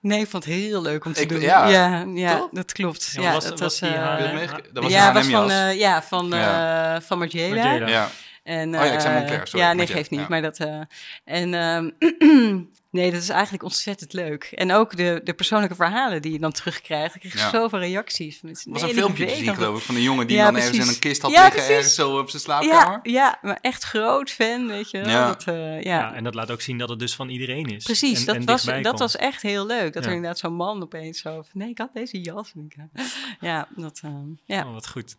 [0.00, 1.40] Nee, ik vond het heel leuk om te Ik- doen.
[1.40, 3.10] ja, ja, ja, dat klopt.
[3.12, 5.78] Ja, Ja, was- dat was die eh, meege- dat was ja, een was van, eh,
[5.78, 6.94] ja, van, Ja.
[6.94, 7.54] eh, van Margiela.
[7.64, 7.88] Margiela.
[7.88, 8.08] ja.
[8.42, 10.20] En, Oh ja, ik zei eh, Moncler, sorry, Ja, nee, geeft niet.
[10.20, 10.26] ja.
[10.28, 10.80] Maar dat, eh,
[11.24, 11.90] en ehm,
[12.96, 14.44] nee, dat is eigenlijk ontzettend leuk.
[14.54, 17.14] En ook de, de persoonlijke verhalen die je dan terugkrijgt.
[17.14, 17.50] Ik kreeg Ja.
[17.50, 18.40] zoveel reacties.
[18.42, 20.72] Er was een filmpje gezien, nog geloof ik, van een jongen die Ja, dan ergens
[20.72, 20.94] in precies.
[20.94, 21.76] een kist had Ja, liggen, precies.
[21.76, 23.00] ergens zo op zijn slaapkamer.
[23.02, 25.08] Ja, ja, maar echt groot fan, weet je wel.
[25.08, 25.26] Ja.
[25.26, 25.98] Dat, eh, Ja.
[25.98, 26.14] ja.
[26.14, 27.84] en dat laat ook zien dat het dus van iedereen is.
[27.84, 28.98] Precies, En- dat, en was, dat komt.
[28.98, 29.92] was echt heel leuk.
[29.92, 30.08] Dat Ja.
[30.08, 31.60] er inderdaad zo'n man opeens zo van...
[31.60, 32.52] Nee, ik had deze jas.
[32.56, 33.04] Eh,
[33.40, 34.10] ja, dat, eh,
[34.44, 34.66] ja.
[34.66, 35.16] Oh, wat goed.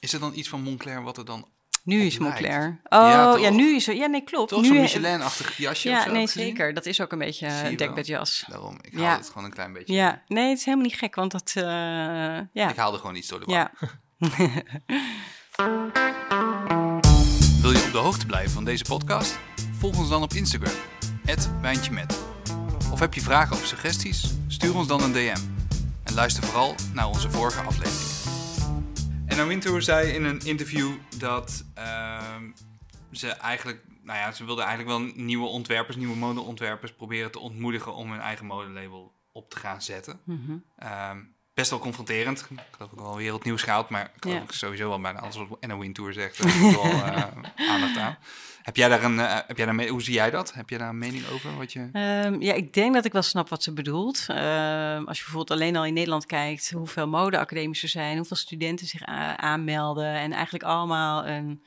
[0.00, 1.48] Is er dan iets van Montclair wat er dan...
[1.88, 2.18] Nu is.
[2.18, 2.80] Moncler.
[2.88, 3.94] Oh, ja, nu is er...
[3.94, 4.48] Ja, nee, klopt.
[4.50, 6.42] Toch zo'n Michelin-achtig jasje of Ja, zo, nee, gezien?
[6.46, 6.74] zeker.
[6.74, 7.76] Dat is ook een beetje een wel.
[7.76, 8.44] dekbedjas.
[8.48, 9.04] Daarom, ik Ja.
[9.04, 9.94] haal het gewoon een klein beetje.
[9.94, 11.52] Ja, nee, het is helemaal niet gek, want dat...
[11.54, 11.64] eh,
[12.52, 13.56] ja, Ik haalde gewoon iets door de war.
[13.56, 13.70] ja.
[17.60, 19.38] Wil je op de hoogte blijven van deze podcast?
[19.78, 20.72] Volg ons dan op Instagram,
[21.60, 22.18] @wijntjemet.
[22.92, 24.24] Of heb je vragen of suggesties?
[24.48, 25.36] Stuur ons dan een DM.
[26.04, 28.17] En luister vooral naar onze vorige afleveringen.
[29.38, 32.50] En Wintour zei in een interview dat ehm,
[33.10, 37.94] ze eigenlijk, nou ja, ze wilden eigenlijk wel nieuwe ontwerpers, nieuwe modeontwerpers proberen te ontmoedigen
[37.94, 40.20] om hun eigen modelabel op te gaan zetten.
[40.24, 40.56] Mhm.
[40.76, 41.18] Ehm,
[41.58, 42.40] best wel confronterend.
[42.50, 44.42] Ik geloof ook wel wereldnieuws gehaald, maar ik geloof Ja.
[44.42, 46.42] ik sowieso wel bijna alles wat Anna Wintour zegt.
[46.42, 47.24] Daar wel eh,
[47.70, 48.16] aandacht aan.
[48.62, 50.54] Heb jij daar een, eh, heb jij daar mee, hoe zie jij dat?
[50.54, 51.56] Heb jij daar een mening over?
[51.56, 51.88] Wat je...
[51.92, 54.24] Ehm, ja, ik denk dat ik wel snap wat ze bedoelt.
[54.28, 58.86] Ehm, als je bijvoorbeeld alleen al in Nederland kijkt hoeveel modeacademies er zijn, hoeveel studenten
[58.86, 59.02] zich
[59.36, 61.62] aanmelden en eigenlijk allemaal een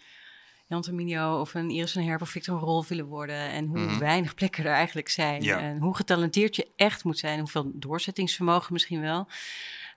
[0.68, 4.00] Jan Terminio of een Iris van Herp of Victor Rolf willen worden en hoe Mhm.
[4.00, 5.60] weinig plekken er eigenlijk zijn Ja.
[5.60, 9.28] en hoe getalenteerd je echt moet zijn, hoeveel doorzettingsvermogen misschien wel.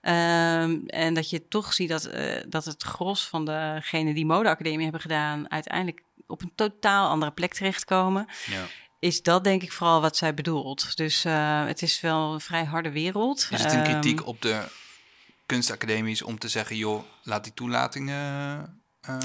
[0.05, 4.83] Ehm, en dat je toch ziet dat, eh, dat het gros van degenen die modeacademie
[4.83, 8.63] hebben gedaan uiteindelijk op een totaal andere plek terechtkomen Ja.
[8.99, 10.97] is dat denk ik vooral wat zij bedoelt.
[10.97, 13.47] Dus eh, het is wel een vrij harde wereld.
[13.51, 14.67] Is het een Ehm, kritiek op de
[15.45, 18.23] kunstacademies om te zeggen, joh, laat die toelatingen
[19.01, 19.17] Ja.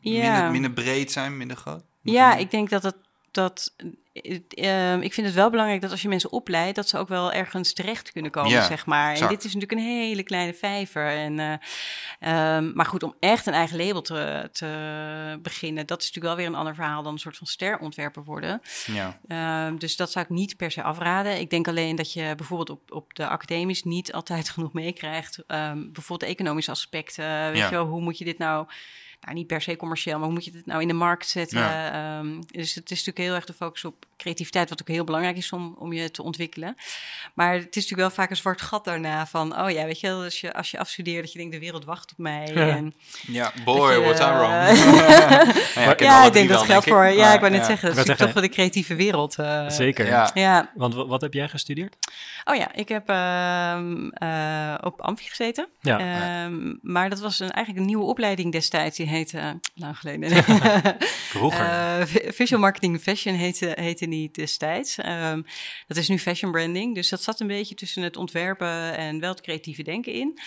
[0.00, 1.82] minder, minder breed zijn, minder groot?
[2.02, 2.96] Ja, ik denk dat het.
[3.30, 3.74] Dat,
[4.22, 7.08] eh, ehm, ik vind het wel belangrijk dat als je mensen opleidt, dat ze ook
[7.08, 9.14] wel ergens terecht kunnen komen, zeg maar.
[9.14, 11.08] En dit is natuurlijk een hele kleine vijver.
[11.08, 16.06] En, eh, ehm, maar goed, om echt een eigen label te, te beginnen, dat is
[16.06, 18.60] natuurlijk wel weer een ander verhaal dan een soort van sterontwerper worden.
[18.86, 19.18] Ja.
[19.28, 21.40] Ehm, dus dat zou ik niet per se afraden.
[21.40, 25.38] Ik denk alleen dat je bijvoorbeeld op, op de academies niet altijd genoeg meekrijgt.
[25.46, 27.52] Ehm, bijvoorbeeld de economische aspecten.
[27.52, 28.66] Weet je wel, hoe moet je dit nou...
[29.20, 31.58] Nou, niet per se commercieel, maar hoe moet je dit nou in de markt zetten?
[31.58, 32.18] Ja.
[32.18, 35.36] Ehm, dus het is natuurlijk heel erg de focus op creativiteit, wat ook heel belangrijk
[35.36, 36.76] is om, om je te ontwikkelen.
[37.34, 40.06] Maar het is natuurlijk wel vaak een zwart gat daarna van, oh ja, weet je
[40.06, 42.50] wel, als je, als je afstudeert, dat je denkt, de wereld wacht op mij.
[42.54, 42.68] Ja.
[42.68, 42.94] En,
[43.26, 44.52] ja, boy, je, was I wrong.
[44.52, 46.92] eh, Nou ja, ik denk dat geldt ik.
[46.92, 49.38] voor, ja, ik wou net zeggen, dat is toch wel de creatieve wereld.
[49.38, 49.68] eh.
[49.68, 50.06] Zeker.
[50.06, 50.30] Ja.
[50.34, 51.96] Ja, Want wa- wat heb jij gestudeerd?
[52.44, 55.68] Oh ja, ik heb ehm, eh, op Amfi gezeten.
[55.80, 55.98] Ja.
[55.98, 58.96] Ehm, maar dat was een, eigenlijk een nieuwe opleiding destijds.
[58.96, 60.44] Die heette, lang geleden,
[61.34, 61.64] Vroeger.
[61.64, 64.98] eh, Vi- Visual Marketing Fashion heette, heette Ankeny destijds.
[64.98, 65.42] Ehm,
[65.86, 66.94] dat is nu fashion branding.
[66.94, 70.38] Dus dat zat een beetje tussen het ontwerpen en wel het creatieve denken in.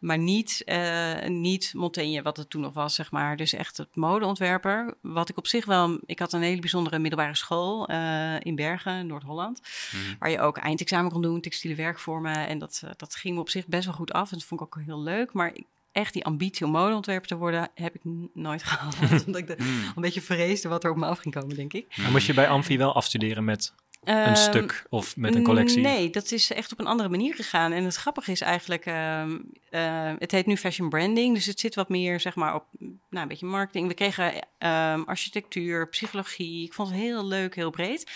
[0.00, 3.36] Maar niet, uh, niet Montaigne, wat het toen nog was, zeg maar.
[3.36, 4.94] Dus echt het modeontwerper.
[5.00, 6.00] Wat ik op zich wel...
[6.06, 9.60] Ik had een hele bijzondere middelbare school uh, in Bergen, Noord-Holland.
[9.92, 10.16] Mm.
[10.18, 12.48] Waar je ook eindexamen kon doen, textiele werkvormen.
[12.48, 14.32] En dat, uh, dat ging me op zich best wel goed af.
[14.32, 15.32] En dat vond ik ook heel leuk.
[15.32, 18.00] Maar ik, echt die ambitie om modeontwerper te worden, heb ik
[18.34, 18.96] nooit gehad.
[19.26, 19.92] Omdat ik de, mm.
[19.96, 21.86] een beetje vreesde wat er op me af ging komen, denk ik.
[21.88, 23.74] En moest je bij Amfi wel afstuderen met
[24.04, 25.82] een um, stuk of met een collectie?
[25.82, 27.72] Nee, dat is echt op een andere manier gegaan.
[27.72, 31.74] En het grappige is eigenlijk, um, uh, het heet nu fashion branding, dus het zit
[31.74, 33.88] wat meer zeg maar op nou, een beetje marketing.
[33.88, 36.64] We kregen um, architectuur, psychologie.
[36.64, 38.10] Ik vond het heel leuk, heel breed.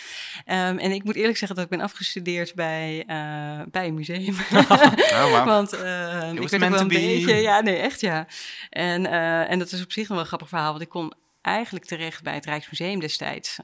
[0.44, 4.36] en ik moet eerlijk zeggen dat ik ben afgestudeerd bij, uh, bij een museum.
[4.52, 5.44] oh, wow.
[5.54, 8.26] Want ik werd wel een beetje, ja, nee, echt ja.
[8.70, 11.12] En, uh, en dat is op zich nog wel een grappig verhaal, want ik kon
[11.42, 13.58] eigenlijk terecht bij het Rijksmuseum destijds.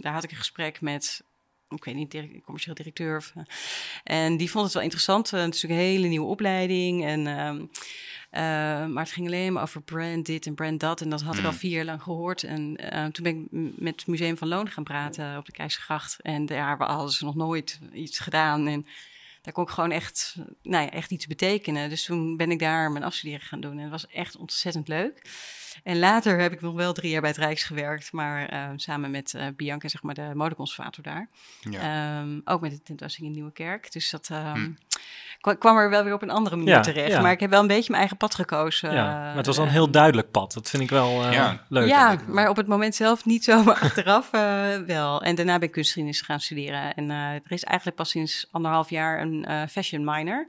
[0.00, 1.22] daar had ik een gesprek met
[1.68, 3.16] ik weet niet, direct, commercieel directeur.
[3.16, 3.42] Of, uh,
[4.04, 5.32] en die vond het wel interessant.
[5.32, 7.04] Uh, het is natuurlijk een hele nieuwe opleiding.
[7.04, 11.00] En, uh, maar het ging alleen maar over brand dit en brand dat.
[11.00, 12.42] En dat had ik al vier jaar lang gehoord.
[12.42, 12.76] En
[13.12, 13.46] toen ben ik
[13.80, 16.20] met het Museum van Loon gaan praten op de Keizergracht.
[16.20, 18.66] En daar hadden ze nog nooit iets gedaan.
[18.66, 18.86] En
[19.42, 21.88] daar kon ik gewoon echt, nou ja, echt iets betekenen.
[21.88, 23.76] Dus toen ben ik daar mijn afstuderen gaan doen.
[23.76, 25.22] En het was echt ontzettend leuk.
[25.82, 29.10] En later heb ik nog wel drie jaar bij het Rijks gewerkt, maar uh, samen
[29.10, 31.28] met uh, Bianca, zeg maar de modeconservator daar.
[31.60, 32.20] Ja.
[32.20, 33.92] Um, ook met de tentoonstelling in Nieuwekerk.
[33.92, 34.76] Dus dat um,
[35.40, 35.56] hm.
[35.58, 37.12] kwam er wel weer op een andere manier ja, terecht.
[37.12, 37.20] Ja.
[37.20, 38.92] Maar ik heb wel een beetje mijn eigen pad gekozen.
[38.92, 40.52] Ja, maar het was wel een heel duidelijk pad.
[40.52, 41.88] Dat vind ik wel uh, leuk.
[41.88, 44.30] Ja, maar op het moment zelf niet zo, maar achteraf
[44.86, 45.22] wel.
[45.22, 46.94] En daarna ben ik kunstgeschiedenis gaan studeren.
[46.94, 50.48] En er is eigenlijk pas sinds anderhalf jaar een fashion minor.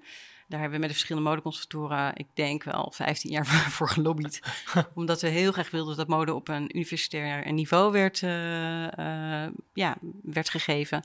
[0.49, 3.45] Daar hebben we met de verschillende modeconservatoren, ik denk wel 15 jaar
[3.75, 4.41] voor gelobbyd.
[4.93, 9.97] Omdat we heel graag wilden dat mode op een universitair niveau werd, uh, uh, ja,
[10.23, 11.01] werd gegeven.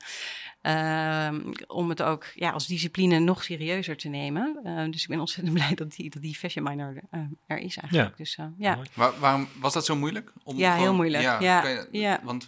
[0.61, 1.33] Uh,
[1.67, 4.59] om het ook ja, als discipline nog serieuzer te nemen.
[4.91, 7.01] dus ik ben ontzettend blij dat die, dat die fashion minor
[7.47, 8.09] er is eigenlijk.
[8.09, 8.13] Ja.
[8.17, 8.79] Dus, ja.
[8.93, 10.33] Waar, waarom was dat zo moeilijk?
[10.43, 11.23] Om ja, gewoon, heel moeilijk.
[11.23, 12.19] Ja, ja, je, ja.
[12.23, 12.47] Want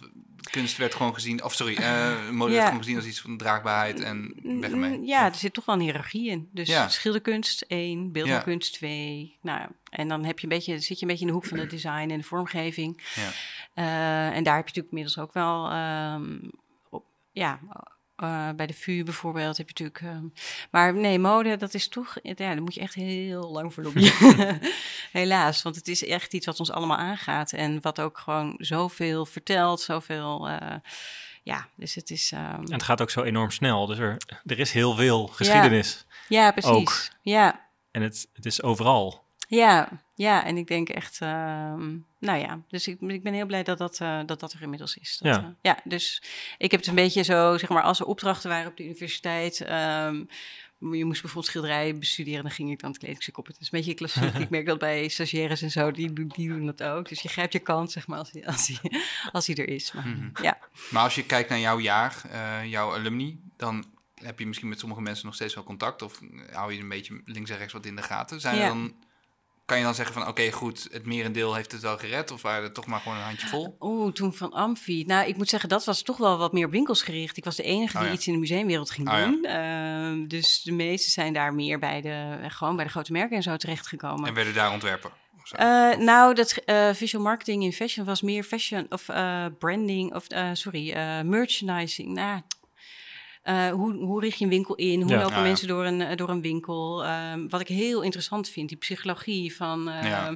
[0.50, 2.56] kunst werd gewoon gezien, of sorry, uh, mode ja.
[2.56, 5.00] werd gewoon gezien als iets van draagbaarheid en weg ermee.
[5.04, 6.48] Ja, er zit toch wel een hiërarchie in.
[6.52, 6.88] Dus ja.
[6.88, 9.38] schilderkunst één, beeldkunst twee.
[9.42, 11.58] Nou, en dan heb je een beetje, zit je een beetje in de hoek van
[11.58, 13.02] de design en de vormgeving.
[13.14, 13.30] Ja.
[13.74, 16.50] Uh, en daar heb je natuurlijk inmiddels ook wel, um,
[16.90, 17.60] op, ja,
[18.22, 20.16] uh, bij de VU bijvoorbeeld heb je natuurlijk.
[20.24, 20.30] Uh,
[20.70, 22.16] maar nee, mode, dat is toch.
[22.22, 24.60] Ja, daar moet je echt heel lang voor lobbyen.
[25.12, 27.52] Helaas, want het is echt iets wat ons allemaal aangaat.
[27.52, 30.48] En wat ook gewoon zoveel vertelt, zoveel.
[30.48, 30.56] Uh,
[31.42, 32.32] ja, dus het is.
[32.32, 32.38] Um...
[32.38, 33.86] En het gaat ook zo enorm snel.
[33.86, 34.16] Dus er,
[34.46, 36.06] er is heel veel geschiedenis.
[36.28, 36.70] Ja, ja precies.
[36.70, 37.08] Ook.
[37.22, 37.66] Ja.
[37.90, 39.24] En het, het is overal.
[39.48, 39.88] Ja,
[40.18, 41.28] ja, en ik denk echt, uh,
[42.18, 44.96] nou ja, dus ik, ik ben heel blij dat dat, uh, dat, dat er inmiddels
[44.96, 45.18] is.
[45.22, 45.40] Dat, ja.
[45.40, 46.22] Uh, ja, dus
[46.58, 49.60] ik heb het een beetje zo, zeg maar, als er opdrachten waren op de universiteit,
[49.60, 50.28] um,
[50.78, 53.46] je moest bijvoorbeeld schilderijen bestuderen, dan ging ik dan het kledingstuk op.
[53.46, 54.34] Het is een beetje klassiek.
[54.44, 57.08] ik merk dat bij stagiaires en zo, die, die doen dat ook.
[57.08, 58.78] Dus je grijpt je kans, zeg maar, als die, als die,
[59.32, 59.92] als die er is.
[59.92, 60.44] Maar, mm -hmm.
[60.44, 60.58] ja.
[60.90, 62.24] maar als je kijkt naar jouw jaar,
[62.66, 66.02] jouw alumni, dan heb je misschien met sommige mensen nog steeds wel contact.
[66.02, 66.20] Of
[66.52, 68.40] hou je een beetje links en rechts wat in de gaten.
[68.40, 68.62] Zijn ja.
[68.62, 68.94] er dan
[69.68, 72.30] kan je dan zeggen van oké, okay, goed, het merendeel heeft het wel gered?
[72.30, 73.76] Of waren er toch maar gewoon een handje vol?
[73.80, 75.04] Oeh, toen van Amfi.
[75.04, 77.36] Nou, ik moet zeggen, dat was toch wel wat meer op winkels gericht.
[77.36, 78.12] Ik was de enige die oh, ja.
[78.12, 79.38] iets in de museumwereld ging oh, doen.
[79.42, 80.10] Ja.
[80.10, 83.42] Uh, dus de meeste zijn daar meer bij de, gewoon bij de grote merken en
[83.42, 84.28] zo terechtgekomen.
[84.28, 85.10] En werden daar ontwerpen?
[85.60, 90.26] Uh, nou, dat uh, visual marketing in fashion was meer fashion of uh, branding of
[90.52, 92.08] sorry, merchandising.
[92.08, 92.40] Nou,
[93.48, 95.02] uh, hoe, hoe richt je een winkel in?
[95.02, 95.20] Hoe ja.
[95.20, 97.06] lopen ja, mensen door een, door een winkel?
[97.06, 100.28] Um, wat ik heel interessant vind, die psychologie van, uh,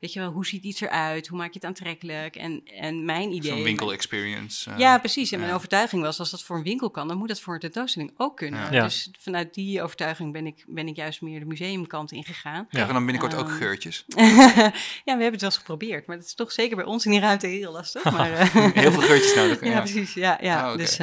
[0.00, 1.26] weet je wel, hoe ziet iets eruit?
[1.26, 2.36] Hoe maak je het aantrekkelijk?
[2.36, 3.50] En, en mijn idee...
[3.50, 4.70] Zo'n winkel experience.
[4.70, 5.32] Uh, ja, precies.
[5.32, 7.60] En mijn overtuiging was, als dat voor een winkel kan, dan moet dat voor een
[7.60, 8.70] tentoonstelling ook kunnen.
[8.72, 12.66] Dus vanuit die overtuiging ben ik, ben ik juist meer de museumkant ingegaan.
[12.70, 14.04] Ja, en dan binnenkort um, ook geurtjes.
[14.16, 14.72] ja,
[15.04, 17.20] we hebben het wel eens geprobeerd, maar dat is toch zeker bij ons in die
[17.20, 18.06] ruimte heel lastig.
[18.18, 19.60] Maar, heel veel geurtjes nodig.
[19.68, 20.14] Ja, precies.
[20.14, 20.66] Ja, ja.
[20.66, 20.76] Oh, okay.
[20.76, 20.98] Dus...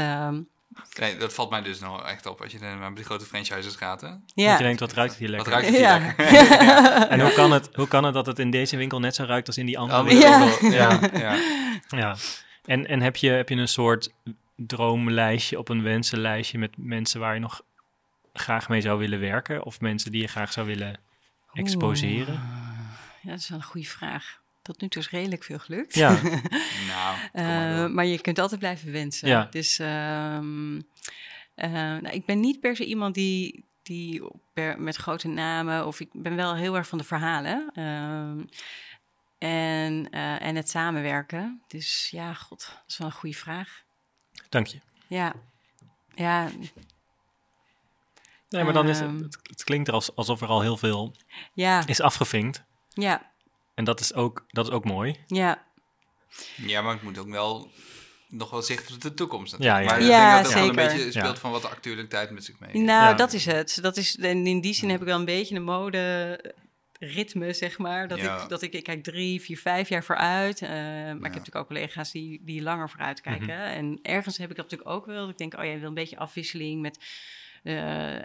[0.99, 4.01] Nee, dat valt mij dus nog echt op als je naar die grote franchises gaat.
[4.01, 4.07] Hè?
[4.07, 4.49] Ja.
[4.49, 5.51] Dat je denkt, wat ruikt hier lekker?
[5.51, 5.97] Wat ruikt hier ja.
[5.99, 6.27] lekker?
[7.13, 9.47] en hoe kan, het, hoe kan het dat het in deze winkel net zo ruikt
[9.47, 10.69] als in die andere winkel?
[10.69, 10.99] Ja.
[11.01, 11.09] ja.
[11.13, 11.37] ja.
[11.87, 12.15] ja.
[12.65, 14.13] En, en heb, je, heb je een soort
[14.55, 17.61] droomlijstje op een wensenlijstje met mensen waar je nog
[18.33, 19.63] graag mee zou willen werken?
[19.63, 20.99] Of mensen die je graag zou willen
[21.53, 22.33] exposeren?
[22.33, 22.65] Oeh.
[23.21, 25.95] Ja, dat is wel een goede vraag tot nu toe is redelijk veel gelukt.
[25.95, 26.21] Ja.
[26.91, 29.27] nou, uh, maar je kunt altijd blijven wensen.
[29.27, 29.47] Ja.
[29.51, 35.27] Dus um, uh, nou, ik ben niet per se iemand die, die per, met grote
[35.27, 37.79] namen, of ik ben wel heel erg van de verhalen.
[37.79, 38.49] Um,
[39.37, 41.61] en, uh, en het samenwerken.
[41.67, 43.83] Dus ja, god, dat is wel een goede vraag.
[44.49, 44.79] Dank je.
[45.07, 45.33] Ja.
[46.15, 46.49] Ja,
[48.49, 49.21] Nee, maar dan is het, Ehm.
[49.21, 51.15] het, het klinkt er als, alsof er al heel veel
[51.53, 52.63] ja, is afgevinkt.
[52.89, 53.31] ja,
[53.75, 55.15] En dat is ook, dat is ook mooi.
[55.27, 55.63] ja.
[56.55, 57.71] Ja, maar ik moet ook wel
[58.27, 59.55] nog wel zicht op de toekomst.
[59.57, 59.89] Ja, natuurlijk.
[59.89, 59.91] ja.
[59.97, 60.83] Maar Ja, ik denk dat het wel zeker.
[60.91, 61.39] een beetje speelt Ja.
[61.41, 62.73] van wat de actualiteit met zich mee.
[62.73, 63.13] Nou, Ja.
[63.13, 63.77] dat is het.
[63.81, 66.53] Dat is, en in die zin heb ik wel een beetje een mode
[66.99, 68.07] ritme, zeg maar.
[68.07, 68.43] Dat, Ja.
[68.43, 70.61] ik, dat ik, ik kijk drie, vier, vijf jaar vooruit.
[70.61, 71.27] eh, maar ik heb Ja.
[71.27, 73.59] natuurlijk ook collega's die, die langer vooruit kijken.
[73.59, 75.29] En ergens heb ik dat natuurlijk ook wel.
[75.29, 76.99] Ik denk, oh ja, je wil een beetje afwisseling met,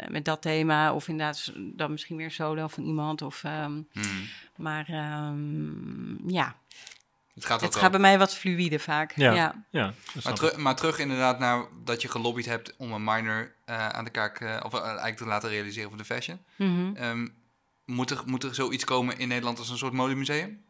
[0.08, 0.92] met dat thema.
[0.94, 3.22] Of inderdaad dan misschien weer solo van iemand.
[3.22, 4.28] Of, ehm, Hmm.
[4.56, 6.56] maar ehm, ja,
[7.34, 9.12] Het gaat, het gaat bij mij wat fluïde vaak.
[9.16, 9.64] Ja.
[9.70, 9.92] ja.
[10.24, 14.04] Maar, teru- maar terug inderdaad naar dat je gelobbyd hebt om een minor eh, aan
[14.04, 16.38] de kaak, eh, of eh, eigenlijk te laten realiseren voor de fashion.
[16.56, 16.94] Mhm.
[16.96, 17.26] Ehm,
[17.84, 20.62] moet, er, moet er zoiets komen in Nederland als een soort modemuseum?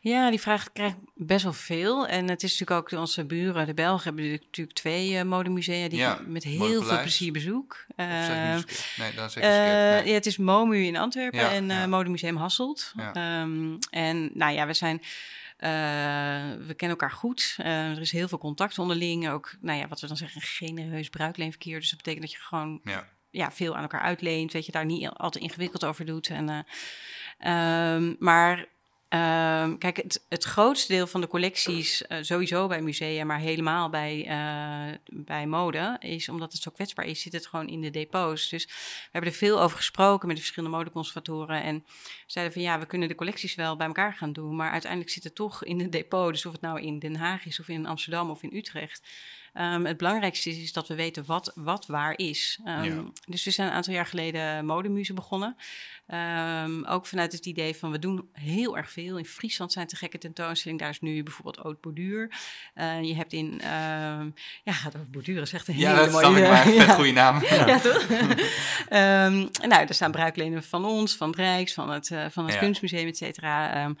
[0.00, 2.06] Ja, die vraag krijg ik best wel veel.
[2.06, 5.98] En het is natuurlijk ook onze buren, de Belgen, hebben natuurlijk twee eh, modemusea die
[5.98, 7.84] Ja, ik met heel veel plezier bezoek.
[7.96, 8.94] Verkeerd?
[8.96, 9.34] Nee, dat is.
[9.34, 9.42] Nee.
[10.06, 11.86] ja, het is MOMU in Antwerpen Ja, en eh ja.
[11.86, 12.92] Modemuseum Hasselt.
[13.12, 15.02] Ehm, en nou ja, we zijn...
[15.56, 15.68] eh,
[16.66, 17.54] we kennen elkaar goed.
[17.58, 19.28] Er is heel veel contact onderling.
[19.28, 21.78] Ook, nou ja, wat we dan zeggen, genereus bruikleenverkeer.
[21.80, 22.80] Dus dat betekent dat je gewoon
[23.30, 23.50] Ja.
[23.52, 24.52] veel aan elkaar uitleent.
[24.52, 26.28] Weet je, daar niet al te ingewikkeld over doet.
[26.28, 26.58] En, eh,
[27.94, 28.66] ehm, maar
[29.08, 33.90] ehm, kijk, het, het grootste deel van de collecties, eh, sowieso bij musea, maar helemaal
[33.90, 37.90] bij, eh, bij mode, is omdat het zo kwetsbaar is, zit het gewoon in de
[37.90, 38.48] depots.
[38.48, 41.62] Dus we hebben er veel over gesproken met de verschillende modeconservatoren.
[41.62, 41.84] En
[42.26, 44.56] zeiden van ja, we kunnen de collecties wel bij elkaar gaan doen.
[44.56, 46.32] Maar uiteindelijk zit het toch in het depot.
[46.32, 49.02] Dus of het nou in Den Haag is, of in Amsterdam of in Utrecht.
[49.52, 52.58] Ehm, het belangrijkste is, is dat we weten wat, wat waar is.
[52.64, 53.02] Ehm, Ja.
[53.26, 55.56] Dus we zijn een aantal jaar geleden modemuze begonnen.
[56.06, 59.18] Ehm, ook vanuit het idee van we doen heel erg veel.
[59.18, 60.82] In Friesland zijn te gekke tentoonstellingen.
[60.84, 62.30] Daar is nu bijvoorbeeld Haute Borduur.
[62.74, 63.60] Eh, je hebt in,
[64.64, 66.24] ja, gaat over borduren, is echt een Ja, hele dat mooie...
[66.26, 66.62] snap ik maar.
[66.64, 66.94] Vet ja.
[66.94, 67.42] goede naam.
[67.42, 68.06] Ja, toch?
[69.68, 72.58] Nou, er staan bruiklenen van ons, van het Rijks, van het, eh, van het.
[72.58, 73.94] Kunstmuseum, et cetera.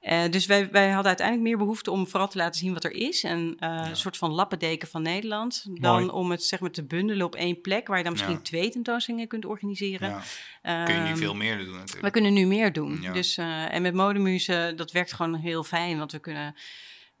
[0.00, 2.92] Eh, dus wij, wij hadden uiteindelijk meer behoefte om vooral te laten zien wat er
[2.92, 3.22] is.
[3.24, 5.64] En een soort van lappendeken van Nederland.
[5.80, 6.08] Dan Mooi.
[6.08, 8.40] om het zeg maar, te bundelen op één plek, waar je dan misschien Ja.
[8.40, 10.08] twee tentoonstellingen kunt organiseren.
[10.62, 10.84] Ja.
[10.84, 12.02] Kun je nu Ehm, veel meer doen natuurlijk.
[12.02, 12.98] we kunnen nu meer doen.
[13.02, 13.12] Ja.
[13.12, 15.98] Dus, eh, en met modemuzen, dat werkt gewoon heel fijn.
[15.98, 16.54] Want we kunnen...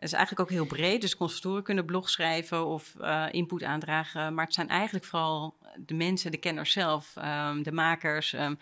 [0.04, 1.00] Is eigenlijk ook heel breed.
[1.00, 4.34] Dus conservatoren kunnen blog schrijven of eh, input aandragen.
[4.34, 8.32] Maar het zijn eigenlijk vooral de mensen, de kenners zelf, ehm, de makers.
[8.32, 8.54] ehm.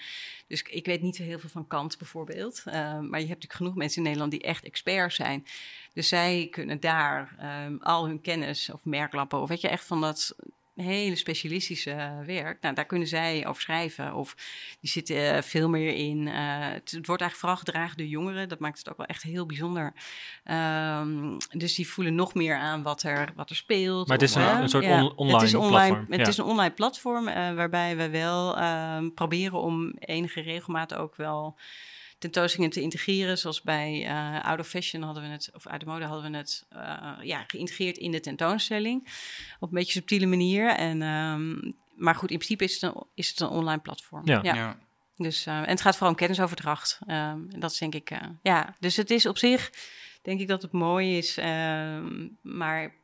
[0.46, 2.62] dus ik- weet niet zo heel veel van Kant bijvoorbeeld.
[2.64, 2.74] Ehm,
[3.08, 5.46] maar je hebt natuurlijk genoeg mensen in Nederland die echt experts zijn.
[5.92, 7.34] Dus zij kunnen daar
[7.80, 9.40] al hun kennis of merklappen...
[9.40, 10.34] of weet je, echt van dat
[10.74, 12.60] hele specialistische eh, werk.
[12.62, 14.14] Nou, daar kunnen zij over schrijven.
[14.14, 14.34] Of
[14.80, 16.28] die zitten eh, veel meer in.
[16.28, 16.34] eh,
[16.68, 18.48] het, wordt eigenlijk vooral gedragen door jongeren.
[18.48, 19.92] Dat maakt het ook wel echt heel bijzonder.
[20.44, 24.08] Ehm, dus die voelen nog meer aan wat er, wat er speelt.
[24.08, 26.26] Maar het is Of, een- een soort on- online het is online, platform, Het ja.
[26.26, 31.56] is een online platform waarbij we wel ehm, proberen om enige regelmaat ook wel
[32.22, 33.38] tentoonstellingen te integreren.
[33.38, 36.36] Zoals bij eh Out of Fashion hadden we het, of uit de mode hadden we
[36.36, 39.08] het eh, ja, geïntegreerd in de tentoonstelling.
[39.60, 40.68] Op een beetje subtiele manier.
[40.68, 44.26] En, ehm, maar goed, in principe is het een, is het een online platform.
[44.26, 44.40] Ja.
[44.42, 44.78] Ja.
[45.16, 46.98] Dus, eh, en het gaat vooral om kennisoverdracht.
[47.06, 48.74] Ehm, en dat is denk ik, eh, ja.
[48.80, 49.70] Dus het is op zich,
[50.22, 51.36] denk ik dat het mooi is.
[51.36, 52.94] ehm, maar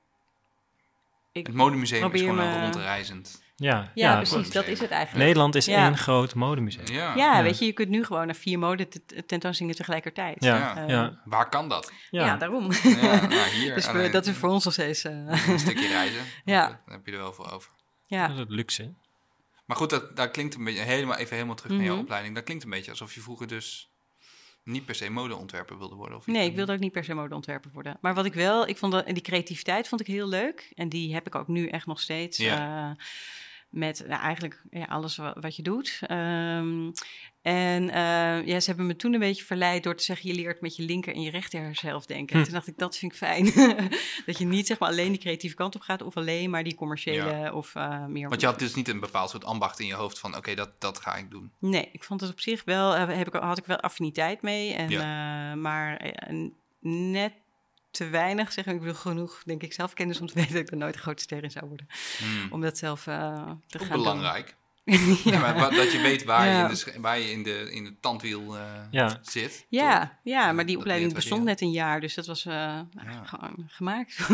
[1.33, 3.43] ik, Het modemuseum is gewoon me- een rondreizend.
[3.61, 5.25] Ja, ja, ja, precies, dat is het eigenlijk.
[5.25, 5.85] Nederland is Ja.
[5.85, 6.87] één groot modemuseum.
[6.87, 7.15] Ja.
[7.17, 8.89] Ja, weet je, je kunt nu gewoon naar vier mode
[9.27, 10.45] tentoonstellingen tegelijkertijd.
[10.45, 10.85] Ja, Ja.
[10.89, 11.93] Ja, Waar kan dat?
[12.11, 12.25] ja.
[12.25, 12.37] ja.
[12.37, 12.73] daarom.
[12.83, 13.75] Ja, nou, hier.
[13.75, 15.13] dus alleen dat is voor ons nog steeds, eh,
[15.49, 16.21] Een stukje reizen.
[16.45, 16.67] Ja.
[16.69, 17.71] Daar heb je er wel voor over.
[18.07, 18.23] ja.
[18.27, 18.93] Dat is het luxe.
[19.67, 22.03] Maar goed, dat, dat klinkt een beetje, helemaal, even helemaal terug naar jouw Mhm.
[22.03, 22.35] opleiding.
[22.35, 23.91] Dat klinkt een beetje alsof je vroeger dus
[24.65, 26.17] niet per se modeontwerper wilde worden.
[26.17, 27.99] Of iets Nee, ik wilde ook niet per se modeontwerper worden.
[28.01, 30.73] Maar wat ik wel, ik vond dat, en die creativiteit vond ik heel leuk.
[30.75, 32.39] En die heb ik ook nu echt nog steeds.
[32.39, 32.89] Ja.
[32.91, 33.05] eh,
[33.71, 35.99] met nou, eigenlijk ja, alles wat, wat je doet.
[36.07, 36.91] Ehm,
[37.43, 40.29] en eh, ja, ze hebben me toen een beetje verleid door te zeggen...
[40.29, 42.35] je leert met je linker en je rechter zelf denken.
[42.35, 42.45] En Hm.
[42.45, 43.45] toen dacht ik, dat vind ik fijn.
[44.27, 46.03] dat je niet zeg maar alleen die creatieve kant op gaat...
[46.03, 48.29] of alleen maar die commerciële of eh, meer...
[48.29, 50.81] Want je had dus niet een bepaald soort ambacht in je hoofd van oké, dat,
[50.81, 51.53] dat ga ik doen.
[51.59, 54.73] Nee, ik vond het op zich wel, eh, heb ik, had ik wel affiniteit mee.
[54.73, 55.55] En, Ja.
[55.55, 56.15] maar
[56.81, 57.33] net
[57.91, 58.73] te weinig, zeg ik.
[58.73, 61.23] Ik bedoel, genoeg, denk ik, zelfkennis om te weten dat ik er nooit een grote
[61.23, 61.87] ster in zou worden.
[62.19, 62.53] Hmm.
[62.53, 64.47] Om dat zelf eh, te Ook gaan belangrijk.
[64.47, 64.57] doen.
[65.25, 68.03] Ja, maar dat je weet waar je in de, waar je in de, in het
[68.03, 69.19] tandwiel eh, Ja.
[69.23, 69.51] zit.
[69.53, 69.65] toch?
[69.69, 73.25] Ja, ja, maar die Dat opleiding bestond net een jaar, dus dat was eh, Ja.
[73.25, 74.17] gewoon gemaakt.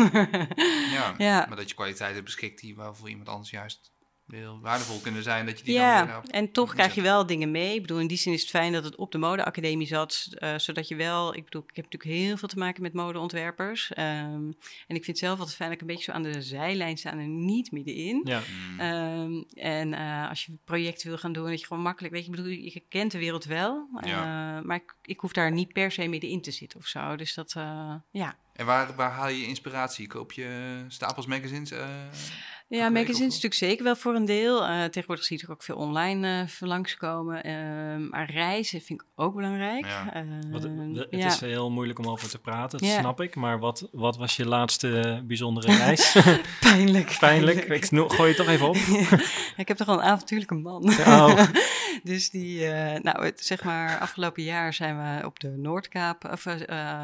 [0.95, 1.45] Ja, Ja.
[1.47, 3.91] maar dat je kwaliteiten beschikt die waarvoor iemand anders juist
[4.27, 7.01] heel waardevol kunnen zijn dat je die dan weer Ja, op- en toch krijg je
[7.01, 7.75] wel dingen mee.
[7.75, 10.53] Ik bedoel, in die zin is het fijn dat het op de modeacademie zat, eh,
[10.57, 13.93] zodat je wel, ik bedoel, ik heb natuurlijk heel veel te maken met modeontwerpers.
[13.93, 14.51] Ehm,
[14.87, 17.11] en ik vind zelf altijd fijn dat ik een beetje zo aan de zijlijn sta
[17.11, 18.21] en niet middenin.
[18.23, 18.41] Ja.
[18.71, 18.79] Mm.
[18.79, 22.31] Ehm, en eh, als je projecten wil gaan doen, dat je gewoon makkelijk, weet je,
[22.31, 24.61] ik bedoel, je kent de wereld wel, eh, Ja.
[24.61, 27.15] maar ik, ik hoef daar niet per se middenin te zitten of zo.
[27.15, 28.35] Dus dat, eh, ja.
[28.55, 30.07] En waar, waar haal je je inspiratie?
[30.07, 31.71] Koop je stapels magazines?
[31.71, 31.85] eh?
[32.67, 34.65] Ja, magazines of- natuurlijk zeker wel voor een deel.
[34.65, 37.43] Eh, tegenwoordig zie je ook veel online eh langskomen.
[37.43, 39.85] Ehm maar reizen vind ik ook belangrijk.
[39.85, 40.13] Ja.
[40.13, 41.25] Ehm, Wat, het ja.
[41.27, 42.99] is heel moeilijk om over te praten, dat Ja.
[42.99, 43.35] snap ik.
[43.35, 46.15] Maar wat, wat was je laatste bijzondere reis?
[46.59, 47.15] pijnlijk.
[47.19, 47.63] Pijnlijk.
[47.65, 48.75] Ik sno- gooi je toch even op.
[49.57, 50.83] ik heb toch wel een avontuurlijke man.
[50.99, 51.39] Oh,
[52.03, 56.45] dus die, eh, nou, het, zeg maar, afgelopen jaar zijn we op de Noordkaap, of
[56.45, 57.01] eh,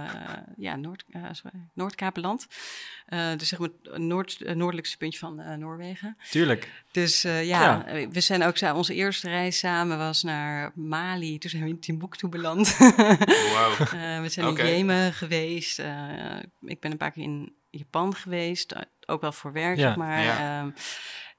[0.58, 2.48] ja, Noord, sorry, Noordkapeland.
[3.38, 6.18] Dus zeg maar het noord, noordelijkste puntje van Noorwegen.
[6.30, 6.70] tuurlijk.
[6.92, 7.86] Dus ja, Ja.
[8.10, 11.38] we zijn ook, onze eerste reis samen was naar Mali.
[11.38, 12.78] Toen zijn we in Timbuktu beland.
[12.78, 13.76] Wauw.
[14.22, 15.80] We zijn in Jemen geweest.
[16.62, 18.76] Ik ben een paar keer in Japan geweest.
[19.06, 19.88] ook wel voor werk, Ja.
[19.88, 20.22] zeg maar.
[20.22, 20.72] Ja.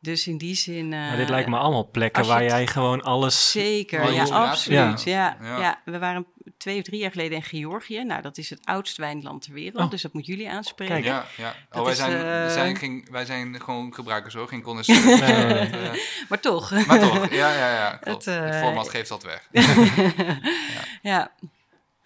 [0.02, 0.88] Dus in die zin...
[0.88, 3.50] Maar dit eh, lijkt me allemaal plekken waar jij gewoon alles...
[3.50, 5.02] Zeker, ja, absoluut.
[5.02, 5.36] Ja.
[5.42, 5.58] Ja.
[5.58, 5.80] Ja.
[5.84, 6.26] we waren
[6.58, 8.04] twee of drie jaar geleden in Georgië.
[8.04, 9.84] Nou, dat is het oudste wijnland ter wereld.
[9.84, 9.90] Oh.
[9.90, 10.94] Dus dat moet jullie aanspreken.
[10.94, 11.06] Kijk.
[11.06, 11.54] Ja, ja.
[11.70, 15.20] Oh, wij, is, zijn, eh, wij, zijn geen, wij zijn gewoon gebruikers hoor, geen connoisseurs.
[15.20, 15.88] Nee, nee, nee.
[15.88, 15.98] Eh,
[16.28, 16.86] Maar toch.
[16.86, 17.96] maar toch, ja, ja, ja.
[18.02, 18.24] Klopt.
[18.24, 19.48] Het, eh, Het format geeft dat weg.
[21.02, 21.32] ja,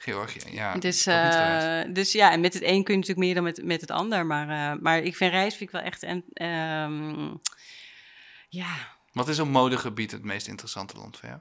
[0.06, 0.74] Georgië, ja.
[0.74, 3.80] Dus, eh, dus ja, en met het een kun je natuurlijk meer dan met, met
[3.80, 4.26] het ander.
[4.26, 6.02] Maar, eh, maar ik vind reis vind ik wel echt...
[6.02, 7.34] En, ehm,
[8.48, 11.40] ja, Wat is op modegebied het meest interessante land voor jou?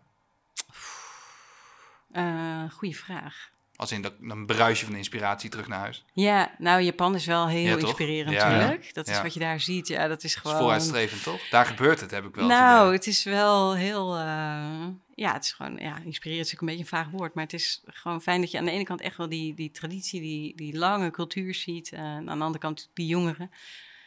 [2.11, 3.49] eh goede vraag.
[3.76, 6.06] Als in, dat, dan bruis je van inspiratie terug naar huis.
[6.14, 8.49] Ja, nou, Japan is wel heel Ja, inspirerend Ja.
[8.49, 8.94] natuurlijk.
[8.94, 9.22] Dat is Ja.
[9.22, 9.88] wat je daar ziet.
[9.88, 10.56] Ja, dat is Dat gewoon...
[10.56, 11.48] is vooruitstrevend, toch?
[11.49, 12.48] Daar gebeurt het, heb ik wel.
[12.48, 14.15] Nou, het is wel heel...
[14.18, 15.76] eh, ja, het is gewoon...
[15.77, 17.34] Ja, inspireren is natuurlijk een beetje een vaag woord.
[17.34, 19.72] Maar het is gewoon fijn dat je aan de ene kant echt wel die, die
[19.72, 21.91] traditie, die, die lange cultuur ziet.
[21.91, 23.52] eh, en aan de andere kant die jongeren.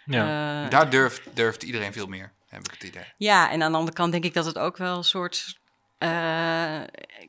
[0.05, 0.65] Ja.
[0.65, 3.05] Eh, Daar durft, durft iedereen veel meer, heb ik het idee.
[3.17, 5.59] Ja, en aan de andere kant denk ik dat het ook wel een soort.
[5.99, 6.81] eh,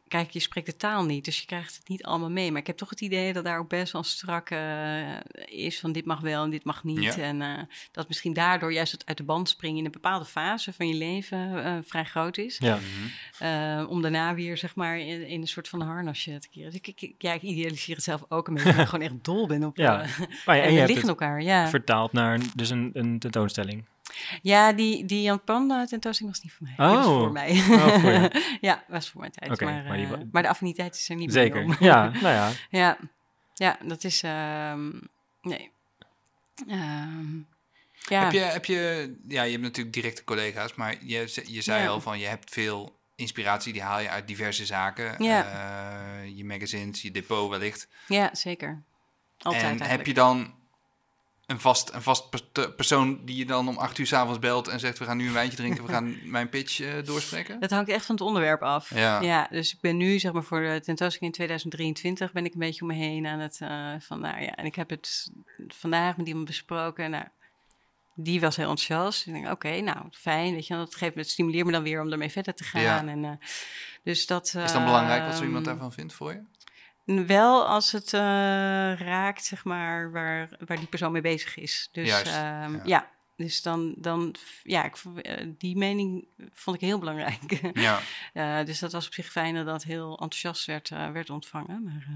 [0.07, 2.51] kijk, je spreekt de taal niet, dus je krijgt het niet allemaal mee.
[2.51, 5.15] Maar ik heb toch het idee dat daar ook best wel strak eh,
[5.45, 7.03] is van dit mag wel en dit mag niet.
[7.15, 7.15] Ja.
[7.23, 10.73] En eh, dat misschien daardoor juist het uit de band springen in een bepaalde fase
[10.73, 12.57] van je leven eh, vrij groot is.
[12.59, 12.79] ja.
[13.87, 16.71] Om daarna weer, zeg maar, in, in een soort van harnasje te keren.
[16.71, 18.69] Dus ik, ik, ja, ik idealiseer het zelf ook een beetje.
[18.69, 19.77] omdat ik gewoon echt dol ben op...
[19.77, 20.05] Ja.
[20.45, 21.67] Maar ja, en en je liggen het elkaar, ja.
[21.67, 23.85] vertaald naar een- dus een, een tentoonstelling.
[24.41, 26.87] Ja, die, die Jan Pan tentoonstelling was niet voor mij.
[26.87, 27.17] Die was Oh.
[27.17, 27.49] voor mij.
[27.51, 29.61] Oh, voor ja, was voor mijn tijd.
[29.61, 31.63] Maar, maar die eh, maar de affiniteit is er niet meer Zeker.
[31.63, 31.75] om.
[31.79, 32.51] Ja, nou ja.
[32.69, 32.97] ja.
[33.53, 34.23] ja, dat is...
[34.23, 34.89] ehm,
[35.41, 35.71] nee.
[36.67, 37.35] Ehm,
[38.07, 38.23] ja.
[38.23, 41.87] Heb, je, heb je, ja, je hebt natuurlijk directe collega's, maar je, je zei Ja.
[41.89, 45.23] al van je hebt veel inspiratie, die haal je uit diverse zaken.
[45.23, 45.45] Ja.
[46.23, 47.87] Eh, je magazines, je depot wellicht.
[48.07, 48.83] ja, zeker.
[49.37, 49.97] Altijd en eigenlijk.
[49.97, 50.53] heb je dan
[51.49, 54.79] een vast, een vast per- persoon die je dan om acht uur s'avonds belt en
[54.79, 57.59] zegt we gaan nu een wijntje drinken, we gaan mijn pitch eh, doorspreken?
[57.59, 58.93] Dat hangt echt van het onderwerp af.
[58.93, 59.47] Ja.
[59.51, 62.81] dus ik ben nu, zeg maar, voor de tentoonstelling in 2023 ben ik een beetje
[62.81, 65.31] om me heen aan het eh, van, nou ja, en ik heb het
[65.67, 67.11] vandaag met iemand besproken.
[67.11, 67.25] Nou,
[68.15, 69.27] die was heel enthousiast.
[69.27, 72.01] Ik denk, oké, nou, fijn, weet je, dat geeft me, het stimuleert me dan weer
[72.01, 72.81] om ermee verder te gaan.
[72.81, 73.07] Ja.
[73.07, 73.31] En, eh,
[74.03, 74.45] dus dat.
[74.45, 76.41] Is dan belangrijk wat zo iemand ehm, daarvan vindt voor je?
[77.15, 78.19] Wel als het eh,
[78.99, 81.89] raakt, zeg maar, waar, waar die persoon mee bezig is.
[81.91, 82.81] Dus Juist, ehm, ja.
[82.83, 83.09] ja.
[83.35, 87.71] dus dan, dan ja, ik, eh, die mening vond ik heel belangrijk.
[87.73, 87.99] Ja,
[88.33, 91.83] Eh, dus dat was op zich fijn dat dat heel enthousiast werd, werd ontvangen.
[91.83, 92.07] Maar,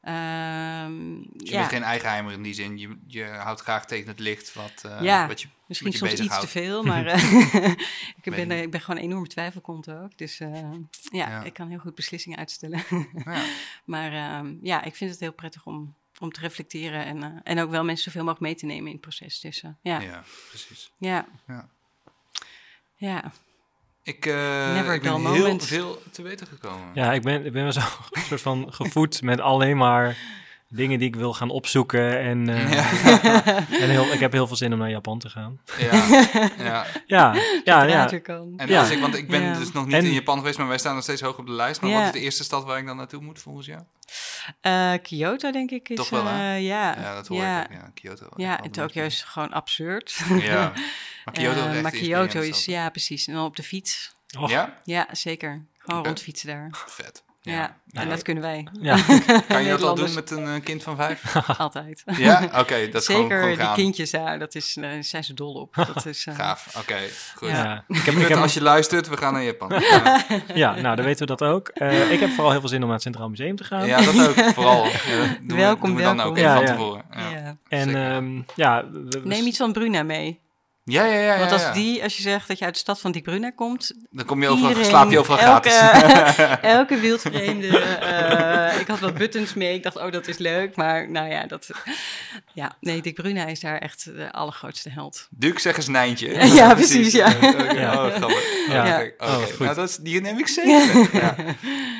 [0.00, 2.78] ehm, dus je ja, bent geen eigenheimer in die zin.
[2.78, 5.26] Je, je houdt graag tegen het licht wat, Ja.
[5.26, 7.64] wat je misschien wat je soms iets te veel, maar eh,
[8.22, 10.18] ik, ben, eh, ik ben gewoon een enorme twijfelkont ook.
[10.18, 10.70] Dus ja,
[11.12, 11.42] Ja.
[11.42, 12.82] ik kan heel goed beslissingen uitstellen.
[13.24, 13.42] Ja.
[13.84, 17.70] Maar ehm, ja, ik vind het heel prettig om, om te reflecteren en, en ook
[17.70, 19.40] wel mensen zoveel mogelijk mee te nemen in het proces.
[19.40, 20.00] Dus ja, ja.
[20.00, 20.92] ja, precies.
[20.98, 21.26] ja.
[22.96, 23.32] Ja.
[24.02, 24.34] Ik, eh,
[24.72, 25.64] Never ik ben heel moment.
[25.64, 26.86] veel te weten gekomen.
[26.94, 30.16] Ja, ik ben, ik ben wel zo een soort van gevoed met alleen maar
[30.72, 32.18] dingen die ik wil gaan opzoeken.
[32.20, 33.12] En, eh,
[33.82, 35.60] en heel, ik heb heel veel zin om naar Japan te gaan.
[35.78, 36.04] Ja,
[36.66, 36.86] ja.
[37.06, 37.34] Ja.
[37.84, 38.02] En Ja.
[38.82, 39.58] als ik, want ik ben Ja.
[39.58, 41.52] dus nog niet En- in Japan geweest, maar wij staan nog steeds hoog op de
[41.52, 41.80] lijst.
[41.80, 41.96] Maar Ja.
[41.96, 43.82] wat is de eerste stad waar ik dan naartoe moet volgens jou?
[44.60, 45.96] Eh, Kyoto, denk ik, is...
[45.96, 46.54] Toch wel, hè?
[46.54, 47.64] eh, ja, Ja, dat hoor ja.
[47.64, 47.76] ik ook.
[47.76, 48.26] Ja, Kyoto.
[48.36, 50.20] Ja, en wel Tokio is gewoon absurd.
[50.40, 50.72] Ja,
[51.24, 53.26] maar Kyoto is echt maar een Kyoto is, ja, precies.
[53.26, 54.14] En dan op de fiets.
[54.46, 54.74] Ja?
[54.84, 55.64] Ja, zeker.
[55.78, 56.08] Gewoon Oké.
[56.08, 56.68] rondfietsen daar.
[56.86, 57.22] Vet.
[57.42, 58.00] Ja, Ja.
[58.02, 58.68] en dat kunnen wij.
[58.80, 58.96] Ja,
[59.48, 61.36] Kan je dat al doen met een eh, kind van vijf?
[61.58, 62.02] Altijd.
[62.16, 62.44] Ja?
[62.44, 63.74] Oké, dat is gewoon, Zeker gewoon die gaan.
[63.74, 65.74] kindjes daar, dat is, daar zijn ze dol op.
[65.74, 66.96] Dat is, eh, Gaaf, oké,
[67.34, 67.48] goed.
[67.48, 67.64] Ja.
[67.64, 67.84] ja.
[67.88, 69.72] Ik heb, ik heb, als je luistert, we gaan naar Japan.
[69.80, 71.68] Ja, ja, nou, dan weten we dat ook.
[71.68, 73.86] Eh, ik heb vooral heel veel zin om naar het Centraal Museum te gaan.
[73.86, 74.84] ja, dat ook, vooral.
[74.86, 76.32] Ja, doen Welkom, doen we dan welkom.
[76.32, 76.72] ook even Ja, van ja.
[76.72, 77.04] tevoren.
[77.10, 77.56] Ja, ja.
[77.68, 80.40] en ehm, ja, we- we- Neem iets van Bruna mee.
[80.84, 81.20] Ja, ja, ja.
[81.32, 81.72] ja, Want als ja.
[81.72, 84.42] die, als je zegt dat je uit de stad van die Bruna komt, Dan kom
[84.42, 86.36] je overal, iedereen, slaap je overal elke, gratis.
[86.76, 87.78] elke wildvreemde.
[87.78, 89.74] eh, ik had wat buttons mee.
[89.74, 90.76] Ik dacht, oh, dat is leuk.
[90.76, 91.70] Maar nou ja, dat.
[92.54, 95.28] Ja, nee, Dick Bruna is daar echt de allergrootste held.
[95.30, 96.28] Duke zeg eens Nijntje.
[96.60, 97.28] Ja, precies, ja.
[97.42, 98.06] Oké, Ja.
[98.06, 99.12] Oh, grappig.
[99.18, 99.58] Oh.
[99.58, 101.08] Nou, dat is, die neem ik zeker.
[101.12, 101.34] Ja.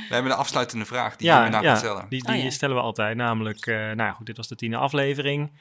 [0.09, 2.07] We hebben een afsluitende vraag die je ja, me nou ja, stellen.
[2.09, 2.51] die, die Oh, ja.
[2.51, 3.17] stellen we altijd.
[3.17, 5.53] Namelijk, eh, nou ja, goed, dit was de tiende aflevering.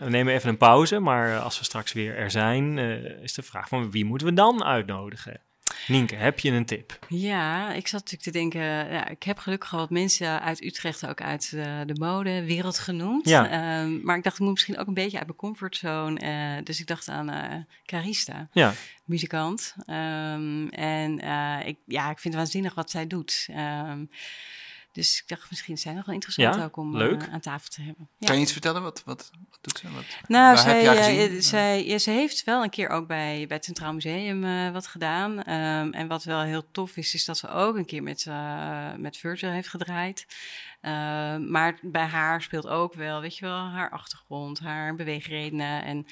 [0.00, 3.42] We nemen even een pauze, maar als we straks weer er zijn, eh, is de
[3.42, 5.40] vraag van wie moeten we dan uitnodigen?
[5.86, 6.98] Nienke, heb je een tip?
[7.08, 8.60] Ja, ik zat natuurlijk te denken.
[8.92, 13.28] Ja, ik heb gelukkig al wat mensen uit Utrecht, ook uit de, de modewereld genoemd.
[13.28, 13.48] Ja.
[13.50, 16.18] Ehm, maar ik dacht, ik moet misschien ook een beetje uit mijn comfortzone.
[16.18, 17.54] eh, dus ik dacht aan eh
[17.86, 18.48] Carista.
[18.52, 18.72] Ja,
[19.04, 19.74] muzikant.
[19.86, 23.46] Ehm, en eh, ik, ja, ik vind het waanzinnig wat zij doet.
[23.50, 24.04] Ehm,
[24.92, 27.22] dus ik dacht, misschien zijn nog wel interessant Ja, ook om leuk.
[27.22, 28.08] eh, aan tafel te hebben.
[28.18, 28.26] Ja.
[28.26, 28.82] Kan je iets vertellen?
[28.82, 29.90] Wat, wat, wat doet ze?
[29.92, 31.36] Wat, Nou, waar heb zij, je haar eh, gezien?
[31.36, 34.70] eh, zij, ja, ze heeft wel een keer ook bij, bij het Centraal Museum eh,
[34.72, 35.42] wat gedaan.
[35.42, 38.92] Ehm, en wat wel heel tof is, is dat ze ook een keer met, eh,
[38.96, 40.26] met Virgil heeft gedraaid.
[40.82, 45.84] Ehm, maar bij haar speelt ook wel, weet je wel, haar achtergrond, haar beweegredenen.
[45.84, 46.06] En,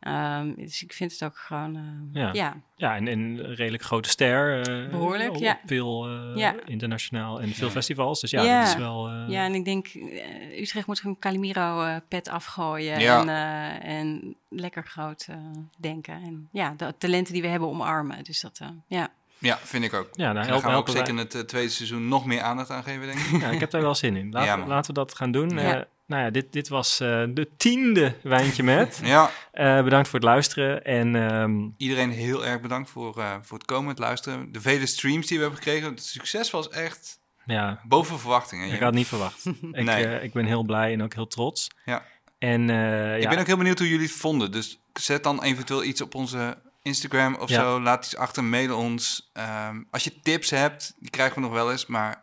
[0.00, 1.82] ehm, dus ik vind het ook gewoon, eh,
[2.22, 2.30] Ja.
[2.32, 4.68] ja, ja en, en een redelijk grote ster.
[4.84, 5.60] eh, Behoorlijk, op ja.
[5.66, 6.54] Veel eh, Ja.
[6.64, 7.72] internationaal en veel Ja.
[7.72, 8.20] festivals.
[8.20, 8.58] Dus ja, Ja.
[8.58, 9.08] dat is wel...
[9.08, 13.20] eh, Ja, en ik denk, eh, Utrecht moet gewoon Calimiro-pet afgooien Ja.
[13.20, 15.36] en, eh, en lekker groot eh,
[15.78, 16.14] denken.
[16.14, 18.24] En ja, de talenten die we hebben omarmen.
[18.24, 19.08] Dus dat, eh, ja.
[19.38, 20.08] Ja, vind ik ook.
[20.12, 22.40] Ja, nou, Daar gaan we ook wij- zeker in het eh, tweede seizoen nog meer
[22.40, 23.40] aandacht aan geven, denk ik.
[23.40, 24.30] Ja, ik heb daar wel zin in.
[24.32, 25.48] Laten, Ja, laten we dat gaan doen.
[25.48, 25.74] Ja.
[25.76, 29.00] Eh, nou ja, dit, dit was eh, de tiende Wijntje Met.
[29.04, 30.84] Ja, Eh, bedankt voor het luisteren.
[30.84, 34.52] En ehm, iedereen heel erg bedankt voor, eh, voor het komen, het luisteren.
[34.52, 35.90] De vele streams die we hebben gekregen.
[35.90, 38.66] Het succes was echt ja, boven verwachtingen.
[38.66, 39.44] ik had het niet verwacht.
[39.72, 40.06] ik, Nee.
[40.06, 41.68] eh, ik ben heel blij en ook heel trots.
[41.84, 42.02] Ja.
[42.38, 44.52] En eh, Ik ja, ben ook heel benieuwd hoe jullie het vonden.
[44.52, 47.60] Dus zet dan eventueel iets op onze Instagram of Ja.
[47.62, 47.80] zo.
[47.80, 49.30] Laat iets achter, mail ons.
[49.32, 52.22] Ehm, als je tips hebt, die krijgen we nog wel eens, maar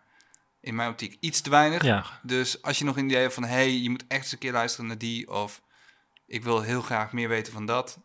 [0.62, 1.84] in mijn optiek iets te weinig.
[1.84, 4.38] ja, Dus als je nog een idee hebt van, hey, je moet echt eens een
[4.38, 5.62] keer luisteren naar die, of
[6.28, 8.00] ik wil heel graag meer weten van dat,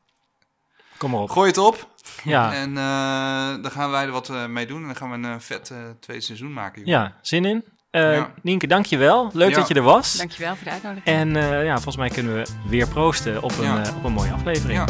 [0.96, 1.30] kom maar op.
[1.30, 1.94] gooi het op.
[2.24, 4.80] Ja, En eh, dan gaan wij er wat eh, mee doen.
[4.80, 6.86] En dan gaan we een eh, vet eh, tweede seizoen maken.
[6.86, 7.64] ja, zin in.
[7.90, 8.32] Eh Ja.
[8.42, 9.30] Nienke, dank je wel.
[9.32, 9.56] Leuk Ja.
[9.56, 10.16] dat je er was.
[10.16, 11.16] Dankjewel voor de uitnodiging.
[11.16, 13.92] En eh, ja, volgens mij kunnen we weer proosten op een, Ja.
[13.96, 14.84] op een mooie aflevering.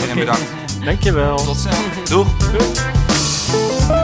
[0.00, 0.50] Iedereen bedankt.
[0.84, 1.36] Dankjewel.
[1.36, 1.74] Tot snel.
[2.08, 2.26] Doeg.
[2.52, 3.99] Doei.